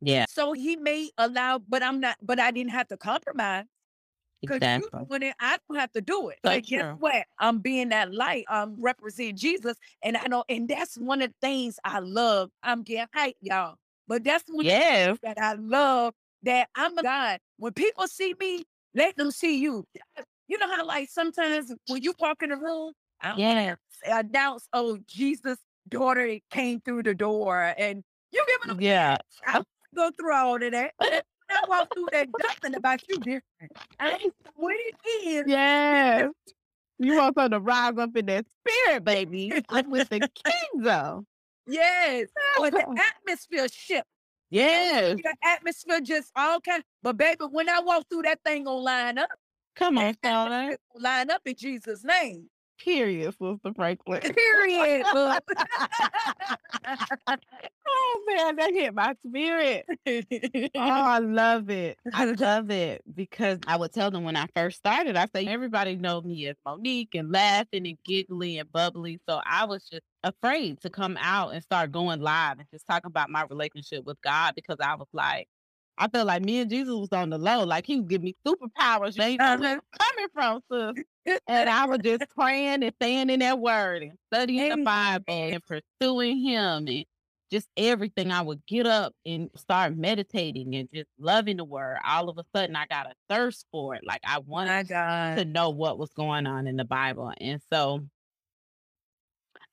Yeah, 0.00 0.26
So 0.28 0.52
he 0.52 0.76
may 0.76 1.10
allow, 1.18 1.58
but 1.58 1.82
I'm 1.82 2.00
not, 2.00 2.16
but 2.22 2.40
I 2.40 2.50
didn't 2.50 2.70
have 2.72 2.88
to 2.88 2.96
compromise. 2.96 3.66
Because 4.40 4.56
exactly. 4.56 5.18
you 5.22 5.32
I 5.40 5.58
don't 5.68 5.78
have 5.78 5.92
to 5.92 6.00
do 6.00 6.28
it. 6.30 6.38
So 6.44 6.50
But 6.50 6.64
guess 6.64 6.82
true. 6.82 6.96
what? 6.98 7.26
I'm 7.38 7.58
being 7.58 7.90
that 7.90 8.12
light. 8.12 8.44
Um, 8.48 8.74
I'm 8.76 8.82
representing 8.82 9.36
Jesus. 9.36 9.76
And 10.02 10.16
I 10.16 10.26
know, 10.28 10.44
and 10.48 10.68
that's 10.68 10.96
one 10.96 11.22
of 11.22 11.30
the 11.30 11.34
things 11.40 11.78
I 11.84 11.98
love. 11.98 12.50
I'm 12.62 12.82
getting 12.82 13.06
hyped, 13.16 13.34
y'all. 13.42 13.76
But 14.08 14.24
that's 14.24 14.44
one 14.48 14.64
Yes. 14.64 15.18
that 15.22 15.38
I 15.38 15.54
love 15.54 16.14
that 16.42 16.68
I'm 16.74 16.96
a 16.98 17.02
God. 17.02 17.38
When 17.58 17.72
people 17.72 18.06
see 18.08 18.34
me, 18.40 18.64
let 18.94 19.16
them 19.16 19.30
see 19.30 19.58
you. 19.58 19.84
You 20.48 20.58
know 20.58 20.68
how 20.68 20.84
like 20.84 21.08
sometimes 21.10 21.72
when 21.86 22.02
you 22.02 22.14
walk 22.18 22.42
in 22.42 22.50
the 22.50 22.56
room, 22.56 22.92
I 23.20 23.30
don't 23.30 23.38
Yeah. 23.38 23.74
announce, 24.06 24.68
oh, 24.72 24.98
Jesus' 25.06 25.58
daughter 25.88 26.38
came 26.50 26.80
through 26.80 27.04
the 27.04 27.14
door 27.14 27.74
and 27.76 28.02
you 28.32 28.44
giving 28.46 28.76
them 28.76 28.80
Yeah. 28.82 29.16
go 29.94 30.10
through 30.18 30.34
all 30.34 30.62
of 30.62 30.72
that. 30.72 30.92
I 31.50 31.64
walk 31.68 31.92
through 31.94 32.08
that, 32.12 32.28
nothing 32.42 32.74
about 32.74 33.02
you 33.08 33.18
different. 33.18 33.72
I 33.98 34.12
ain't 34.22 34.34
what 34.56 34.74
it 34.76 35.26
is. 35.26 35.44
Yes. 35.46 36.30
You 36.98 37.16
want 37.16 37.34
them 37.36 37.50
to 37.50 37.60
rise 37.60 37.96
up 37.96 38.14
in 38.16 38.26
that 38.26 38.46
spirit, 38.68 39.04
baby. 39.04 39.52
Like 39.70 39.86
with 39.88 40.08
the 40.08 40.20
king 40.20 40.82
though. 40.82 41.24
Yes. 41.66 42.28
Oh, 42.56 42.62
but 42.62 42.72
the 42.72 43.02
atmosphere 43.26 43.68
shift. 43.68 44.06
Yes. 44.50 45.16
The 45.22 45.36
atmosphere 45.44 46.00
just 46.00 46.30
all 46.36 46.60
kind. 46.60 46.80
Of, 46.80 46.84
But 47.02 47.16
baby, 47.16 47.44
when 47.50 47.68
I 47.68 47.80
walk 47.80 48.04
through 48.10 48.22
that 48.22 48.40
thing 48.44 48.64
gonna 48.64 48.78
line 48.78 49.18
up. 49.18 49.30
Come 49.76 49.98
on, 49.98 50.14
Shauna. 50.14 50.76
line 50.96 51.30
up 51.30 51.42
in 51.46 51.54
Jesus' 51.56 52.04
name. 52.04 52.50
Period, 52.84 53.32
Sister 53.32 53.72
Franklin. 53.76 54.20
Period. 54.22 55.06
oh 55.14 55.38
man, 58.26 58.56
that 58.56 58.70
hit 58.72 58.94
my 58.94 59.14
spirit. 59.26 59.86
Oh, 60.06 60.70
I 60.80 61.18
love 61.18 61.70
it. 61.70 61.98
I 62.12 62.24
love 62.26 62.70
it 62.70 63.02
because 63.14 63.58
I 63.66 63.76
would 63.76 63.92
tell 63.92 64.10
them 64.10 64.24
when 64.24 64.36
I 64.36 64.46
first 64.54 64.78
started, 64.78 65.16
I 65.16 65.26
say 65.34 65.46
everybody 65.46 65.96
know 65.96 66.20
me 66.22 66.46
as 66.46 66.56
Monique 66.64 67.14
and 67.14 67.30
laughing 67.32 67.86
and 67.86 67.98
giggly 68.04 68.58
and 68.58 68.70
bubbly. 68.72 69.20
So 69.28 69.40
I 69.44 69.64
was 69.66 69.88
just 69.88 70.02
afraid 70.24 70.80
to 70.82 70.90
come 70.90 71.16
out 71.20 71.50
and 71.54 71.62
start 71.62 71.92
going 71.92 72.20
live 72.20 72.58
and 72.58 72.68
just 72.72 72.86
talk 72.86 73.04
about 73.04 73.30
my 73.30 73.44
relationship 73.50 74.04
with 74.04 74.20
God 74.22 74.54
because 74.54 74.76
I 74.80 74.94
was 74.94 75.08
like, 75.12 75.48
I 75.98 76.08
felt 76.08 76.26
like 76.28 76.42
me 76.42 76.60
and 76.60 76.70
Jesus 76.70 76.94
was 76.94 77.12
on 77.12 77.28
the 77.28 77.36
low, 77.36 77.64
like 77.64 77.84
he 77.86 77.96
would 77.96 78.08
give 78.08 78.22
me 78.22 78.34
superpowers. 78.46 79.16
You 79.16 79.22
ain't 79.22 79.40
Uh-huh. 79.42 79.80
coming 79.98 80.28
from, 80.32 80.62
sis. 80.72 81.04
And 81.46 81.68
I 81.68 81.86
was 81.86 81.98
just 82.02 82.24
praying 82.34 82.82
and 82.82 82.94
staying 83.00 83.30
in 83.30 83.40
that 83.40 83.58
word 83.58 84.02
and 84.02 84.12
studying 84.32 84.68
the 84.70 84.84
Bible 84.84 85.24
and 85.28 85.62
pursuing 85.64 86.38
him 86.38 86.86
and 86.88 87.04
just 87.50 87.68
everything. 87.76 88.30
I 88.30 88.42
would 88.42 88.64
get 88.66 88.86
up 88.86 89.12
and 89.26 89.50
start 89.56 89.96
meditating 89.96 90.74
and 90.76 90.88
just 90.92 91.08
loving 91.18 91.56
the 91.56 91.64
word. 91.64 91.98
All 92.06 92.28
of 92.28 92.38
a 92.38 92.44
sudden, 92.54 92.76
I 92.76 92.86
got 92.86 93.06
a 93.06 93.14
thirst 93.28 93.66
for 93.72 93.94
it. 93.96 94.02
Like 94.06 94.20
I 94.24 94.38
wanted 94.38 94.70
to 95.38 95.44
know 95.44 95.70
what 95.70 95.98
was 95.98 96.10
going 96.10 96.46
on 96.46 96.66
in 96.66 96.76
the 96.76 96.84
Bible. 96.84 97.32
And 97.40 97.60
so 97.72 98.04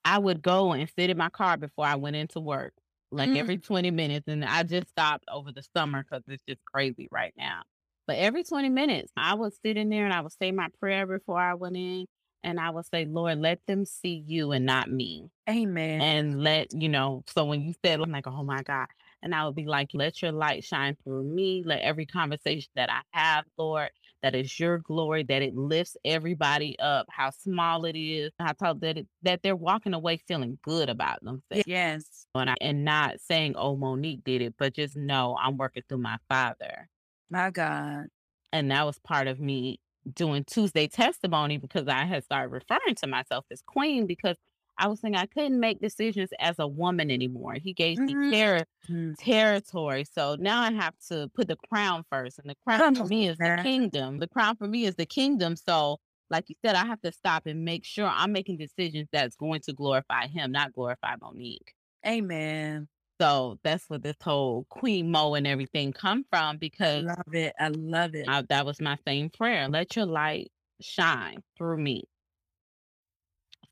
I 0.04 0.18
would 0.18 0.42
go 0.42 0.74
and 0.74 0.90
sit 0.98 1.10
in 1.10 1.18
my 1.18 1.30
car 1.30 1.58
before 1.58 1.86
I 1.86 1.96
went 1.96 2.16
into 2.16 2.40
work, 2.40 2.74
like 3.12 3.30
Mm. 3.30 3.38
every 3.38 3.58
20 3.58 3.92
minutes. 3.92 4.28
And 4.28 4.44
I 4.44 4.64
just 4.64 4.90
stopped 4.90 5.26
over 5.32 5.52
the 5.52 5.64
summer 5.76 6.04
because 6.04 6.24
it's 6.28 6.44
just 6.48 6.64
crazy 6.66 7.08
right 7.12 7.34
now. 7.38 7.64
But 8.08 8.18
every 8.18 8.44
20 8.44 8.70
minutes, 8.70 9.12
I 9.18 9.36
would 9.36 9.54
sit 9.62 9.78
in 9.78 9.90
there 9.90 10.06
and 10.06 10.14
I 10.14 10.22
would 10.22 10.34
say 10.34 10.52
my 10.52 10.70
prayer 10.80 11.06
before 11.06 11.40
I 11.40 11.54
went 11.54 11.76
in. 11.76 12.06
And 12.44 12.60
I 12.60 12.70
would 12.70 12.86
say, 12.86 13.06
Lord, 13.06 13.40
let 13.40 13.60
them 13.68 13.84
see 13.84 14.24
you 14.26 14.54
and 14.54 14.66
not 14.66 14.90
me 14.90 15.30
Amen. 15.50 16.02
and 16.02 16.44
let 16.44 16.74
you 16.74 16.90
know 16.90 17.24
so 17.28 17.46
when 17.46 17.62
you 17.62 17.74
said 17.84 18.02
i'm 18.02 18.12
like 18.12 18.28
oh 18.28 18.44
my 18.44 18.62
god 18.64 18.88
and 19.24 19.34
i 19.34 19.46
would 19.46 19.56
be 19.56 19.66
like 19.66 19.90
let 19.94 20.22
your 20.22 20.32
light 20.32 20.64
shine 20.64 20.98
through 21.04 21.24
me 21.24 21.64
let 21.66 21.82
every 21.82 22.06
conversation 22.06 22.70
that 22.76 22.90
i 22.92 23.00
have 23.12 23.46
lord 23.58 23.90
that 24.24 24.36
is 24.36 24.60
your 24.60 24.80
glory 24.80 25.24
that 25.24 25.42
it 25.42 25.56
lifts 25.56 25.96
everybody 26.04 26.78
up 26.80 27.06
how 27.10 27.30
small 27.30 27.86
it 27.86 27.98
is 27.98 28.32
i 28.40 28.52
told 28.54 28.82
that 28.82 28.98
it, 28.98 29.08
that 29.22 29.42
they're 29.42 29.56
walking 29.56 29.94
away 29.94 30.18
feeling 30.28 30.58
good 30.64 30.90
about 30.90 31.24
themselves 31.24 31.64
yes. 31.66 32.28
and, 32.36 32.50
I, 32.50 32.56
and 32.60 32.84
not 32.84 33.22
saying 33.22 33.56
oh 33.56 33.78
monique 33.78 34.24
did 34.26 34.42
it 34.42 34.56
but 34.58 34.74
just 34.74 34.98
know 34.98 35.38
i'm 35.42 35.56
working 35.56 35.84
through 35.88 36.00
my 36.00 36.18
father 36.28 36.90
My 37.30 37.50
God. 37.52 38.06
and 38.54 38.72
that 38.72 38.86
was 38.86 39.00
part 39.00 39.28
of 39.28 39.40
me 39.40 39.80
doing 40.14 40.44
Tuesday 40.46 40.88
testimony 40.88 41.58
because 41.58 41.88
I 41.88 42.06
had 42.06 42.24
started 42.24 42.50
referring 42.52 42.96
to 42.96 43.08
myself 43.08 43.46
as 43.52 43.62
queen 43.62 44.08
because 44.08 44.38
I 44.78 44.88
was 44.88 45.02
saying 45.02 45.16
I 45.16 45.26
couldn't 45.26 45.60
make 45.60 45.82
decisions 45.82 46.30
as 46.40 46.56
a 46.60 46.68
woman 46.68 47.12
anymore. 47.12 47.56
He 47.56 47.74
gave 47.74 47.98
me 48.00 48.14
ter- 48.32 48.66
Mm. 48.90 49.16
territory. 49.18 50.06
So 50.06 50.38
now 50.40 50.62
I 50.62 50.72
have 50.72 50.94
to 51.10 51.30
put 51.36 51.48
the 51.50 51.58
crown 51.70 52.06
first. 52.10 52.40
And 52.40 52.50
the 52.50 52.56
crown 52.64 52.96
for 52.96 53.04
me 53.06 53.28
is 53.28 53.38
the 53.38 53.44
kingdom. 53.64 54.20
The 54.20 54.28
crown 54.28 54.56
for 54.56 54.68
me 54.68 54.86
is 54.86 54.96
the 54.96 55.06
kingdom. 55.06 55.56
So 55.58 55.98
like 56.30 56.48
you 56.48 56.56
said, 56.64 56.76
I 56.76 56.86
have 56.86 57.02
to 57.02 57.12
stop 57.12 57.46
and 57.48 57.66
make 57.66 57.84
sure 57.84 58.06
I'm 58.06 58.32
making 58.32 58.58
decisions 58.58 59.10
that's 59.12 59.36
going 59.36 59.62
to 59.62 59.74
glorify 59.74 60.28
him, 60.28 60.52
not 60.52 60.72
glorify 60.74 61.16
Monique. 61.22 61.74
Amen. 62.06 62.88
So 63.20 63.60
that's 63.64 63.90
where 63.90 64.00
this 64.00 64.16
whole 64.24 64.66
Queen 64.70 65.12
Mo 65.12 65.34
and 65.34 65.48
everything 65.48 65.92
come 65.92 66.24
from 66.30 66.58
because 66.58 67.06
I 67.06 67.08
Love 67.08 67.34
it. 67.34 67.54
I 67.60 67.68
love 67.70 68.16
it. 68.16 68.26
I, 68.28 68.44
that 68.50 68.66
was 68.66 68.80
my 68.80 68.98
same 69.08 69.30
prayer. 69.30 69.68
Let 69.68 69.96
your 69.96 70.06
light 70.06 70.52
shine 70.82 71.42
through 71.58 71.78
me. 71.78 72.04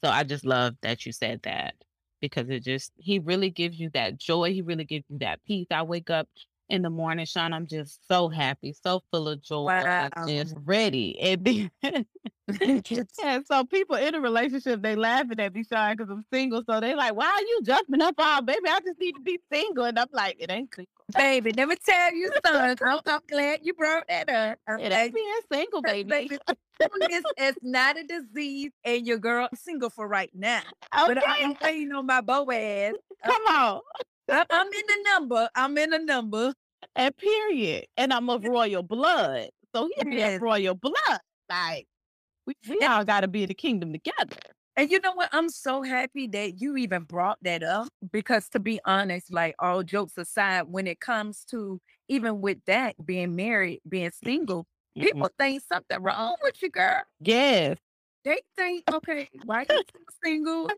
So 0.04 0.10
I 0.10 0.24
just 0.24 0.46
love 0.46 0.76
that 0.82 1.06
you 1.06 1.12
said 1.12 1.42
that 1.44 1.76
because 2.22 2.50
it 2.50 2.64
just, 2.64 2.92
he 2.98 3.20
really 3.20 3.50
gives 3.50 3.80
you 3.80 3.90
that 3.94 4.18
joy. 4.18 4.52
He 4.54 4.62
really 4.62 4.84
gives 4.84 5.06
you 5.10 5.20
that 5.20 5.44
peace. 5.46 5.68
I 5.72 5.84
wake 5.84 6.10
up 6.10 6.28
in 6.70 6.82
the 6.82 6.90
morning, 6.90 7.26
Sean, 7.26 7.54
I'm 7.54 7.68
just 7.68 8.00
so 8.08 8.28
happy, 8.28 8.74
so 8.74 9.02
full 9.12 9.30
of 9.30 9.42
joy, 9.42 9.70
and 9.70 10.14
just 10.28 10.56
ready. 10.66 11.20
And 11.20 11.44
be, 11.44 11.70
and 12.62 13.46
so 13.46 13.64
people 13.66 13.96
in 13.96 14.16
a 14.16 14.22
relationship, 14.22 14.82
they 14.82 14.96
laughing 14.96 15.40
at 15.40 15.54
me, 15.54 15.64
Sean, 15.64 15.96
because 15.96 16.10
I'm 16.10 16.26
single. 16.32 16.64
So 16.68 16.80
they 16.80 16.96
like, 16.96 17.16
why 17.16 17.28
are 17.28 17.42
you 17.42 17.62
jumping 17.64 18.02
up 18.02 18.16
on, 18.20 18.46
baby? 18.46 18.68
I 18.68 18.80
just 18.82 19.00
need 19.00 19.14
to 19.14 19.22
be 19.22 19.40
single. 19.52 19.86
And 19.86 19.98
I'm 19.98 20.08
like, 20.12 20.38
it 20.40 20.52
ain't 20.52 20.74
single. 20.74 20.90
Baby, 21.16 21.52
never 21.56 21.76
tell 21.76 22.14
you 22.14 22.32
son. 22.46 22.76
I'm, 22.84 23.00
I'm 23.06 23.20
glad 23.30 23.60
you 23.64 23.74
brought 23.74 24.08
that 24.08 24.30
up. 24.30 24.58
I'm 24.68 24.80
It 24.80 24.92
ain't 24.92 25.14
being 25.14 25.40
single, 25.52 25.82
baby. 25.82 26.30
it's, 26.80 27.32
it's 27.38 27.60
not 27.62 27.98
a 27.98 28.04
disease, 28.04 28.72
and 28.84 29.06
your 29.06 29.20
girl 29.20 29.48
single 29.54 29.90
for 29.90 30.08
right 30.08 30.32
now. 30.34 30.62
But 30.92 31.20
I, 31.20 31.34
Okay, 31.34 31.44
I'm 31.44 31.58
waiting 31.62 31.92
on 31.92 32.06
my 32.08 32.22
Boaz. 32.22 32.96
Uh 33.24 33.28
come 33.28 33.42
on. 33.48 33.82
I'm, 34.30 34.68
in 34.68 34.84
the 34.88 35.10
number. 35.12 35.50
I'm 35.56 35.78
in 35.78 35.90
the 35.92 36.00
number. 36.00 36.54
And 36.96 37.16
period. 37.18 37.86
And 37.98 38.14
I'm 38.14 38.30
of 38.30 38.44
royal 38.44 38.84
blood. 38.84 39.50
So 39.76 39.90
he 39.96 40.18
Yes. 40.18 40.38
of 40.38 40.42
royal 40.42 40.76
blood. 40.76 41.20
Like 41.50 41.88
we, 42.48 42.56
we 42.70 42.80
all 42.86 43.04
gotta 43.04 43.28
be 43.28 43.44
in 43.44 43.50
the 43.50 43.54
kingdom 43.54 43.92
together. 43.92 44.38
And 44.78 44.92
you 44.92 45.00
know 45.00 45.14
what? 45.14 45.30
I'm 45.32 45.50
so 45.50 45.84
happy 45.84 46.28
that 46.28 46.62
you 46.62 46.76
even 46.76 47.04
brought 47.04 47.38
that 47.44 47.64
up 47.64 47.88
because, 48.12 48.50
to 48.50 48.60
be 48.60 48.80
honest, 48.86 49.32
like 49.32 49.56
all 49.58 49.84
jokes 49.84 50.18
aside, 50.18 50.64
when 50.64 50.86
it 50.86 51.00
comes 51.00 51.46
to 51.52 51.80
even 52.10 52.42
with 52.42 52.58
that 52.68 52.96
being 53.06 53.36
married, 53.36 53.80
being 53.88 54.12
single, 54.12 54.68
mm. 54.98 55.04
people 55.04 55.30
think 55.40 55.64
something 55.64 56.02
wrong 56.02 56.36
with 56.44 56.62
you, 56.62 56.70
girl. 56.70 57.02
Yes. 57.22 57.78
They 58.26 58.42
think, 58.58 58.84
okay, 58.92 59.30
why 59.46 59.66
are 59.70 59.76
you 59.76 59.84
single? 60.24 60.70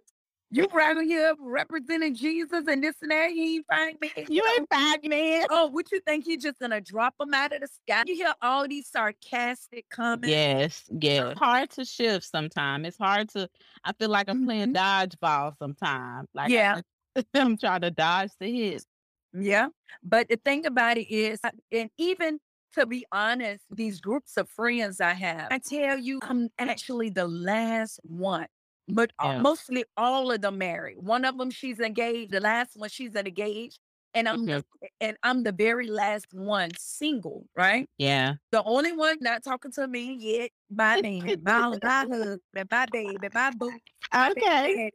You 0.49 0.65
right 0.71 0.95
here 1.05 1.35
representing 1.39 2.15
Jesus 2.15 2.63
and 2.67 2.81
this 2.81 2.95
and 3.01 3.11
that. 3.11 3.31
He 3.31 3.55
ain't 3.57 3.65
find 3.67 3.97
me. 3.99 4.11
You 4.29 4.43
ain't 4.57 4.69
find 4.69 5.03
me. 5.03 5.43
Oh, 5.49 5.67
what 5.67 5.91
you 5.91 5.99
think 6.01 6.25
he 6.25 6.37
just 6.37 6.59
gonna 6.59 6.79
drop 6.79 7.15
them 7.19 7.33
out 7.33 7.51
of 7.53 7.61
the 7.61 7.67
sky? 7.67 8.03
You 8.05 8.15
hear 8.15 8.33
all 8.41 8.65
these 8.67 8.87
sarcastic 8.87 9.89
comments. 9.89 10.29
Yes, 10.29 10.83
yeah. 10.89 11.31
It's 11.31 11.39
hard 11.39 11.69
to 11.71 11.83
shift 11.83 12.25
sometimes. 12.25 12.87
It's 12.87 12.97
hard 12.97 13.27
to 13.29 13.49
I 13.83 13.91
feel 13.93 14.09
like 14.09 14.29
I'm 14.29 14.45
playing 14.45 14.73
Mhm. 14.73 14.77
dodgeball 14.77 15.57
sometimes. 15.57 16.29
Like 16.33 16.51
Yeah. 16.51 16.81
I'm 17.33 17.57
trying 17.57 17.81
to 17.81 17.91
dodge 17.91 18.31
the 18.39 18.49
hit. 18.49 18.85
Yeah. 19.33 19.67
But 20.01 20.29
the 20.29 20.37
thing 20.37 20.65
about 20.65 20.97
it 20.97 21.13
is, 21.13 21.41
and 21.71 21.89
even 21.97 22.39
to 22.73 22.85
be 22.85 23.05
honest, 23.11 23.65
these 23.69 23.99
groups 23.99 24.37
of 24.37 24.49
friends 24.49 25.01
I 25.01 25.13
have, 25.13 25.47
I 25.51 25.59
tell 25.59 25.97
you, 25.97 26.19
I'm 26.21 26.49
actually 26.59 27.09
the 27.09 27.27
last 27.27 27.99
one. 28.03 28.47
But 28.87 29.11
uh, 29.19 29.27
Yeah. 29.27 29.41
mostly 29.41 29.85
all 29.97 30.31
of 30.31 30.41
them 30.41 30.57
married. 30.57 30.97
One 30.99 31.25
of 31.25 31.37
them, 31.37 31.51
she's 31.51 31.79
engaged. 31.79 32.31
The 32.31 32.39
last 32.39 32.75
one, 32.77 32.89
she's 32.89 33.15
engaged. 33.15 33.79
And 34.13 34.27
I'm 34.29 34.47
the, 34.47 34.63
and 35.01 35.17
I'm 35.23 35.43
the 35.43 35.51
very 35.51 35.87
last 35.87 36.27
one 36.33 36.75
single, 36.77 37.45
right? 37.55 37.87
Yeah. 37.97 38.35
The 38.51 38.63
only 38.63 38.93
one 38.93 39.17
not 39.21 39.43
talking 39.43 39.71
to 39.73 39.87
me 39.87 40.13
yet, 40.19 40.51
my 40.69 40.97
baby, 40.97 41.35
my, 41.43 41.65
my 41.83 42.05
husband, 42.09 42.41
my 42.71 42.85
baby, 42.87 43.29
my 43.33 43.51
boo. 43.51 43.79
Okay. 44.15 44.73
baby. 44.73 44.91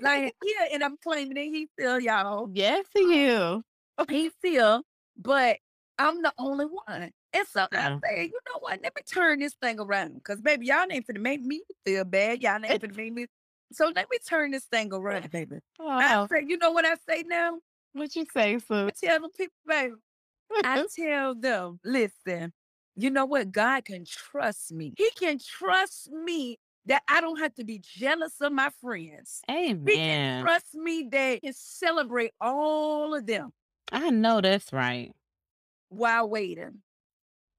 Like, 0.00 0.34
yeah, 0.44 0.66
and 0.72 0.82
I'm 0.84 0.96
claiming 0.98 1.34
that 1.34 1.44
he's 1.44 1.68
still 1.78 2.00
y'all. 2.00 2.50
yes, 2.52 2.86
you. 2.94 3.62
He's 4.08 4.32
still, 4.38 4.82
but 5.16 5.58
I'm 5.98 6.22
the 6.22 6.32
only 6.38 6.66
one. 6.66 7.12
And 7.34 7.46
so 7.48 7.66
I 7.72 7.98
say, 8.04 8.24
you 8.24 8.38
know 8.48 8.58
what? 8.60 8.80
Let 8.82 8.94
me 8.94 9.02
turn 9.06 9.40
this 9.40 9.54
thing 9.54 9.80
around. 9.80 10.14
Because 10.14 10.40
baby, 10.40 10.66
y'all 10.66 10.86
ain't 10.90 11.06
finna 11.06 11.20
make 11.20 11.42
me 11.42 11.62
feel 11.84 12.04
bad. 12.04 12.42
Y'all 12.42 12.60
ain't 12.64 12.82
finna 12.82 12.96
make 12.96 13.12
me. 13.12 13.26
So 13.72 13.90
let 13.94 14.06
me 14.10 14.18
turn 14.28 14.50
this 14.50 14.64
thing 14.64 14.92
around, 14.92 15.30
baby. 15.30 15.56
Oh. 15.80 15.88
I 15.88 16.26
say, 16.26 16.44
you 16.46 16.58
know 16.58 16.72
what 16.72 16.84
I 16.84 16.94
say 17.08 17.24
now? 17.26 17.58
what 17.94 18.14
you 18.14 18.26
say, 18.32 18.58
Sue? 18.58 18.86
I 18.86 18.90
tell 18.90 19.20
them 19.20 19.30
people, 19.36 19.54
baby. 19.66 19.94
I 20.64 20.84
tell 20.96 21.34
them, 21.34 21.80
listen, 21.84 22.52
you 22.96 23.10
know 23.10 23.24
what? 23.24 23.52
God 23.52 23.84
can 23.84 24.04
trust 24.04 24.72
me. 24.72 24.92
He 24.96 25.10
can 25.18 25.38
trust 25.38 26.10
me 26.10 26.58
that 26.86 27.02
I 27.08 27.20
don't 27.20 27.38
have 27.38 27.54
to 27.54 27.64
be 27.64 27.80
jealous 27.82 28.34
of 28.40 28.52
my 28.52 28.70
friends. 28.80 29.40
Amen. 29.50 29.84
He 29.86 29.94
can 29.94 30.42
trust 30.42 30.74
me 30.74 31.08
that 31.10 31.34
he 31.34 31.40
can 31.40 31.52
celebrate 31.54 32.32
all 32.40 33.14
of 33.14 33.26
them 33.26 33.52
I 33.90 34.10
know 34.10 34.40
that's 34.40 34.72
right. 34.72 35.12
while 35.88 36.28
waiting. 36.28 36.82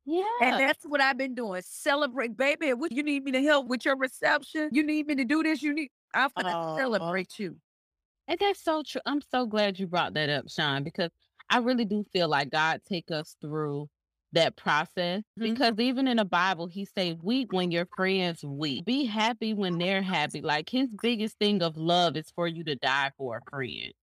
Yeah. 0.05 0.23
And 0.41 0.59
that's 0.59 0.83
what 0.85 0.99
I've 1.01 1.17
been 1.17 1.33
doing. 1.35 1.61
Celebrate, 1.65 2.35
baby. 2.35 2.73
What 2.73 2.91
you 2.91 3.03
need 3.03 3.23
me 3.23 3.31
to 3.31 3.41
help 3.41 3.67
with 3.67 3.85
your 3.85 3.97
reception? 3.97 4.69
You 4.71 4.83
need 4.83 5.07
me 5.07 5.15
to 5.15 5.23
do 5.25 5.43
this? 5.43 5.61
You 5.61 5.73
need 5.73 5.89
I'm 6.13 6.29
gonna 6.35 6.49
Aw. 6.49 6.77
celebrate 6.77 7.39
you. 7.39 7.57
And 8.27 8.39
that's 8.39 8.63
so 8.63 8.83
true. 8.85 9.01
I'm 9.05 9.21
so 9.21 9.45
glad 9.45 9.79
you 9.79 9.87
brought 9.87 10.13
that 10.13 10.29
up, 10.29 10.49
Sean, 10.49 10.83
because 10.83 11.09
I 11.49 11.57
really 11.59 11.85
do 11.85 12.03
feel 12.13 12.27
like 12.27 12.49
God 12.51 12.81
take 12.87 13.11
us 13.11 13.35
through 13.41 13.89
that 14.31 14.55
process. 14.55 15.21
Mhm. 15.39 15.43
Because 15.43 15.79
even 15.79 16.07
in 16.07 16.17
the 16.17 16.25
Bible, 16.25 16.67
he 16.67 16.85
say, 16.85 17.17
weep 17.21 17.53
when 17.53 17.71
your 17.71 17.85
friends 17.95 18.43
weep. 18.43 18.85
Be 18.85 19.05
happy 19.05 19.53
when 19.53 19.77
they're 19.77 20.01
happy. 20.01 20.41
Like 20.41 20.69
his 20.69 20.89
biggest 21.01 21.37
thing 21.37 21.61
of 21.61 21.77
love 21.77 22.15
is 22.17 22.31
for 22.31 22.47
you 22.47 22.63
to 22.63 22.75
die 22.75 23.11
for 23.17 23.37
a 23.37 23.41
friend. 23.49 23.93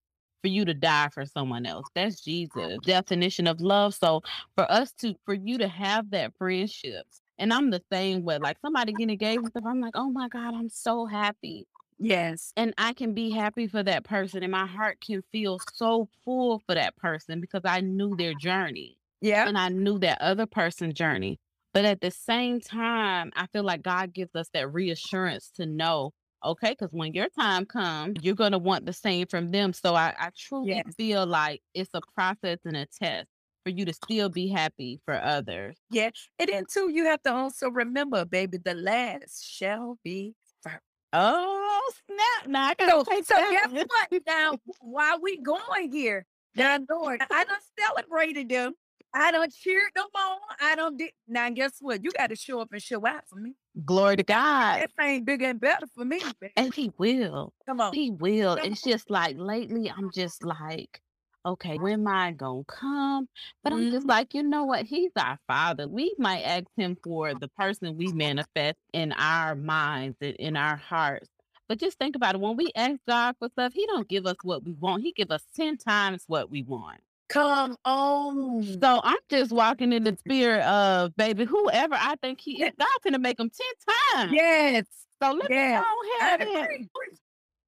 For 0.41 0.47
you 0.47 0.65
to 0.65 0.73
die 0.73 1.09
for 1.13 1.25
someone 1.25 1.65
else. 1.65 1.87
That's 1.93 2.21
Jesus' 2.21 2.79
definition 2.83 3.47
of 3.47 3.61
love. 3.61 3.93
So 3.93 4.21
for 4.55 4.69
us 4.71 4.91
to 4.99 5.15
for 5.25 5.33
you 5.35 5.57
to 5.59 5.67
have 5.67 6.09
that 6.11 6.33
friendship. 6.37 7.05
And 7.37 7.53
I'm 7.53 7.69
the 7.71 7.81
same 7.91 8.23
way. 8.23 8.37
Like 8.37 8.57
somebody 8.61 8.93
getting 8.93 9.11
engaged 9.11 9.43
and 9.43 9.49
stuff. 9.51 9.63
I'm 9.67 9.81
like, 9.81 9.93
oh 9.95 10.09
my 10.09 10.27
God, 10.29 10.53
I'm 10.53 10.69
so 10.69 11.05
happy 11.05 11.67
Yes. 11.99 12.51
and 12.57 12.73
I 12.79 12.93
can 12.93 13.13
be 13.13 13.29
happy 13.31 13.67
for 13.67 13.83
that 13.83 14.03
person, 14.03 14.41
and 14.41 14.51
my 14.51 14.65
heart 14.65 14.97
can 15.05 15.21
feel 15.31 15.59
so 15.59 16.09
full 16.25 16.59
for 16.65 16.73
that 16.75 16.95
person 16.97 17.39
because 17.39 17.61
I 17.63 17.81
knew 17.81 18.15
their 18.15 18.33
journey 18.33 18.97
Yeah. 19.21 19.47
and 19.47 19.57
I 19.57 19.69
knew 19.69 19.99
that 19.99 20.19
other 20.21 20.47
person's 20.47 20.95
journey. 20.95 21.39
But 21.73 21.85
at 21.85 22.01
the 22.01 22.09
same 22.11 22.59
time, 22.59 23.31
I 23.35 23.45
feel 23.47 23.63
like 23.63 23.83
God 23.83 24.13
gives 24.13 24.35
us 24.35 24.49
that 24.53 24.73
reassurance 24.73 25.51
to 25.55 25.65
know, 25.67 26.11
okay, 26.43 26.71
because 26.71 26.89
when 26.91 27.13
your 27.13 27.27
time 27.29 27.65
comes, 27.65 28.17
you're 28.21 28.35
going 28.35 28.51
to 28.51 28.57
want 28.57 28.85
the 28.85 28.93
same 28.93 29.27
from 29.27 29.51
them. 29.51 29.73
So 29.73 29.95
I, 29.95 30.13
I 30.19 30.29
truly 30.37 30.69
Yes. 30.69 30.95
feel 30.97 31.25
like 31.25 31.61
it's 31.73 31.89
a 31.93 32.01
process 32.15 32.59
and 32.65 32.75
a 32.77 32.85
test 32.85 33.27
for 33.63 33.69
you 33.69 33.85
to 33.85 33.93
still 33.93 34.29
be 34.29 34.47
happy 34.47 34.99
for 35.05 35.13
others. 35.21 35.77
Yeah. 35.91 36.09
And 36.39 36.49
then 36.49 36.65
too, 36.71 36.89
you 36.91 37.05
have 37.05 37.21
to 37.23 37.33
also 37.33 37.69
remember, 37.69 38.25
baby, 38.25 38.57
the 38.57 38.73
last 38.73 39.45
shall 39.47 39.97
be 40.03 40.33
first. 40.63 40.79
Oh, 41.13 41.91
snap. 42.07 42.47
Now 42.49 42.67
I 42.67 42.75
So, 42.79 42.87
got 42.87 43.05
to 43.05 43.11
take 43.11 43.25
so 43.25 43.35
that. 43.35 43.67
guess 43.73 43.85
what? 44.09 44.21
Now, 44.25 44.57
while 44.79 45.19
we 45.21 45.37
going 45.37 45.91
here, 45.91 46.25
now 46.55 46.79
Lord, 46.89 47.21
I 47.31 47.43
done 47.43 47.57
celebrated 47.79 48.49
them. 48.49 48.73
I 49.13 49.31
don't 49.31 49.53
cheered 49.53 49.91
them 49.93 50.05
on. 50.15 50.37
I 50.61 50.75
don't 50.75 50.97
did 50.97 51.11
now 51.27 51.49
guess 51.49 51.73
what? 51.81 52.01
You 52.03 52.11
gotta 52.17 52.35
show 52.37 52.61
up 52.61 52.69
and 52.71 52.81
show 52.81 53.05
out 53.05 53.27
for 53.27 53.35
me. 53.35 53.55
Glory 53.85 54.17
to 54.17 54.23
God. 54.23 54.81
That 54.81 54.91
ain't 55.01 55.25
bigger 55.25 55.45
and 55.45 55.59
better 55.59 55.87
for 55.95 56.03
me. 56.05 56.19
baby. 56.39 56.53
And 56.57 56.73
he 56.73 56.91
will. 56.97 57.53
Come 57.65 57.79
on. 57.79 57.93
He 57.93 58.11
will. 58.11 58.57
Come 58.57 58.65
It's 58.71 58.81
just 58.81 59.09
like 59.09 59.37
lately, 59.37 59.89
I'm 59.89 60.11
just 60.11 60.43
like, 60.43 61.01
okay, 61.45 61.77
when 61.77 61.93
am 62.01 62.07
I 62.07 62.31
gonna 62.31 62.63
come? 62.65 63.29
But 63.63 63.73
I'm 63.73 63.89
just 63.91 64.05
Mhm. 64.05 64.09
like, 64.09 64.33
you 64.33 64.43
know 64.43 64.65
what? 64.65 64.85
He's 64.85 65.11
our 65.15 65.39
father. 65.47 65.87
We 65.87 66.13
might 66.17 66.41
ask 66.41 66.65
him 66.75 66.97
for 67.03 67.33
the 67.33 67.47
person 67.47 67.95
we 67.97 68.11
manifest 68.11 68.77
in 68.93 69.13
our 69.13 69.55
minds 69.55 70.17
and 70.21 70.35
in 70.35 70.57
our 70.57 70.75
hearts. 70.75 71.29
But 71.69 71.79
just 71.79 71.97
think 71.97 72.17
about 72.17 72.35
it. 72.35 72.41
When 72.41 72.57
we 72.57 72.71
ask 72.75 72.99
God 73.07 73.35
for 73.39 73.47
stuff, 73.49 73.71
He 73.73 73.85
don't 73.87 74.07
give 74.09 74.25
us 74.25 74.35
what 74.43 74.65
we 74.65 74.73
want. 74.73 75.03
He 75.03 75.13
give 75.13 75.31
us 75.31 75.43
ten 75.55 75.77
times 75.77 76.25
what 76.27 76.51
we 76.51 76.63
want. 76.63 76.99
Come 77.31 77.77
on. 77.85 78.63
So 78.81 78.99
I'm 79.03 79.17
just 79.29 79.51
walking 79.51 79.93
in 79.93 80.03
the 80.03 80.15
spirit 80.17 80.63
of 80.65 81.15
baby, 81.15 81.45
whoever 81.45 81.95
I 81.95 82.15
think 82.21 82.41
He 82.41 82.61
is, 82.63 82.71
God 82.77 82.87
gonna 83.03 83.19
make 83.19 83.39
him 83.39 83.49
ten 83.49 83.95
times. 84.15 84.33
Yes. 84.33 84.85
So 85.21 85.31
let 85.31 85.49
me 85.49 85.55
Yeah. 85.55 85.81
go 85.83 86.25
ahead 86.25 86.41
and 86.41 86.89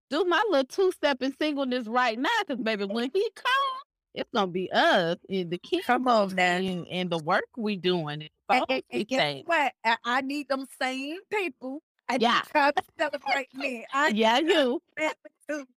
do 0.09 0.25
my 0.25 0.43
little 0.49 0.65
two 0.65 0.91
step 0.91 1.21
in 1.23 1.35
singleness 1.37 1.87
right 1.87 2.19
now, 2.19 2.29
because 2.45 2.61
baby, 2.61 2.85
when 2.85 3.09
he 3.13 3.29
comes, 3.35 3.83
it's 4.13 4.29
gonna 4.33 4.47
be 4.47 4.69
us 4.71 5.17
in 5.29 5.49
the 5.49 5.57
kids 5.57 5.85
Come 5.85 6.07
on 6.07 6.35
now. 6.35 6.57
and, 6.57 6.85
and 6.87 7.09
the 7.09 7.17
work 7.19 7.45
we 7.57 7.77
doing. 7.77 8.29
And 8.49 8.65
And, 8.69 8.83
and- 8.91 9.07
guess 9.07 9.43
what? 9.45 9.71
I, 9.85 9.97
I 10.03 10.21
need 10.21 10.49
them 10.49 10.67
same 10.81 11.17
people. 11.31 11.81
I 12.09 12.17
Yeah. 12.19 12.41
need 12.55 12.73
to 12.75 12.83
celebrate 12.99 13.53
me. 13.55 13.85
I 13.93 14.07
yeah, 14.15 14.39
you 14.39 14.81
need 14.99 15.11
them 15.47 15.65
to- 15.65 15.67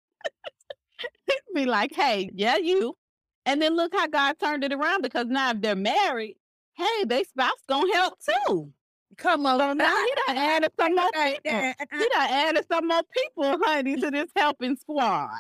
be 1.55 1.65
like, 1.67 1.95
hey, 1.95 2.29
yeah, 2.35 2.57
you. 2.57 2.97
And 3.47 3.63
then 3.63 3.77
look 3.77 3.95
how 3.95 4.09
God 4.09 4.39
turned 4.39 4.65
it 4.65 4.73
around 4.73 5.03
because 5.03 5.27
now 5.27 5.51
if 5.53 5.61
they're 5.61 5.77
married, 5.77 6.37
hey, 6.75 7.05
they 7.07 7.23
spouse 7.25 7.53
gonna 7.69 7.93
help 7.95 8.15
too. 8.21 8.73
Come 9.17 9.47
on. 9.47 9.59
So 9.59 9.73
now 9.75 10.05
he 10.05 10.13
done 10.27 10.37
added 10.37 10.73
some 10.79 10.95
more 10.95 11.11
people. 11.13 11.53
Uh-uh. 11.53 11.99
He 11.99 12.09
done 12.09 12.31
added 12.31 12.67
some 12.71 12.89
more 12.89 13.03
people, 13.17 13.59
honey, 13.65 13.97
to 13.97 14.11
this 14.11 14.31
helping 14.37 14.77
squad. 14.77 15.31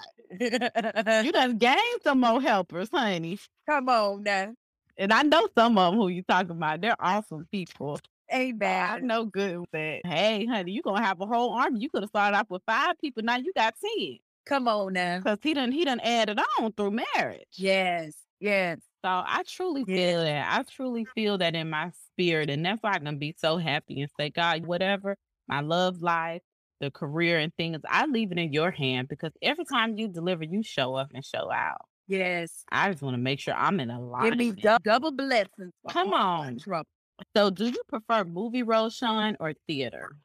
You 0.40 0.48
done 1.32 1.58
gained 1.58 2.02
some 2.02 2.20
more 2.20 2.40
helpers, 2.40 2.88
honey. 2.92 3.38
Come 3.68 3.88
on 3.88 4.22
now. 4.22 4.54
And 4.96 5.12
I 5.12 5.22
know 5.22 5.48
some 5.56 5.76
of 5.76 5.92
them 5.92 6.00
who 6.00 6.08
you 6.08 6.22
talking 6.22 6.52
about. 6.52 6.80
They're 6.80 6.96
awesome 6.98 7.46
people. 7.50 8.00
I 8.32 8.36
Amen. 8.36 9.06
know 9.06 9.24
good 9.24 9.60
with 9.60 9.70
that. 9.72 10.00
Hey, 10.04 10.46
honey, 10.46 10.72
you 10.72 10.82
gonna 10.82 11.04
have 11.04 11.20
a 11.20 11.26
whole 11.26 11.52
army. 11.52 11.80
You 11.80 11.90
could 11.90 12.02
have 12.02 12.08
started 12.10 12.36
off 12.36 12.46
with 12.48 12.62
five 12.66 12.98
people. 13.00 13.22
Now 13.22 13.36
you 13.36 13.52
got 13.54 13.74
ten. 13.80 14.18
Come 14.46 14.68
on 14.68 14.92
now. 14.92 15.20
Cause 15.20 15.38
he 15.42 15.54
done 15.54 15.72
he 15.72 15.84
done 15.84 16.00
added 16.00 16.38
on 16.60 16.72
through 16.72 16.92
marriage. 17.14 17.42
Yes. 17.54 18.14
Yes. 18.40 18.78
So 19.04 19.10
I 19.10 19.42
truly 19.46 19.84
Yeah. 19.86 19.96
feel 19.96 20.20
that. 20.24 20.58
I 20.58 20.62
truly 20.62 21.04
feel 21.14 21.38
that 21.38 21.54
in 21.54 21.68
my 21.70 21.90
spirit. 22.12 22.48
And 22.50 22.64
that's 22.64 22.82
why 22.82 22.92
I 22.92 22.98
can 22.98 23.18
be 23.18 23.34
so 23.38 23.56
happy 23.56 24.00
and 24.00 24.10
say, 24.18 24.30
God, 24.30 24.66
whatever, 24.66 25.16
my 25.48 25.60
love 25.60 26.00
life, 26.02 26.42
the 26.80 26.90
career 26.90 27.38
and 27.38 27.52
things, 27.56 27.78
I 27.88 28.06
leave 28.06 28.32
it 28.32 28.38
in 28.38 28.52
your 28.52 28.70
hand 28.70 29.08
because 29.08 29.32
every 29.42 29.64
time 29.64 29.96
you 29.96 30.08
deliver, 30.08 30.44
you 30.44 30.62
show 30.62 30.94
up 30.94 31.10
and 31.14 31.24
show 31.24 31.50
out. 31.50 31.82
Yes. 32.08 32.64
I 32.70 32.90
just 32.90 33.02
want 33.02 33.14
to 33.14 33.20
make 33.22 33.40
sure 33.40 33.54
I'm 33.54 33.80
in 33.80 33.90
a 33.90 34.00
lot. 34.00 34.22
Give 34.24 34.36
me 34.36 34.52
dou- 34.52 34.76
double 34.84 35.10
blessings. 35.12 35.72
Come 35.88 36.12
on. 36.12 36.58
Trouble. 36.58 36.86
So 37.34 37.50
do 37.50 37.66
you 37.66 37.80
prefer 37.88 38.24
movie 38.24 38.62
roles, 38.62 38.94
Sean, 38.94 39.36
or 39.40 39.54
theater? 39.66 40.16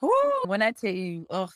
Whew, 0.00 0.42
When 0.46 0.60
I 0.60 0.72
tell 0.72 0.92
you, 0.92 1.26
ugh, 1.30 1.52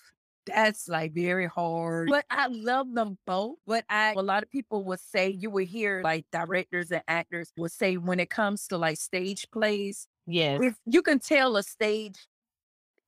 that's 0.47 0.89
like 0.89 1.13
very 1.15 1.47
hard. 1.47 2.09
But 2.09 2.25
I 2.31 2.47
love 2.49 2.93
them 2.95 3.19
both. 3.27 3.57
But 3.67 3.85
I, 3.89 4.15
a 4.17 4.23
lot 4.23 4.43
of 4.43 4.51
people 4.51 4.85
will 4.85 4.99
say, 4.99 5.29
you 5.31 5.51
will 5.51 5.67
hear 5.67 6.01
like 6.03 6.27
directors 6.33 6.91
and 6.91 7.03
actors 7.09 7.53
will 7.57 7.69
say, 7.69 7.97
when 7.97 8.21
it 8.21 8.31
comes 8.31 8.67
to 8.69 8.79
like 8.79 8.99
stage 8.99 9.47
plays, 9.51 10.07
Yes. 10.27 10.61
if 10.63 10.75
you 10.87 11.03
can 11.03 11.19
tell 11.19 11.57
a 11.57 11.63
stage 11.63 12.29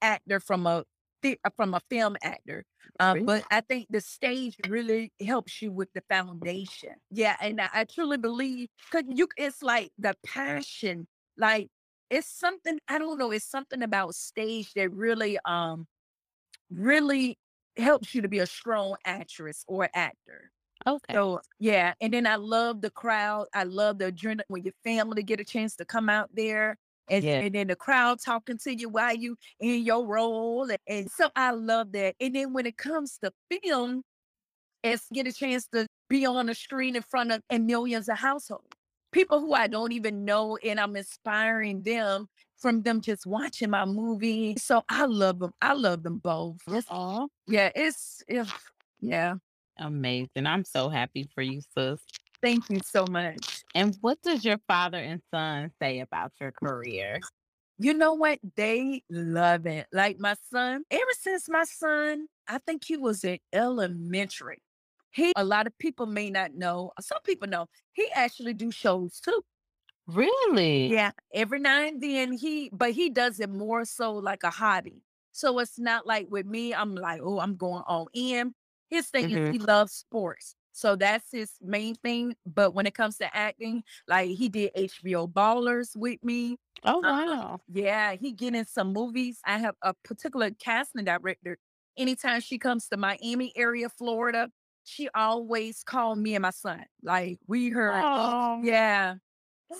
actor 0.01 0.41
from 0.41 0.67
a 0.67 0.85
uh, 1.25 1.51
from 1.57 1.75
a 1.75 1.81
film 1.89 2.17
actor. 2.23 2.65
Uh, 2.99 3.13
Really? 3.15 3.27
but 3.27 3.45
I 3.51 3.61
think 3.61 3.87
the 3.91 4.01
stage 4.01 4.57
really 4.69 5.13
helps 5.25 5.63
you 5.63 5.73
with 5.73 5.93
the 5.95 6.03
foundation. 6.09 6.95
Yeah, 7.11 7.37
and 7.41 7.61
I, 7.61 7.69
I 7.73 7.85
truly 7.85 8.19
believe 8.19 8.69
because 8.91 9.05
you, 9.09 9.29
it's 9.37 9.63
like 9.63 9.93
the 9.99 10.15
passion. 10.27 11.07
Like 11.39 11.69
it's 12.11 12.27
something 12.27 12.79
I 12.89 12.99
don't 12.99 13.19
know. 13.19 13.31
It's 13.31 13.49
something 13.49 13.83
about 13.83 14.15
stage 14.15 14.73
that 14.75 14.93
really, 14.93 15.39
um, 15.45 15.87
really 16.75 17.39
helps 17.77 18.15
you 18.15 18.23
to 18.23 18.29
be 18.29 18.39
a 18.41 18.47
strong 18.47 18.97
actress 19.05 19.65
or 19.67 19.89
actor. 19.95 20.51
Okay. 20.87 21.15
So 21.15 21.41
yeah, 21.59 21.95
and 22.01 22.13
then 22.13 22.27
I 22.27 22.37
love 22.37 22.81
the 22.81 22.91
crowd. 22.91 23.47
I 23.55 23.65
love 23.65 23.99
the 23.99 24.13
adrenaline 24.13 24.43
when 24.49 24.65
your 24.65 24.75
family 24.85 25.23
get 25.23 25.41
a 25.41 25.45
chance 25.45 25.77
to 25.77 25.85
come 25.85 26.09
out 26.09 26.31
there. 26.35 26.77
And, 27.09 27.25
Yeah. 27.25 27.41
and 27.41 27.55
then 27.55 27.67
the 27.69 27.77
crowd 27.77 28.19
talking 28.25 28.59
to 28.59 28.75
you 28.75 28.89
while 28.89 29.15
you 29.15 29.37
in 29.61 29.85
your 29.85 30.07
role. 30.07 30.71
And, 30.71 30.79
and 30.87 31.11
so 31.11 31.31
I 31.37 31.51
love 31.53 31.93
that. 31.93 32.15
And 32.21 32.35
then 32.35 32.53
when 32.53 32.67
it 32.67 32.77
comes 32.77 33.19
to 33.19 33.33
film, 33.51 34.03
it's 34.83 35.09
get 35.13 35.27
a 35.27 35.33
chance 35.33 35.67
to 35.69 35.87
be 36.09 36.27
on 36.27 36.47
the 36.47 36.55
screen 36.55 36.97
in 36.97 37.03
front 37.03 37.33
of 37.33 37.43
and 37.51 37.67
millions 37.67 38.09
of 38.09 38.19
households. 38.19 38.67
People 39.13 39.41
who 39.41 39.53
I 39.53 39.67
don't 39.67 39.93
even 39.93 40.25
know, 40.25 40.57
and 40.65 40.81
I'm 40.81 40.97
inspiring 40.97 41.83
them 41.83 42.29
from 42.57 42.83
them 42.83 43.01
just 43.01 43.27
watching 43.27 43.71
my 43.71 43.85
movie. 43.85 44.57
So 44.57 44.83
I 44.89 45.05
love 45.05 45.39
them. 45.39 45.53
I 45.61 45.75
love 45.75 46.03
them 46.03 46.19
both. 46.19 46.57
It's- 46.67 46.87
Aw, 46.89 47.27
yeah, 47.47 47.71
it's, 47.75 48.23
it's 48.27 48.51
yeah. 49.01 49.35
amazing. 49.79 50.47
I'm 50.47 50.65
so 50.65 50.89
happy 50.89 51.29
for 51.35 51.43
you, 51.43 51.61
sis. 51.77 52.01
Thank 52.41 52.71
you 52.71 52.81
so 52.85 53.05
much. 53.09 53.63
And 53.75 53.97
what 54.01 54.21
does 54.23 54.45
your 54.45 54.59
father 54.67 54.99
and 54.99 55.21
son 55.33 55.71
say 55.81 56.01
about 56.01 56.33
your 56.41 56.51
career? 56.53 57.21
You 57.79 57.95
know 57.95 58.15
what? 58.15 58.39
They 58.57 59.03
love 59.11 59.67
it. 59.67 59.87
Like 59.93 60.19
my 60.19 60.37
son, 60.51 60.85
ever 60.91 61.11
since 61.21 61.49
my 61.49 61.65
son, 61.65 62.27
I 62.49 62.59
think 62.59 62.85
he 62.85 62.97
was 62.97 63.25
in 63.25 63.39
elementary. 63.53 64.63
He 65.13 65.33
a 65.37 65.45
lot 65.45 65.67
of 65.67 65.77
people 65.79 66.07
may 66.07 66.31
not 66.31 66.55
know. 66.55 66.93
Some 67.01 67.23
people 67.23 67.49
know. 67.49 67.69
He 67.93 68.11
actually 68.15 68.55
do 68.55 68.71
shows 68.71 69.21
too. 69.21 69.43
Really? 70.07 70.95
Yeah. 70.95 71.13
Every 71.33 71.61
now 71.61 71.83
and 71.83 72.01
then 72.03 72.33
he 72.33 72.71
but 72.73 72.93
he 72.93 73.11
does 73.11 73.41
it 73.41 73.51
more 73.51 73.85
so 73.85 74.13
like 74.15 74.43
a 74.43 74.51
hobby. 74.51 75.03
So 75.33 75.59
it's 75.61 75.79
not 75.79 76.07
like 76.07 76.27
with 76.31 76.47
me, 76.47 76.75
I'm 76.75 76.95
like, 76.95 77.21
oh, 77.23 77.39
I'm 77.41 77.57
going 77.57 77.83
all 77.87 78.09
in. 78.13 78.55
His 78.91 79.09
thing 79.09 79.31
Mhm. 79.31 79.31
is 79.31 79.41
he 79.51 79.59
loves 79.59 79.93
sports. 79.93 80.57
So 80.73 80.97
that's 80.97 81.31
his 81.33 81.53
main 81.63 81.95
thing. 81.97 82.35
But 82.47 82.73
when 82.75 82.87
it 82.87 82.95
comes 82.95 83.17
to 83.19 83.35
acting, 83.37 83.85
like 84.09 84.31
he 84.31 84.49
did 84.49 84.73
HBO 84.75 85.27
Ballers 85.27 85.97
with 85.97 86.23
me. 86.23 86.59
Oh, 86.85 87.01
Uh, 87.03 87.13
wow. 87.27 87.61
Yeah, 87.69 88.15
he 88.15 88.33
get 88.33 88.55
in 88.55 88.65
some 88.67 88.93
movies. 88.93 89.41
I 89.47 89.59
have 89.59 89.77
a 89.83 89.95
particular 89.95 90.51
casting 90.51 91.05
director. 91.05 91.59
Anytime 91.97 92.41
she 92.41 92.59
comes 92.59 92.89
to 92.89 92.97
Miami 92.97 93.53
area, 93.57 93.89
Florida, 93.89 94.51
she 94.85 95.09
always 95.15 95.83
called 95.85 96.19
me 96.19 96.35
and 96.35 96.43
my 96.43 96.51
son. 96.51 96.85
Like 97.03 97.39
we 97.47 97.71
heard, 97.71 98.03
Oh, 98.05 98.61
yeah. 98.63 99.17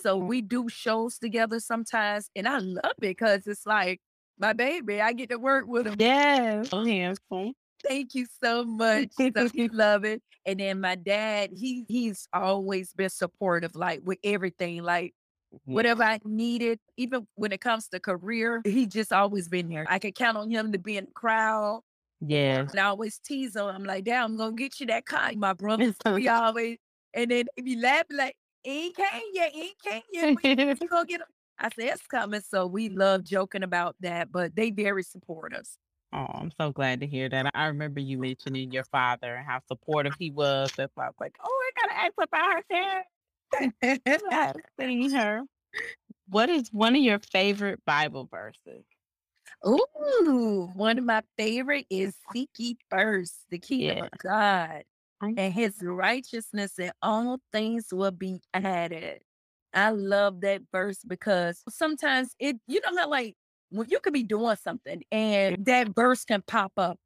So 0.01 0.19
Mhm. 0.19 0.27
we 0.27 0.41
do 0.41 0.69
shows 0.69 1.19
together 1.19 1.59
sometimes, 1.59 2.29
and 2.35 2.47
I 2.47 2.59
love 2.59 2.83
it 2.97 2.99
because 3.01 3.47
it's 3.47 3.65
like 3.65 4.01
my 4.39 4.53
baby. 4.53 5.01
I 5.01 5.13
get 5.13 5.29
to 5.29 5.37
work 5.39 5.67
with 5.67 5.87
him. 5.87 5.95
yes. 5.99 6.69
So 6.69 6.83
handsome. 6.83 7.53
Thank 7.87 8.15
you 8.15 8.25
so 8.43 8.63
much. 8.65 9.09
So 9.35 9.49
we 9.53 9.67
love 9.69 10.05
it. 10.05 10.21
And 10.45 10.59
then 10.59 10.81
my 10.81 10.95
dad, 10.95 11.51
he 11.53 11.85
he's 11.87 12.27
always 12.33 12.93
been 12.93 13.09
supportive, 13.09 13.75
like 13.75 14.01
with 14.03 14.19
everything. 14.23 14.83
Like 14.83 15.13
Yeah. 15.51 15.59
whatever 15.75 16.03
I 16.03 16.19
needed, 16.25 16.79
even 16.97 17.27
when 17.35 17.51
it 17.51 17.61
comes 17.61 17.87
to 17.89 17.99
career, 17.99 18.61
he 18.65 18.87
just 18.87 19.13
always 19.13 19.47
been 19.49 19.69
there. 19.69 19.85
I 19.89 19.99
could 19.99 20.15
count 20.15 20.37
on 20.37 20.49
him 20.49 20.71
to 20.71 20.79
be 20.79 20.97
in 20.97 21.05
the 21.05 21.11
crowd. 21.11 21.81
Yes. 22.25 22.71
And 22.71 22.79
I 22.79 22.85
always 22.85 23.19
tease 23.19 23.55
him. 23.55 23.65
I'm 23.65 23.83
like, 23.83 24.05
Dad, 24.05 24.23
I'm 24.23 24.37
gonna 24.37 24.53
get 24.53 24.79
you 24.79 24.85
that 24.87 25.05
car. 25.05 25.31
My 25.35 25.53
brother, 25.53 25.93
we 26.13 26.27
always, 26.27 26.77
and 27.13 27.29
then 27.29 27.45
if 27.57 27.65
you 27.65 27.81
laugh, 27.81 28.05
like, 28.09 28.35
ain't 28.65 28.95
came 28.95 29.21
yet, 29.33 29.51
he 29.51 29.73
ain't 29.91 30.03
yet. 30.11 30.37
When 30.41 30.57
you 30.81 30.87
gonna 30.87 31.05
get 31.05 31.21
him? 31.21 31.27
I 31.59 31.69
said, 31.69 31.93
it's 31.93 32.07
coming. 32.07 32.41
So 32.41 32.65
we 32.65 32.89
love 32.89 33.23
joking 33.23 33.63
about 33.63 33.95
that, 34.01 34.31
but 34.31 34.55
they 34.55 34.71
very 34.71 35.03
supportive. 35.03 35.67
Oh, 36.13 36.27
I'm 36.33 36.51
so 36.59 36.71
glad 36.71 37.01
to 37.01 37.07
hear 37.07 37.27
that. 37.29 37.51
I 37.53 37.65
remember 37.65 37.99
you 37.99 38.17
oh. 38.17 38.21
mentioning 38.21 38.71
your 38.71 38.83
father 38.85 39.35
and 39.35 39.45
how 39.45 39.59
supportive 39.67 40.13
he 40.17 40.31
was. 40.31 40.71
That's 40.77 40.91
why 40.95 41.05
I 41.05 41.07
was 41.07 41.15
like, 41.19 41.35
oh, 41.43 41.63
I 41.65 41.87
gotta 41.87 42.01
ask 42.05 42.13
about 42.21 42.53
her 42.53 42.63
dad. 42.69 43.03
I 44.79 45.11
her. 45.11 45.41
What 46.29 46.49
is 46.49 46.69
one 46.71 46.95
of 46.95 47.01
your 47.01 47.19
favorite 47.19 47.83
Bible 47.85 48.29
verses? 48.31 48.85
Ooh, 49.65 50.69
one 50.75 50.97
of 50.97 51.05
my 51.05 51.21
favorite 51.37 51.85
is 51.89 52.15
seek 52.33 52.49
ye 52.57 52.77
first 52.89 53.45
the 53.49 53.59
kingdom 53.59 53.97
Yeah. 53.97 54.03
of 54.05 54.11
God 54.21 54.83
and 55.37 55.53
his 55.53 55.75
righteousness, 55.81 56.77
and 56.79 56.91
all 57.01 57.39
things 57.51 57.87
will 57.91 58.11
be 58.11 58.41
added. 58.53 59.21
I 59.73 59.89
love 59.91 60.41
that 60.41 60.61
verse 60.71 60.99
because 61.07 61.63
sometimes 61.69 62.35
it, 62.39 62.57
you 62.67 62.81
know 62.81 62.95
how 62.97 63.09
like 63.09 63.35
when 63.69 63.87
you 63.89 63.99
could 63.99 64.13
be 64.13 64.23
doing 64.23 64.55
something 64.57 65.01
and 65.11 65.65
that 65.65 65.89
verse 65.95 66.25
can 66.25 66.41
pop 66.45 66.73
up. 66.77 66.99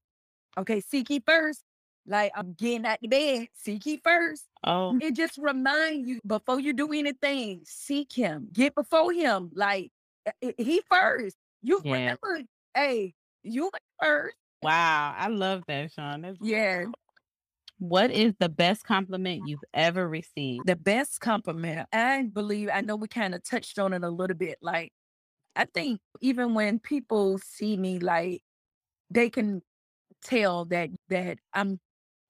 Okay, 0.58 0.82
seek 0.82 1.10
ye 1.10 1.22
first. 1.26 1.62
Like 2.08 2.32
I'm 2.36 2.54
getting 2.54 2.86
out 2.86 3.00
the 3.02 3.08
bed, 3.08 3.48
seek 3.54 3.86
ye 3.86 3.98
first. 4.04 4.46
Oh, 4.66 4.98
It 5.00 5.16
just 5.16 5.38
remind 5.38 6.08
you 6.08 6.20
before 6.26 6.60
you 6.60 6.74
do 6.74 6.92
anything, 6.92 7.62
seek 7.66 8.12
him, 8.14 8.50
get 8.52 8.74
before 8.76 9.14
him. 9.14 9.52
Like 9.54 9.92
uh, 10.26 10.32
uh, 10.44 10.52
he 10.58 10.82
first. 10.90 11.38
You 11.62 11.82
Yeah. 11.84 11.92
remember, 11.94 12.42
hey, 12.76 13.14
you 13.44 13.72
first. 14.02 14.36
wow. 14.62 15.14
I 15.18 15.28
love 15.28 15.64
that, 15.68 15.92
Sean. 15.92 16.22
That's- 16.22 16.38
Yeah. 16.42 16.86
What 17.80 18.10
is 18.10 18.34
the 18.40 18.50
best 18.50 18.84
compliment 18.86 19.44
you've 19.48 19.64
ever 19.74 20.08
received? 20.10 20.66
The 20.66 20.76
best 20.76 21.20
compliment. 21.22 21.88
I 21.94 22.24
believe 22.24 22.70
I 22.74 22.82
know 22.82 22.96
we 22.96 23.08
kind 23.08 23.36
of 23.36 23.44
touched 23.44 23.78
on 23.78 23.94
it 23.94 24.04
a 24.04 24.10
little 24.10 24.36
bit. 24.36 24.58
Like 24.62 24.92
I 25.56 25.66
think 25.66 26.02
even 26.22 26.54
when 26.56 26.80
people 26.80 27.38
see 27.40 27.78
me, 27.78 28.00
like 28.00 28.42
they 29.12 29.30
can 29.30 29.62
tell 30.24 30.66
that 30.66 30.90
that 31.10 31.38
I'm 31.54 31.80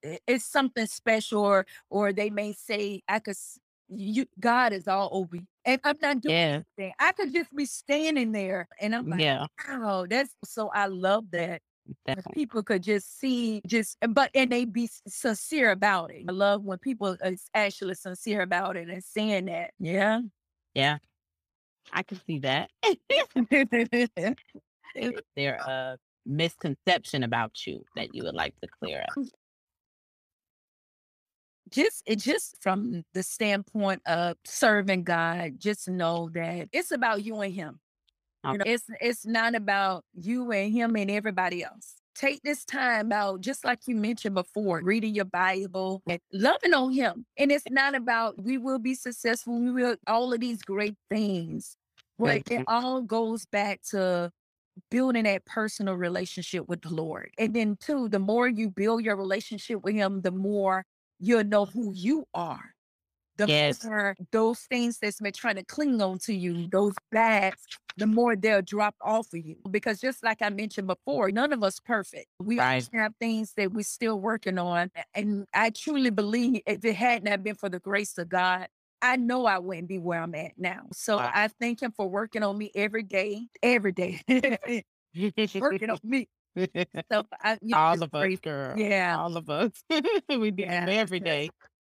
i- 0.04 0.20
it's 0.26 0.44
something 0.44 0.86
special 0.86 1.42
or 1.42 1.66
or 1.90 2.12
they 2.12 2.28
may 2.30 2.52
say 2.52 3.02
I 3.08 3.18
could 3.20 3.32
s- 3.32 3.58
you 3.88 4.26
God 4.38 4.72
is 4.72 4.86
all 4.88 5.08
over 5.12 5.36
you. 5.36 5.46
And 5.64 5.80
I'm 5.84 5.96
not 6.00 6.20
doing 6.20 6.34
Yeah. 6.34 6.60
anything. 6.78 6.92
I 6.98 7.12
could 7.12 7.32
just 7.32 7.54
be 7.54 7.64
standing 7.64 8.32
there 8.32 8.68
and 8.80 8.94
I'm 8.94 9.08
like, 9.08 9.20
Yeah. 9.20 9.46
wow, 9.68 10.06
that's 10.08 10.34
so 10.44 10.68
I 10.68 10.86
love 10.86 11.30
that. 11.32 11.62
Definitely. 12.06 12.32
People 12.34 12.62
could 12.62 12.82
just 12.82 13.18
see 13.18 13.62
just 13.66 13.96
but 14.10 14.30
and 14.34 14.52
they 14.52 14.64
be 14.66 14.88
sincere 15.06 15.70
about 15.70 16.10
it. 16.10 16.24
I 16.28 16.32
love 16.32 16.62
when 16.64 16.78
people 16.78 17.16
is 17.24 17.48
actually 17.54 17.94
sincere 17.94 18.42
about 18.42 18.76
it 18.76 18.88
and 18.88 19.02
saying 19.02 19.46
that. 19.46 19.72
Yeah. 19.78 20.20
Yeah. 20.74 20.98
I 21.92 22.02
can 22.02 22.20
see 22.26 22.40
that. 22.40 22.70
Is 24.94 25.12
there 25.36 25.56
a 25.56 25.96
misconception 26.26 27.22
about 27.22 27.66
you 27.66 27.84
that 27.96 28.14
you 28.14 28.24
would 28.24 28.34
like 28.34 28.54
to 28.60 28.68
clear 28.82 29.02
up? 29.02 29.24
Just 31.70 32.02
it 32.06 32.16
just 32.16 32.56
from 32.60 33.04
the 33.14 33.22
standpoint 33.22 34.02
of 34.06 34.36
serving 34.44 35.04
God, 35.04 35.54
just 35.58 35.88
know 35.88 36.30
that 36.34 36.68
it's 36.72 36.90
about 36.90 37.24
you 37.24 37.40
and 37.40 37.54
him. 37.54 37.80
You 38.44 38.58
know, 38.58 38.64
it's 38.66 38.84
it's 39.00 39.26
not 39.26 39.54
about 39.54 40.04
you 40.14 40.50
and 40.52 40.72
him 40.72 40.96
and 40.96 41.10
everybody 41.10 41.64
else. 41.64 41.94
Take 42.14 42.42
this 42.42 42.64
time 42.64 43.12
out, 43.12 43.40
just 43.40 43.64
like 43.64 43.80
you 43.86 43.94
mentioned 43.94 44.34
before, 44.34 44.80
reading 44.82 45.14
your 45.14 45.24
Bible 45.24 46.02
and 46.08 46.20
loving 46.32 46.74
on 46.74 46.92
him. 46.92 47.26
And 47.36 47.52
it's 47.52 47.64
not 47.70 47.94
about 47.94 48.42
we 48.42 48.58
will 48.58 48.78
be 48.78 48.94
successful, 48.94 49.60
we 49.60 49.70
will 49.70 49.96
all 50.06 50.32
of 50.32 50.40
these 50.40 50.62
great 50.62 50.96
things. 51.10 51.76
But 52.18 52.42
it 52.50 52.64
all 52.66 53.02
goes 53.02 53.46
back 53.46 53.80
to 53.90 54.32
building 54.90 55.24
that 55.24 55.44
personal 55.44 55.94
relationship 55.94 56.68
with 56.68 56.82
the 56.82 56.90
Lord. 56.90 57.30
And 57.38 57.54
then 57.54 57.76
two, 57.80 58.08
the 58.08 58.18
more 58.18 58.48
you 58.48 58.70
build 58.70 59.04
your 59.04 59.16
relationship 59.16 59.82
with 59.84 59.94
him, 59.94 60.22
the 60.22 60.30
more 60.30 60.84
you'll 61.18 61.44
know 61.44 61.66
who 61.66 61.92
you 61.94 62.26
are. 62.34 62.74
The 63.36 63.48
Yes. 63.48 63.88
more 63.88 64.16
those 64.32 64.60
things 64.62 64.98
that's 64.98 65.20
been 65.20 65.32
trying 65.32 65.56
to 65.56 65.64
cling 65.64 66.02
on 66.02 66.18
to 66.20 66.34
you, 66.34 66.68
those 66.68 66.94
bags, 67.12 67.68
the 67.96 68.06
more 68.06 68.36
they'll 68.36 68.62
drop 68.62 68.96
off 69.00 69.32
of 69.32 69.44
you. 69.44 69.56
Because 69.70 70.00
just 70.00 70.24
like 70.24 70.42
I 70.42 70.50
mentioned 70.50 70.88
before, 70.88 71.30
none 71.30 71.52
of 71.52 71.62
us 71.62 71.78
perfect. 71.80 72.26
We 72.40 72.58
Right. 72.58 72.88
have 72.92 73.14
things 73.20 73.54
that 73.54 73.72
we're 73.72 73.82
still 73.84 74.20
working 74.20 74.58
on. 74.58 74.90
And 75.14 75.46
I 75.54 75.70
truly 75.70 76.10
believe 76.10 76.62
if 76.66 76.84
it 76.84 76.96
had 76.96 77.24
not 77.24 77.42
been 77.44 77.54
for 77.54 77.68
the 77.68 77.80
grace 77.80 78.18
of 78.18 78.28
God, 78.28 78.68
I 79.02 79.16
know 79.16 79.46
I 79.46 79.58
wouldn't 79.58 79.88
be 79.88 79.98
where 79.98 80.20
I'm 80.22 80.34
at 80.34 80.58
now. 80.58 80.86
So 80.92 81.18
Wow. 81.18 81.32
I 81.32 81.48
thank 81.48 81.80
him 81.82 81.92
for 81.92 82.08
working 82.08 82.42
on 82.42 82.58
me 82.58 82.72
every 82.74 83.04
day, 83.04 83.48
every 83.62 83.92
day, 83.92 84.22
working 85.60 85.90
on 85.90 85.98
me. 86.02 86.28
So 87.12 87.24
I, 87.42 87.58
you 87.62 87.74
know, 87.74 87.78
All 87.78 88.02
of 88.02 88.14
us, 88.14 88.38
girl. 88.42 88.78
Yeah. 88.78 89.16
All 89.18 89.36
of 89.36 89.48
us. 89.48 89.70
we 90.28 90.50
do 90.50 90.62
Yeah. 90.64 90.86
every 90.88 91.20
day. 91.20 91.50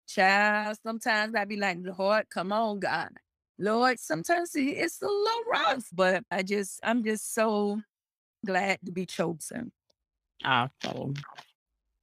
Child, 0.08 0.78
sometimes 0.84 1.36
I 1.36 1.46
be 1.46 1.58
like, 1.58 1.78
Lord, 1.82 2.30
come 2.30 2.52
on, 2.52 2.80
God. 2.80 3.10
Lord, 3.58 4.00
sometimes 4.00 4.52
it's 4.56 5.02
a 5.02 5.08
little 5.08 5.44
rough, 5.50 5.86
but 5.94 6.24
I 6.30 6.44
just, 6.44 6.80
I'm 6.84 7.04
just 7.04 7.34
so 7.34 7.82
glad 8.46 8.80
to 8.86 8.92
be 8.92 9.06
chosen. 9.06 9.72
So 10.84 11.14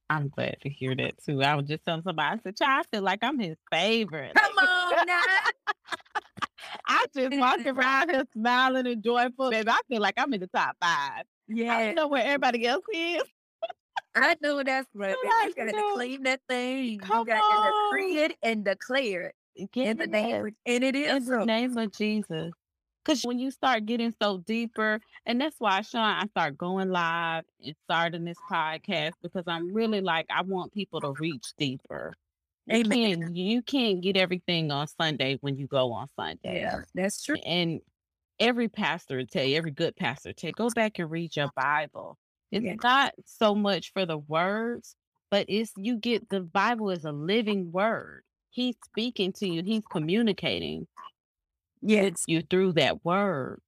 I'm 0.09 0.27
glad 0.29 0.57
to 0.61 0.69
hear 0.69 0.95
that 0.95 1.13
too. 1.23 1.41
I 1.41 1.55
was 1.55 1.67
just 1.67 1.85
telling 1.85 2.03
somebody, 2.03 2.39
I 2.39 2.43
said, 2.43 2.57
"Child, 2.57 2.85
I 2.85 2.95
feel 2.95 3.03
like 3.03 3.19
I'm 3.23 3.39
his 3.39 3.57
favorite. 3.71 4.33
Come 4.35 4.57
on 4.57 5.05
now. 5.05 5.21
I 6.87 7.05
just 7.15 7.37
walk 7.37 7.65
around 7.65 8.09
here 8.09 8.25
smiling 8.33 8.87
and 8.87 9.03
joyful. 9.03 9.49
Baby, 9.49 9.69
I 9.69 9.79
feel 9.87 10.01
like 10.01 10.15
I'm 10.17 10.33
in 10.33 10.41
the 10.41 10.47
top 10.47 10.75
five. 10.81 11.23
I 11.49 11.53
Yeah. 11.53 11.85
don't 11.85 11.95
know 11.95 12.07
where 12.07 12.23
everybody 12.25 12.65
else 12.67 12.85
is. 12.93 13.23
I 14.15 14.35
know 14.41 14.61
that's 14.63 14.87
right. 14.93 15.15
Like, 15.23 15.47
You 15.49 15.65
got 15.65 15.71
to 15.71 15.77
no. 15.77 15.93
claim 15.95 16.23
that 16.23 16.41
thing. 16.47 16.83
You 16.85 16.99
Come 16.99 17.25
got 17.25 17.35
to 17.37 17.41
on. 17.41 17.91
decree 17.91 18.17
it 18.19 18.37
and 18.43 18.63
declare 18.63 19.33
it 19.55 19.69
in 19.75 19.97
the 19.97 20.07
name, 20.07 20.29
Yes. 20.29 20.45
of- 20.47 20.53
and 20.65 20.83
it 20.83 20.95
in 20.95 21.25
the 21.25 21.31
so. 21.39 21.43
name 21.43 21.77
of 21.77 21.91
Jesus. 21.91 22.51
Because 23.03 23.23
when 23.23 23.37
you 23.37 23.51
start 23.51 23.85
getting 23.85 24.13
so 24.21 24.37
deeper, 24.37 25.01
and 25.25 25.41
that's 25.41 25.57
why, 25.59 25.81
Sean, 25.81 26.01
I 26.01 26.25
start 26.27 26.57
going 26.57 26.89
live 26.89 27.43
and 27.61 27.75
starting 27.83 28.23
this 28.23 28.37
podcast 28.49 29.11
because 29.21 29.43
I'm 29.45 29.73
really 29.73 29.99
like 29.99 30.25
I 30.29 30.41
want 30.41 30.71
people 30.71 31.01
to 31.01 31.11
reach 31.19 31.53
deeper. 31.57 32.13
You 32.67 32.77
Amen. 32.77 33.19
can't 33.21 33.35
you 33.35 33.61
can't 33.61 33.99
get 33.99 34.15
everything 34.15 34.71
on 34.71 34.87
Sunday 34.87 35.37
when 35.41 35.57
you 35.57 35.67
go 35.67 35.91
on 35.91 36.07
Sunday. 36.17 36.61
Yeah, 36.61 36.79
that's 36.95 37.21
true. 37.21 37.35
And 37.45 37.81
every 38.43 38.67
pastor 38.69 39.17
would 39.17 39.31
tell 39.31 39.45
you, 39.45 39.57
every 39.57 39.71
good 39.71 39.95
pastor 39.95 40.29
would 40.29 40.37
tell 40.37 40.49
you, 40.49 40.53
go 40.53 40.69
back 40.69 40.99
and 40.99 41.09
read 41.09 41.35
your 41.35 41.49
Bible. 41.55 42.17
It's 42.51 42.65
Yeah. 42.65 42.75
not 42.83 43.13
so 43.25 43.55
much 43.55 43.93
for 43.93 44.05
the 44.05 44.17
words, 44.17 44.95
but 45.31 45.45
it's 45.49 45.73
you 45.77 45.97
get 45.97 46.29
the 46.29 46.41
Bible 46.41 46.91
is 46.91 47.05
a 47.05 47.11
living 47.11 47.71
word. 47.71 48.23
He's 48.51 48.75
speaking 48.85 49.33
to 49.33 49.47
you, 49.47 49.63
he's 49.63 49.85
communicating 49.85 50.87
Yes. 51.81 52.23
you 52.27 52.41
through 52.41 52.73
that 52.73 53.03
word. 53.05 53.61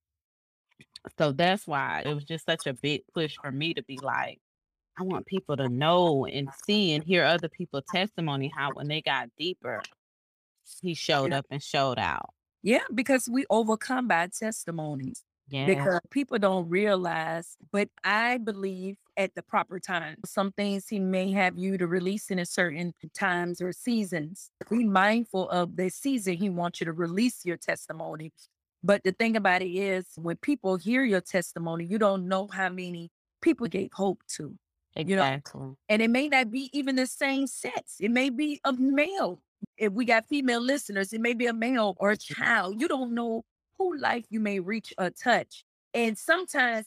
So 1.18 1.32
that's 1.32 1.68
why 1.68 2.04
it 2.06 2.14
was 2.14 2.26
just 2.26 2.46
such 2.46 2.68
a 2.68 2.74
big 2.74 3.04
push 3.14 3.38
for 3.42 3.52
me 3.52 3.74
to 3.76 3.84
be 3.84 4.00
like, 4.02 4.40
I 4.98 5.04
want 5.04 5.26
people 5.26 5.58
to 5.58 5.70
know 5.70 6.26
and 6.26 6.54
see 6.66 6.94
and 6.94 7.04
hear 7.04 7.24
other 7.26 7.50
people's 7.50 7.86
testimony 7.92 8.52
how 8.56 8.74
when 8.74 8.88
they 8.88 9.02
got 9.02 9.30
deeper, 9.38 9.82
he 10.82 10.94
showed 10.96 11.34
up 11.34 11.48
and 11.52 11.64
showed 11.64 12.00
out. 12.00 12.35
Yeah, 12.66 12.84
because 12.94 13.30
we 13.32 13.46
overcome 13.50 14.08
by 14.08 14.28
testimonies. 14.28 15.24
Yeah. 15.48 15.68
because 15.68 16.00
people 16.10 16.40
don't 16.40 16.68
realize, 16.68 17.56
but 17.72 17.90
I 18.04 18.40
believe 18.40 18.98
at 19.16 19.36
the 19.36 19.44
proper 19.44 19.80
time. 19.80 20.18
Some 20.26 20.52
things 20.52 20.88
he 20.88 21.00
may 21.00 21.32
have 21.32 21.58
you 21.58 21.78
to 21.78 21.88
release 21.88 22.32
in 22.32 22.40
a 22.40 22.46
certain 22.46 22.94
times 23.14 23.62
or 23.62 23.72
seasons. 23.72 24.50
Be 24.70 24.84
mindful 24.84 25.50
of 25.50 25.76
the 25.76 25.90
season 25.90 26.36
he 26.36 26.50
wants 26.50 26.82
you 26.82 26.86
to 26.86 26.94
release 26.94 27.46
your 27.46 27.58
testimony. 27.58 28.32
But 28.84 29.04
the 29.04 29.12
thing 29.12 29.36
about 29.36 29.62
it 29.62 29.70
is, 29.70 30.06
when 30.16 30.38
people 30.38 30.78
hear 30.78 31.04
your 31.04 31.22
testimony, 31.22 31.86
you 31.86 31.98
don't 31.98 32.28
know 32.28 32.48
how 32.48 32.70
many 32.70 33.12
people 33.42 33.68
gave 33.68 33.92
hope 33.94 34.22
to. 34.38 34.56
you 34.96 35.16
know, 35.16 35.24
exactly. 35.24 35.76
And 35.90 36.02
it 36.02 36.10
may 36.10 36.28
not 36.28 36.52
be 36.52 36.70
even 36.74 36.96
the 36.96 37.08
same 37.08 37.48
sex. 37.48 37.98
It 38.00 38.12
may 38.12 38.30
be 38.30 38.60
a 38.64 38.74
male. 38.74 39.42
If 39.78 39.94
we 39.94 40.06
got 40.06 40.26
female 40.28 40.62
listeners, 40.62 41.14
it 41.14 41.22
may 41.22 41.34
be 41.34 41.48
a 41.48 41.54
male 41.54 41.96
or 41.98 42.12
a 42.12 42.18
child. 42.18 42.80
You 42.80 42.88
don't 42.88 43.14
know 43.14 43.44
who 43.78 43.98
life 43.98 44.26
you 44.30 44.40
may 44.40 44.60
reach 44.60 44.94
or 44.98 45.10
touch. 45.10 45.64
And 45.94 46.18
sometimes 46.18 46.86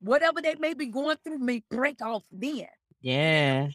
whatever 0.00 0.40
they 0.40 0.54
may 0.56 0.74
be 0.74 0.86
going 0.86 1.16
through 1.24 1.38
may 1.38 1.62
break 1.70 2.02
off 2.02 2.22
then. 2.30 2.66
Yeah. 3.00 3.68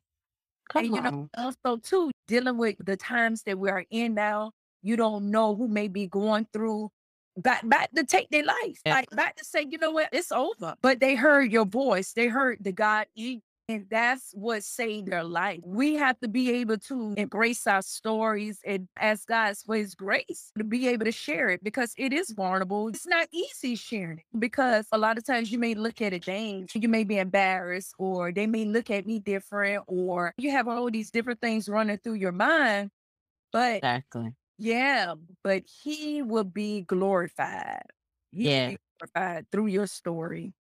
Come 0.70 0.86
and 0.86 0.96
you 0.96 1.02
know, 1.02 1.30
on. 1.38 1.54
also 1.66 1.78
too, 1.78 2.12
dealing 2.28 2.58
with 2.58 2.76
the 2.84 2.96
times 2.96 3.44
that 3.44 3.58
we 3.58 3.70
are 3.70 3.86
in 3.90 4.14
now, 4.14 4.52
you 4.82 4.96
don't 4.96 5.32
know 5.32 5.56
who 5.56 5.68
may 5.68 5.88
be 5.88 6.08
going 6.08 6.48
through 6.54 6.90
back 7.38 7.68
back 7.68 7.92
to 7.94 8.04
take 8.04 8.30
their 8.30 8.44
life. 8.44 8.80
Yeah. 8.86 8.94
Like 8.94 9.10
back 9.12 9.36
to 9.38 9.46
say, 9.46 9.66
you 9.70 9.78
know 9.78 9.92
what, 9.92 10.10
it's 10.12 10.32
over. 10.32 10.76
But 10.82 11.00
they 11.00 11.16
heard 11.16 11.52
your 11.52 11.66
voice, 11.66 12.14
they 12.14 12.28
heard 12.28 12.60
the 12.62 12.72
God 12.72 13.08
in 13.16 13.42
and 13.70 13.88
that's 13.90 14.32
what 14.34 14.64
saved 14.64 15.10
their 15.10 15.24
life. 15.24 15.62
We 15.64 15.96
have 15.96 16.20
to 16.22 16.28
be 16.28 16.52
able 16.52 16.80
to 16.80 17.14
embrace 17.18 17.68
our 17.68 17.84
stories 17.84 18.60
and 18.66 18.90
ask 19.00 19.28
God 19.28 19.56
for 19.58 19.76
His 19.78 19.96
grace 19.96 20.52
to 20.58 20.66
be 20.66 20.88
able 20.90 21.06
to 21.06 21.12
share 21.12 21.50
it 21.50 21.64
because 21.64 21.94
it 21.98 22.14
is 22.14 22.32
vulnerable. 22.32 22.90
It's 22.90 23.08
not 23.08 23.30
easy 23.32 23.76
sharing 23.76 24.20
it 24.20 24.26
because 24.40 24.88
a 24.92 24.98
lot 24.98 25.18
of 25.18 25.26
times 25.26 25.52
you 25.52 25.60
may 25.60 25.76
look 25.76 26.02
at 26.02 26.14
it, 26.14 26.24
James, 26.24 26.72
you 26.76 26.90
may 26.90 27.04
be 27.06 27.20
embarrassed, 27.20 27.94
or 28.00 28.32
they 28.32 28.48
may 28.48 28.66
look 28.66 28.90
at 28.90 29.06
me 29.06 29.20
different, 29.20 29.84
or 29.88 30.34
you 30.38 30.52
have 30.52 30.68
all 30.68 30.90
these 30.92 31.12
different 31.12 31.42
things 31.42 31.70
running 31.70 31.98
through 32.00 32.16
your 32.16 32.32
mind. 32.34 32.92
But 33.54 33.84
Exactly. 33.84 34.36
yeah, 34.58 35.16
but 35.44 35.64
He 35.84 36.22
will 36.24 36.44
be 36.44 36.82
glorified. 36.82 37.84
He 38.32 38.50
Yeah. 38.50 38.70
be 38.72 38.78
glorified 39.00 39.52
through 39.52 39.68
your 39.68 39.88
story. 39.88 40.54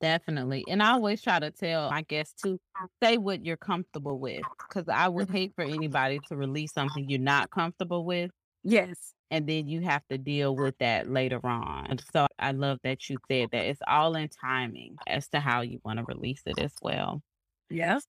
Definitely. 0.00 0.64
And 0.68 0.82
I 0.82 0.92
always 0.92 1.20
try 1.20 1.38
to 1.38 1.50
tell 1.50 1.90
my 1.90 2.02
guests 2.02 2.40
to 2.42 2.58
say 3.02 3.18
what 3.18 3.44
you're 3.44 3.56
comfortable 3.56 4.18
with. 4.18 4.42
Cause 4.70 4.84
I 4.88 5.08
would 5.08 5.28
mm-hmm. 5.28 5.36
hate 5.36 5.52
for 5.54 5.64
anybody 5.64 6.20
to 6.28 6.36
release 6.36 6.72
something 6.72 7.08
you're 7.08 7.18
not 7.20 7.50
comfortable 7.50 8.04
with. 8.04 8.30
Yes. 8.62 9.14
And 9.30 9.46
then 9.46 9.68
you 9.68 9.82
have 9.82 10.02
to 10.10 10.18
deal 10.18 10.56
with 10.56 10.76
that 10.78 11.10
later 11.10 11.40
on. 11.44 11.98
So 12.12 12.26
I 12.38 12.52
love 12.52 12.78
that 12.82 13.08
you 13.08 13.18
said 13.30 13.48
that 13.52 13.64
it's 13.66 13.80
all 13.86 14.16
in 14.16 14.28
timing 14.28 14.96
as 15.06 15.28
to 15.28 15.40
how 15.40 15.60
you 15.60 15.80
want 15.84 15.98
to 15.98 16.04
release 16.04 16.42
it 16.46 16.58
as 16.58 16.72
well. 16.82 17.22
Yes. 17.68 18.04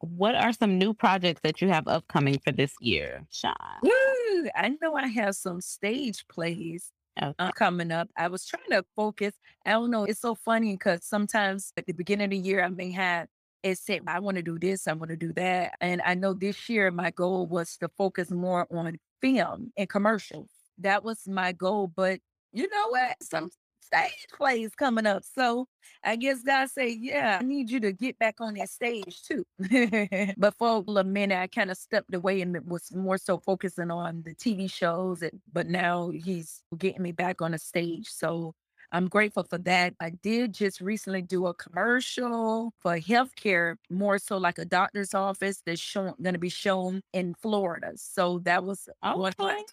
What 0.00 0.34
are 0.34 0.52
some 0.52 0.78
new 0.78 0.92
projects 0.92 1.40
that 1.44 1.62
you 1.62 1.68
have 1.68 1.86
upcoming 1.86 2.40
for 2.44 2.52
this 2.52 2.74
year, 2.80 3.24
Sean? 3.30 3.54
Woo! 3.82 4.48
I 4.54 4.76
know 4.82 4.94
I 4.94 5.06
have 5.06 5.36
some 5.36 5.60
stage 5.60 6.26
plays 6.28 6.90
Okay. 7.22 7.34
uh, 7.38 7.52
coming 7.52 7.92
up. 7.92 8.08
I 8.16 8.28
was 8.28 8.44
trying 8.44 8.70
to 8.70 8.84
focus. 8.96 9.34
I 9.64 9.72
don't 9.72 9.90
know. 9.90 10.04
It's 10.04 10.20
so 10.20 10.34
funny 10.34 10.74
because 10.74 11.04
sometimes 11.04 11.72
at 11.76 11.86
the 11.86 11.92
beginning 11.92 12.24
of 12.24 12.30
the 12.30 12.38
year, 12.38 12.64
I 12.64 12.68
may 12.68 12.90
have 12.92 13.28
it 13.62 13.78
said, 13.78 14.02
I 14.06 14.20
want 14.20 14.36
to 14.36 14.42
do 14.42 14.58
this, 14.58 14.86
I 14.86 14.92
want 14.92 15.10
to 15.10 15.16
do 15.16 15.32
that. 15.34 15.74
And 15.80 16.02
I 16.04 16.14
know 16.14 16.34
this 16.34 16.68
year, 16.68 16.90
my 16.90 17.10
goal 17.10 17.46
was 17.46 17.78
to 17.78 17.88
focus 17.96 18.30
more 18.30 18.66
on 18.70 18.98
film 19.22 19.72
and 19.78 19.88
commercials. 19.88 20.50
That 20.78 21.02
was 21.02 21.26
my 21.26 21.52
goal. 21.52 21.90
But 21.94 22.20
you 22.52 22.68
know 22.68 22.88
what? 22.90 23.16
Some 23.22 23.50
stage 23.84 24.26
plays 24.36 24.74
coming 24.74 25.06
up. 25.06 25.24
So 25.24 25.66
I 26.02 26.16
guess 26.16 26.42
God 26.42 26.70
say, 26.70 26.90
yeah, 26.90 27.38
I 27.40 27.44
need 27.44 27.70
you 27.70 27.80
to 27.80 27.92
get 27.92 28.18
back 28.18 28.40
on 28.40 28.54
that 28.54 28.70
stage 28.70 29.22
too. 29.22 29.44
but 30.36 30.54
for 30.56 30.84
a 30.86 31.04
minute, 31.04 31.38
I 31.38 31.46
kind 31.46 31.70
of 31.70 31.76
stepped 31.76 32.14
away 32.14 32.40
and 32.40 32.58
was 32.68 32.92
more 32.94 33.18
so 33.18 33.38
focusing 33.38 33.90
on 33.90 34.22
the 34.22 34.34
TV 34.34 34.70
shows. 34.70 35.22
And, 35.22 35.40
but 35.52 35.68
now 35.68 36.10
he's 36.10 36.62
getting 36.78 37.02
me 37.02 37.12
back 37.12 37.42
on 37.42 37.52
the 37.52 37.58
stage. 37.58 38.08
So 38.08 38.54
I'm 38.92 39.08
grateful 39.08 39.44
for 39.44 39.58
that. 39.58 39.94
I 40.00 40.10
did 40.10 40.54
just 40.54 40.80
recently 40.80 41.22
do 41.22 41.46
a 41.46 41.54
commercial 41.54 42.72
for 42.78 42.96
healthcare, 42.98 43.76
more 43.90 44.18
so 44.18 44.36
like 44.38 44.58
a 44.58 44.64
doctor's 44.64 45.14
office 45.14 45.62
that's 45.66 45.80
shown 45.80 46.14
going 46.22 46.34
to 46.34 46.38
be 46.38 46.48
shown 46.48 47.02
in 47.12 47.34
Florida. 47.34 47.92
So 47.96 48.38
that 48.40 48.64
was 48.64 48.88
one 49.10 49.34
of 49.38 49.46
Okay. 49.50 49.64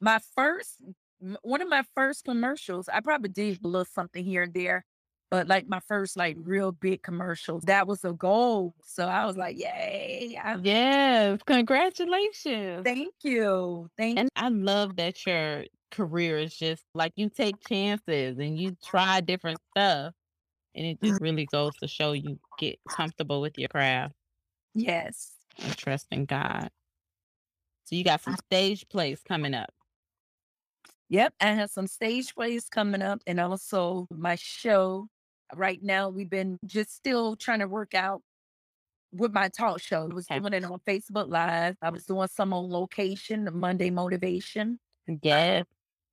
my 0.00 0.18
first 0.34 0.82
m- 1.22 1.38
one 1.42 1.62
of 1.62 1.68
my 1.68 1.84
first 1.94 2.24
commercials. 2.24 2.88
I 2.88 3.00
probably 3.00 3.30
did 3.30 3.64
a 3.64 3.68
little 3.68 3.84
something 3.84 4.24
here 4.24 4.42
and 4.44 4.54
there, 4.54 4.84
but 5.30 5.48
like 5.48 5.68
my 5.68 5.80
first 5.80 6.16
like 6.16 6.36
real 6.40 6.72
big 6.72 7.02
commercials, 7.02 7.64
that 7.64 7.86
was 7.86 8.04
a 8.04 8.12
goal. 8.12 8.74
So 8.82 9.06
I 9.08 9.26
was 9.26 9.36
like, 9.36 9.58
yay! 9.58 10.38
I, 10.42 10.58
Yes. 10.62 11.40
Congratulations. 11.46 12.84
thank 12.84 13.14
you, 13.22 13.88
thank 13.98 14.18
And 14.18 14.28
I 14.36 14.48
love 14.48 14.96
that 14.96 15.24
your 15.26 15.64
career 15.90 16.38
is 16.38 16.56
just 16.56 16.84
like 16.94 17.12
you 17.16 17.28
take 17.30 17.60
chances 17.66 18.38
and 18.38 18.58
you 18.58 18.76
try 18.84 19.20
different 19.20 19.60
stuff. 19.76 20.14
And 20.74 20.86
it 20.86 21.02
just 21.02 21.20
really 21.20 21.46
goes 21.46 21.76
to 21.78 21.88
show 21.88 22.12
you 22.12 22.38
get 22.58 22.78
comfortable 22.88 23.40
with 23.40 23.58
your 23.58 23.68
craft 23.68 24.14
yes. 24.74 25.36
and 25.58 25.76
trust 25.76 26.06
in 26.10 26.24
God. 26.26 26.70
So 27.84 27.96
you 27.96 28.04
got 28.04 28.20
some 28.20 28.36
stage 28.36 28.88
plays 28.88 29.20
coming 29.22 29.54
up. 29.54 29.70
Yep, 31.10 31.34
I 31.40 31.46
have 31.48 31.70
some 31.70 31.88
stage 31.88 32.34
plays 32.34 32.68
coming 32.68 33.02
up 33.02 33.20
and 33.26 33.40
also 33.40 34.06
my 34.10 34.36
show. 34.36 35.08
Right 35.54 35.82
now, 35.82 36.08
we've 36.08 36.30
been 36.30 36.56
just 36.64 36.94
still 36.94 37.34
trying 37.34 37.58
to 37.58 37.66
work 37.66 37.94
out 37.94 38.22
with 39.12 39.32
my 39.32 39.48
talk 39.48 39.80
show. 39.80 40.04
I 40.04 40.14
was 40.14 40.26
Okay. 40.30 40.38
doing 40.38 40.52
it 40.52 40.64
on 40.64 40.78
Facebook 40.86 41.28
Live. 41.28 41.76
I 41.82 41.90
was 41.90 42.06
doing 42.06 42.28
some 42.28 42.52
on 42.52 42.70
location, 42.70 43.48
Monday 43.52 43.90
Motivation. 43.90 44.78
Yes. 45.22 45.64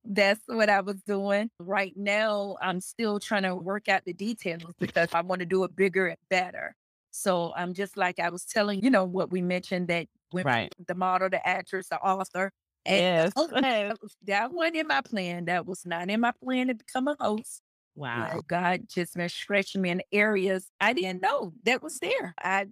That's 0.04 0.40
what 0.46 0.68
I 0.68 0.80
was 0.80 1.00
doing. 1.04 1.48
Right 1.60 1.92
now, 1.96 2.56
I'm 2.60 2.80
still 2.80 3.20
trying 3.20 3.44
to 3.44 3.54
work 3.54 3.88
out 3.88 4.04
the 4.04 4.12
details 4.12 4.72
because 4.80 5.10
I 5.12 5.20
want 5.20 5.40
to 5.40 5.46
do 5.46 5.62
it 5.62 5.76
bigger 5.76 6.08
and 6.08 6.18
better. 6.28 6.74
So 7.12 7.52
I'm 7.54 7.72
just 7.74 7.96
like 7.96 8.18
I 8.18 8.30
was 8.30 8.44
telling 8.44 8.82
you 8.82 8.90
know 8.90 9.04
what 9.04 9.30
we 9.30 9.42
mentioned 9.42 9.86
that 9.88 10.08
when 10.32 10.44
Right. 10.44 10.72
the 10.88 10.94
model, 10.96 11.28
the 11.30 11.46
actress, 11.46 11.88
the 11.88 12.00
author, 12.00 12.50
and 12.86 13.00
Yes. 13.00 13.32
oh, 13.36 13.46
that 13.60 13.98
was- 14.00 14.16
that 14.24 14.52
wasn't 14.52 14.76
in 14.76 14.86
my 14.86 15.00
plan. 15.00 15.44
That 15.46 15.66
was 15.66 15.84
not 15.86 16.08
in 16.10 16.20
my 16.20 16.32
plan 16.42 16.68
to 16.68 16.74
become 16.74 17.08
a 17.08 17.16
host. 17.18 17.62
Wow. 17.94 18.30
But 18.34 18.46
God 18.46 18.82
just 18.88 19.14
been 19.16 19.28
stretching 19.28 19.82
me 19.82 19.90
in 19.90 20.02
areas 20.12 20.70
I 20.80 20.92
didn't 20.92 21.20
know 21.20 21.52
that 21.64 21.82
was 21.82 21.98
there. 21.98 22.34
I 22.40 22.66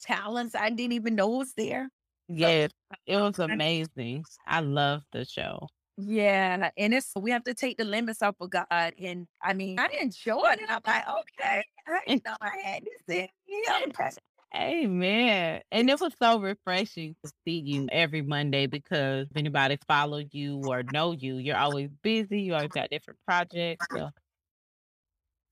talents 0.00 0.54
I 0.54 0.70
didn't 0.70 0.92
even 0.92 1.14
know 1.16 1.28
was 1.28 1.52
there. 1.54 1.90
Yes. 2.28 2.70
It 3.06 3.16
was 3.16 3.38
amazing. 3.38 4.24
I 4.46 4.60
love 4.60 5.02
the 5.12 5.24
show. 5.24 5.68
Yeah, 6.02 6.70
and 6.78 6.94
it's 6.94 7.12
we 7.14 7.30
have 7.30 7.44
to 7.44 7.52
take 7.52 7.76
the 7.76 7.84
limits 7.84 8.22
off 8.22 8.36
of 8.40 8.48
God. 8.48 8.66
And 8.70 9.26
I 9.42 9.52
mean, 9.52 9.78
I 9.78 9.88
enjoyed 10.00 10.54
it. 10.54 10.60
And 10.62 10.70
I'm 10.70 10.80
like, 10.86 11.04
okay, 11.06 11.62
I 11.86 12.00
didn't 12.06 12.24
know 12.24 12.36
I 12.40 12.56
had 12.64 12.84
this 12.84 13.16
in 13.16 13.28
me. 13.46 13.64
Okay. 13.88 14.10
Amen. 14.54 15.62
And 15.70 15.88
it 15.88 16.00
was 16.00 16.12
so 16.20 16.40
refreshing 16.40 17.14
to 17.24 17.32
see 17.44 17.60
you 17.60 17.88
every 17.92 18.22
Monday 18.22 18.66
because 18.66 19.28
if 19.30 19.36
anybody 19.36 19.78
follow 19.86 20.22
you 20.32 20.58
or 20.66 20.82
know 20.82 21.12
you, 21.12 21.36
you're 21.36 21.56
always 21.56 21.90
busy. 22.02 22.42
You 22.42 22.54
always 22.54 22.72
got 22.72 22.90
different 22.90 23.20
projects. 23.26 23.86
So 23.94 24.10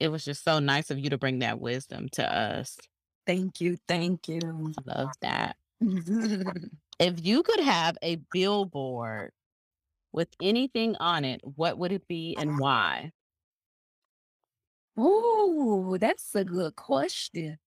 it 0.01 0.09
was 0.09 0.24
just 0.24 0.42
so 0.42 0.59
nice 0.59 0.90
of 0.90 0.99
you 0.99 1.11
to 1.11 1.18
bring 1.18 1.40
that 1.40 1.61
wisdom 1.61 2.09
to 2.12 2.32
us. 2.32 2.76
Thank 3.26 3.61
you. 3.61 3.78
Thank 3.86 4.28
you. 4.28 4.74
I 4.88 4.99
love 4.99 5.12
that. 5.20 5.57
if 6.99 7.24
you 7.24 7.42
could 7.44 7.61
have 7.61 7.96
a 8.03 8.16
billboard 8.32 9.30
with 10.12 10.28
anything 10.42 10.96
on 10.96 11.24
it, 11.24 11.40
what 11.42 11.78
would 11.78 11.92
it 11.92 12.09
be 12.09 12.36
and 12.36 12.59
why? 12.59 13.12
Ooh, 14.99 15.96
that's 16.01 16.34
a 16.34 16.44
good 16.44 16.74
question. 16.74 17.59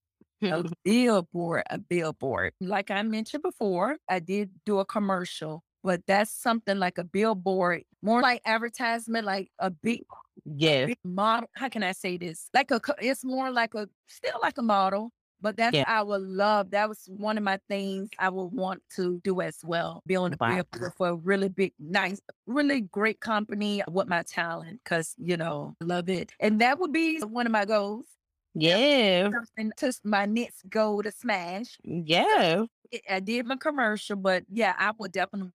A 0.44 0.64
billboard, 0.84 1.64
a 1.70 1.78
billboard. 1.78 2.54
Like 2.60 2.89
I 2.92 3.02
mentioned 3.04 3.44
before, 3.44 3.98
I 4.10 4.20
did 4.20 4.50
do 4.66 4.80
a 4.80 4.86
commercial, 4.86 5.64
but 5.84 6.02
that's 6.08 6.32
something 6.32 6.78
like 6.80 6.98
a 6.98 7.04
billboard, 7.04 7.84
more 8.02 8.22
like 8.22 8.42
advertisement, 8.46 9.26
like 9.26 9.52
a 9.60 9.70
big, 9.70 10.02
yes. 10.46 10.88
big 10.88 10.98
model. 11.04 11.50
How 11.56 11.70
can 11.70 11.84
I 11.84 11.92
say 11.92 12.18
this? 12.18 12.50
Like 12.54 12.72
a, 12.72 12.82
it's 13.00 13.24
more 13.24 13.52
like 13.52 13.74
a, 13.76 13.88
still 14.08 14.39
like 14.42 14.58
a 14.58 14.64
model, 14.64 15.12
but 15.42 15.58
that's 15.58 15.76
Yeah. 15.76 15.86
I 15.88 16.02
would 16.04 16.22
love. 16.22 16.72
That 16.72 16.89
was 16.89 17.06
one 17.08 17.38
of 17.38 17.44
my 17.44 17.60
things 17.70 18.10
I 18.20 18.30
would 18.30 18.52
want 18.52 18.82
to 18.96 19.20
do 19.24 19.42
as 19.42 19.58
well. 19.64 20.02
Be 20.08 20.16
on 20.16 20.34
a 20.34 20.38
Wow. 20.39 20.64
billboard 20.72 20.94
for 20.98 21.08
a 21.10 21.16
really 21.16 21.50
big, 21.50 21.74
nice, 21.80 22.20
really 22.48 22.82
great 22.82 23.20
company 23.20 23.84
with 23.88 24.08
my 24.08 24.24
talent, 24.24 24.82
because 24.84 25.14
you 25.18 25.38
know, 25.38 25.76
love 25.82 26.10
it. 26.10 26.32
And 26.39 26.60
that 26.62 26.80
would 26.80 26.92
be 26.92 27.20
one 27.22 27.46
of 27.46 27.52
my 27.52 27.66
goals. 27.66 28.06
Yeah. 28.54 29.30
Something 29.32 29.72
to 29.78 29.93
my 30.04 30.26
next 30.26 30.70
goal 30.70 31.04
to 31.04 31.12
smash. 31.12 31.78
Yeah. 31.84 32.66
I- 33.10 33.20
did 33.22 33.45
my 33.45 33.56
commercial, 33.56 34.18
but 34.18 34.43
yeah, 34.52 34.76
I 34.78 34.91
would 34.97 35.12
definitely 35.14 35.52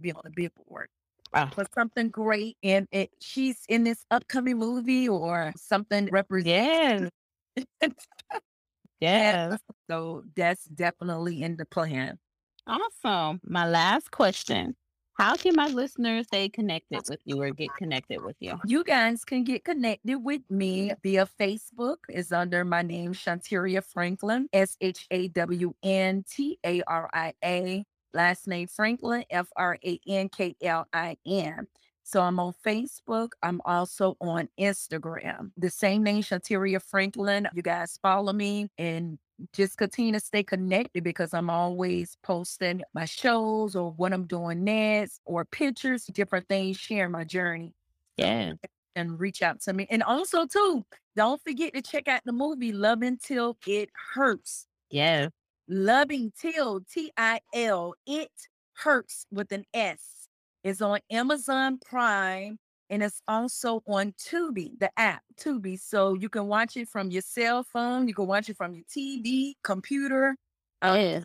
be 0.00 0.12
on 0.12 0.22
the 0.24 0.30
billboard 0.30 0.88
ah. 1.32 1.48
Oh, 1.50 1.54
for 1.54 1.64
something 1.74 2.08
great. 2.08 2.56
And 2.62 2.88
it, 2.90 3.10
she's 3.20 3.62
in 3.68 3.84
this 3.84 4.04
upcoming 4.10 4.58
movie 4.58 5.08
or 5.08 5.52
something 5.56 6.08
represent. 6.10 7.10
yeah. 7.56 7.88
Yeah. 9.00 9.56
So 9.88 10.24
that's 10.36 10.64
definitely 10.66 11.42
in 11.42 11.56
the 11.56 11.64
plan. 11.64 12.18
Awesome. 12.66 13.40
My 13.42 13.66
last 13.66 14.10
question. 14.10 14.76
How 15.20 15.36
can 15.36 15.54
my 15.54 15.66
listeners 15.66 16.28
stay 16.28 16.48
connected 16.48 17.02
with 17.06 17.20
you 17.26 17.42
or 17.42 17.50
get 17.50 17.68
connected 17.76 18.24
with 18.24 18.36
you? 18.40 18.58
You 18.64 18.82
guys 18.82 19.22
can 19.22 19.44
get 19.44 19.64
connected 19.64 20.16
with 20.16 20.40
me 20.48 20.92
via 21.02 21.28
Facebook. 21.38 21.96
It's 22.08 22.32
under 22.32 22.64
my 22.64 22.80
name, 22.80 23.12
Shawntaria 23.12 23.84
Franklin, 23.84 24.48
S 24.54 24.78
H 24.80 25.06
A 25.10 25.28
W 25.28 25.74
N 25.82 26.24
T 26.26 26.58
A 26.64 26.80
R 26.86 27.10
I 27.12 27.34
A. 27.44 27.84
Last 28.14 28.48
name 28.48 28.66
Franklin, 28.68 29.26
F 29.28 29.48
R 29.56 29.76
A 29.84 30.00
N 30.08 30.30
K 30.30 30.56
L 30.62 30.86
I 30.90 31.18
N. 31.26 31.66
So 32.02 32.22
I'm 32.22 32.40
on 32.40 32.54
Facebook. 32.66 33.32
I'm 33.42 33.60
also 33.66 34.16
on 34.22 34.48
Instagram. 34.58 35.50
The 35.58 35.68
same 35.68 36.02
name, 36.02 36.22
Shawntaria 36.22 36.80
Franklin. 36.80 37.46
You 37.54 37.60
guys 37.60 37.98
follow 38.00 38.32
me 38.32 38.70
and 38.78 39.18
just 39.52 39.76
continue 39.78 40.12
to 40.12 40.20
stay 40.20 40.42
connected 40.42 41.04
because 41.04 41.34
I'm 41.34 41.50
always 41.50 42.16
posting 42.22 42.82
my 42.94 43.04
shows 43.04 43.74
or 43.76 43.92
what 43.92 44.12
I'm 44.12 44.26
doing 44.26 44.64
next 44.64 45.20
or 45.24 45.44
pictures, 45.44 46.06
different 46.06 46.48
things, 46.48 46.76
sharing 46.76 47.12
my 47.12 47.24
journey 47.24 47.74
Yeah. 48.16 48.52
and 48.96 49.18
reach 49.18 49.42
out 49.42 49.60
to 49.62 49.72
me. 49.72 49.86
And 49.90 50.02
also, 50.02 50.46
too, 50.46 50.84
don't 51.16 51.40
forget 51.42 51.74
to 51.74 51.82
check 51.82 52.08
out 52.08 52.22
the 52.24 52.32
movie 52.32 52.72
Love 52.72 53.02
Until 53.02 53.56
It 53.66 53.90
Hurts. 54.14 54.66
Yeah. 54.90 55.28
Loving 55.68 56.32
Till, 56.38 56.80
T 56.92 57.12
I 57.16 57.40
L, 57.54 57.94
It 58.06 58.32
Hurts 58.74 59.26
with 59.30 59.52
an 59.52 59.64
S. 59.72 60.28
It's 60.64 60.82
on 60.82 60.98
Amazon 61.10 61.78
Prime 61.84 62.58
and 62.90 63.02
it's 63.02 63.22
also 63.28 63.82
on 63.86 64.12
Tubi, 64.12 64.78
the 64.78 64.90
app 64.98 65.22
Tubi. 65.36 65.78
So 65.80 66.14
you 66.14 66.28
can 66.28 66.46
watch 66.46 66.76
it 66.76 66.88
from 66.88 67.10
your 67.10 67.22
cell 67.22 67.64
phone, 67.64 68.08
you 68.08 68.14
can 68.14 68.26
watch 68.26 68.48
it 68.50 68.56
from 68.56 68.74
your 68.74 68.84
TV, 68.84 69.54
computer. 69.62 70.36
Oh, 70.82 70.94
yeah. 70.94 71.20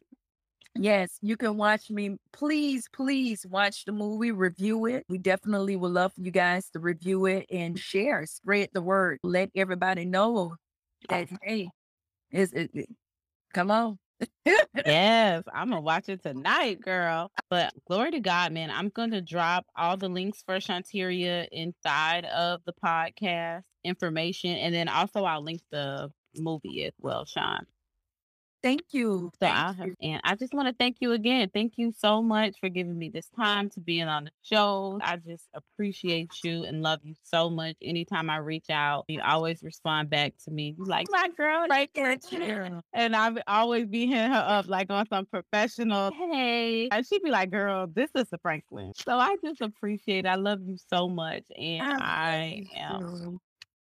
Yes, 0.77 1.17
you 1.21 1.37
can 1.37 1.55
watch 1.57 1.89
me. 1.89 2.17
Please, 2.33 2.87
please 2.91 3.45
watch 3.49 3.85
the 3.85 3.93
movie, 3.93 4.31
review 4.31 4.85
it. 4.87 5.05
We 5.07 5.17
definitely 5.17 5.77
would 5.77 5.91
love 5.91 6.13
for 6.13 6.21
you 6.21 6.31
guys 6.31 6.69
to 6.71 6.79
review 6.79 7.25
it 7.27 7.45
and 7.49 7.79
share, 7.79 8.25
spread 8.25 8.69
the 8.73 8.81
word, 8.81 9.19
let 9.23 9.51
everybody 9.55 10.03
know 10.05 10.55
that 11.07 11.29
hey, 11.41 11.69
is 12.31 12.51
it, 12.53 12.71
it- 12.73 12.89
come 13.53 13.71
on. 13.71 13.97
Yes. 14.85 15.43
I'm 15.53 15.71
to 15.71 15.81
watch 15.81 16.09
it 16.09 16.21
tonight, 16.23 16.81
girl. 16.81 17.31
But 17.49 17.73
glory 17.87 18.11
to 18.11 18.19
God, 18.19 18.51
man. 18.51 18.69
I'm 18.71 18.89
going 18.89 19.11
to 19.11 19.21
drop 19.21 19.65
all 19.75 19.97
the 19.97 20.09
links 20.09 20.43
for 20.45 20.55
Shawntaria 20.57 21.47
inside 21.51 22.25
of 22.25 22.61
the 22.65 22.73
podcast 22.83 23.63
information. 23.83 24.51
And 24.51 24.73
then 24.73 24.87
also 24.89 25.23
I'll 25.23 25.43
link 25.43 25.61
the 25.71 26.09
movie 26.37 26.85
as 26.85 26.93
well, 26.99 27.25
Sean. 27.25 27.65
Thank 28.65 28.81
you. 28.93 29.29
So 29.35 29.37
Thank 29.41 29.77
have, 29.77 29.85
you. 29.85 29.95
and 30.01 30.21
I 30.23 30.33
just 30.33 30.51
want 30.55 30.67
to 30.67 30.73
thank 30.73 30.97
you 30.99 31.11
again. 31.11 31.51
Thank 31.53 31.73
you 31.77 31.93
so 31.95 32.23
much 32.23 32.55
for 32.59 32.67
giving 32.67 32.97
me 32.97 33.09
this 33.09 33.29
time 33.35 33.69
to 33.69 33.79
being 33.79 34.07
on 34.07 34.23
the 34.23 34.31
show. 34.41 34.97
I 35.03 35.17
just 35.17 35.47
appreciate 35.53 36.31
you 36.43 36.63
and 36.63 36.81
love 36.81 37.01
you 37.03 37.13
so 37.21 37.51
much. 37.51 37.75
Anytime 37.83 38.27
I 38.27 38.37
reach 38.37 38.71
out, 38.71 39.05
you 39.07 39.21
always 39.21 39.61
respond 39.61 40.09
back 40.09 40.33
to 40.45 40.51
me. 40.51 40.73
You 40.79 40.85
like 40.85 41.05
my 41.11 41.29
girl, 41.37 41.67
right 41.69 41.91
there. 41.93 42.81
And 42.91 43.15
I 43.15 43.35
always 43.45 43.85
be 43.85 44.07
hitting 44.07 44.31
her 44.31 44.43
up 44.47 44.67
like 44.67 44.89
on 44.89 45.07
some 45.09 45.27
professional, 45.27 46.11
hey. 46.11 46.89
And 46.89 47.05
she'd 47.05 47.21
be 47.21 47.29
like, 47.29 47.51
girl, 47.51 47.85
this 47.85 48.09
is 48.15 48.25
a 48.33 48.39
Franklin. 48.39 48.93
So 48.95 49.15
I 49.15 49.35
just 49.43 49.61
appreciate 49.61 50.25
I 50.25 50.35
love 50.35 50.61
you 50.65 50.77
so 50.89 51.07
much. 51.07 51.43
And 51.55 51.83
I 52.01 52.63
am 52.75 52.99
you. 52.99 53.39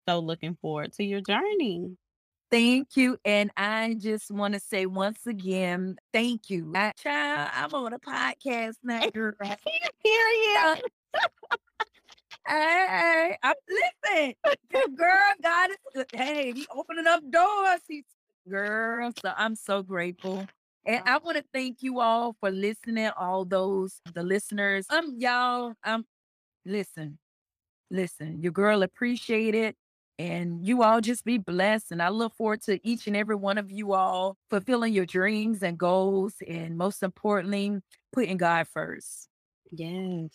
so 0.08 0.18
looking 0.18 0.56
forward 0.60 0.92
to 0.94 1.04
your 1.04 1.20
journey. 1.20 1.96
Thank 2.52 2.98
you. 2.98 3.16
And 3.24 3.50
I 3.56 3.96
just 3.98 4.30
want 4.30 4.52
to 4.52 4.60
say 4.60 4.84
once 4.84 5.26
again, 5.26 5.96
thank 6.12 6.50
you. 6.50 6.70
I, 6.74 6.92
child, 6.92 7.50
I'm 7.54 7.72
on 7.72 7.94
a 7.94 7.98
podcast 7.98 8.74
now, 8.84 9.08
girl. 9.14 9.32
Period. 9.40 10.82
Hey, 12.44 13.36
I'm 13.44 13.54
listen, 14.04 14.34
good 14.72 14.96
girl. 14.96 15.32
God 15.40 15.70
is 15.94 16.04
hey, 16.12 16.50
he 16.52 16.66
opening 16.74 17.06
up 17.06 17.22
doors. 17.30 17.80
He's 17.86 18.02
girl. 18.50 19.12
So 19.22 19.32
I'm 19.36 19.54
so 19.54 19.84
grateful. 19.84 20.44
And 20.84 21.02
I 21.06 21.18
want 21.18 21.36
to 21.36 21.44
thank 21.54 21.84
you 21.84 22.00
all 22.00 22.34
for 22.40 22.50
listening, 22.50 23.10
all 23.16 23.44
those 23.44 24.00
the 24.12 24.24
listeners. 24.24 24.86
Um, 24.90 25.14
y'all, 25.18 25.74
um, 25.84 26.04
listen, 26.66 27.18
listen, 27.92 28.42
your 28.42 28.52
girl 28.52 28.82
appreciate 28.82 29.54
it. 29.54 29.76
And 30.18 30.66
you 30.66 30.82
all 30.82 31.00
just 31.00 31.24
be 31.24 31.38
blessed. 31.38 31.90
And 31.90 32.02
I 32.02 32.08
look 32.10 32.34
forward 32.34 32.62
to 32.62 32.78
each 32.86 33.06
and 33.06 33.16
every 33.16 33.34
one 33.34 33.58
of 33.58 33.70
you 33.70 33.92
all 33.92 34.36
fulfilling 34.50 34.92
your 34.92 35.06
dreams 35.06 35.62
and 35.62 35.78
goals. 35.78 36.34
And 36.46 36.76
most 36.76 37.02
importantly, 37.02 37.78
putting 38.12 38.36
God 38.36 38.68
first. 38.68 39.28
Yes. 39.70 40.30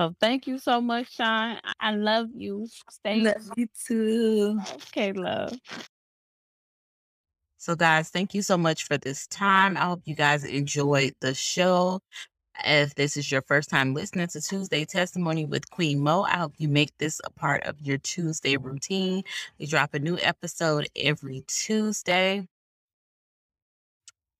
So 0.00 0.14
thank 0.20 0.46
you 0.46 0.58
so 0.58 0.80
much, 0.80 1.14
Sean. 1.16 1.58
I- 1.62 1.72
I 1.80 1.90
love 1.96 2.28
you. 2.34 2.68
Stay 2.88 3.20
Love 3.20 3.50
you 3.56 3.66
too. 3.86 4.60
okay, 4.74 5.12
love. 5.12 5.58
So, 7.60 7.74
guys, 7.74 8.08
thank 8.10 8.34
you 8.34 8.42
so 8.42 8.56
much 8.56 8.84
for 8.84 8.96
this 8.96 9.26
time. 9.26 9.76
I 9.76 9.80
hope 9.86 10.02
you 10.04 10.14
guys 10.14 10.44
enjoyed 10.44 11.14
the 11.20 11.34
show. 11.34 12.00
If 12.64 12.94
this 12.96 13.16
is 13.16 13.30
your 13.30 13.42
first 13.42 13.70
time 13.70 13.94
listening 13.94 14.28
to 14.28 14.40
Tuesday 14.40 14.84
Testimony 14.84 15.46
with 15.46 15.70
Queen 15.70 16.00
Mo, 16.00 16.22
I 16.22 16.38
hope 16.38 16.54
you 16.58 16.68
make 16.68 16.96
this 16.98 17.20
a 17.24 17.30
part 17.30 17.64
of 17.64 17.80
your 17.80 17.98
Tuesday 17.98 18.56
routine. 18.56 19.24
We 19.60 19.66
drop 19.66 19.94
a 19.94 20.00
new 20.00 20.18
episode 20.18 20.88
every 20.96 21.44
Tuesday. 21.46 22.48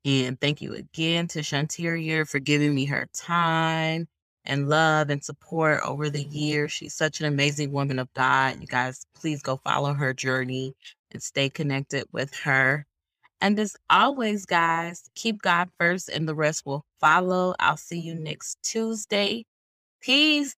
And 0.05 0.41
thank 0.41 0.63
you 0.63 0.75
again 0.75 1.29
to 1.29 1.41
Shawntaria 1.41 2.29
for 2.29 2.41
giving 2.41 2.75
me 2.75 2.87
her 2.87 3.09
time 3.15 4.09
and 4.45 4.69
love 4.69 5.11
and 5.11 5.25
support 5.25 5.81
over 5.85 6.11
the 6.11 6.25
years. 6.25 6.73
She's 6.73 6.95
such 6.95 7.21
an 7.21 7.27
amazing 7.27 7.73
woman 7.73 8.01
of 8.01 8.13
God. 8.15 8.61
You 8.61 8.67
guys, 8.67 9.07
please 9.15 9.43
go 9.43 9.59
follow 9.59 9.95
her 9.95 10.15
journey 10.15 10.75
and 11.13 11.23
stay 11.23 11.51
connected 11.51 12.07
with 12.13 12.35
her. 12.39 12.88
And 13.41 13.59
as 13.59 13.77
always, 13.91 14.47
guys, 14.47 15.09
keep 15.15 15.43
God 15.43 15.71
first 15.79 16.09
and 16.09 16.29
the 16.29 16.35
rest 16.35 16.67
will 16.67 16.85
follow. 17.01 17.55
I'll 17.61 17.77
see 17.77 17.99
you 17.99 18.15
next 18.15 18.59
Tuesday. 18.63 19.45
Peace. 20.01 20.55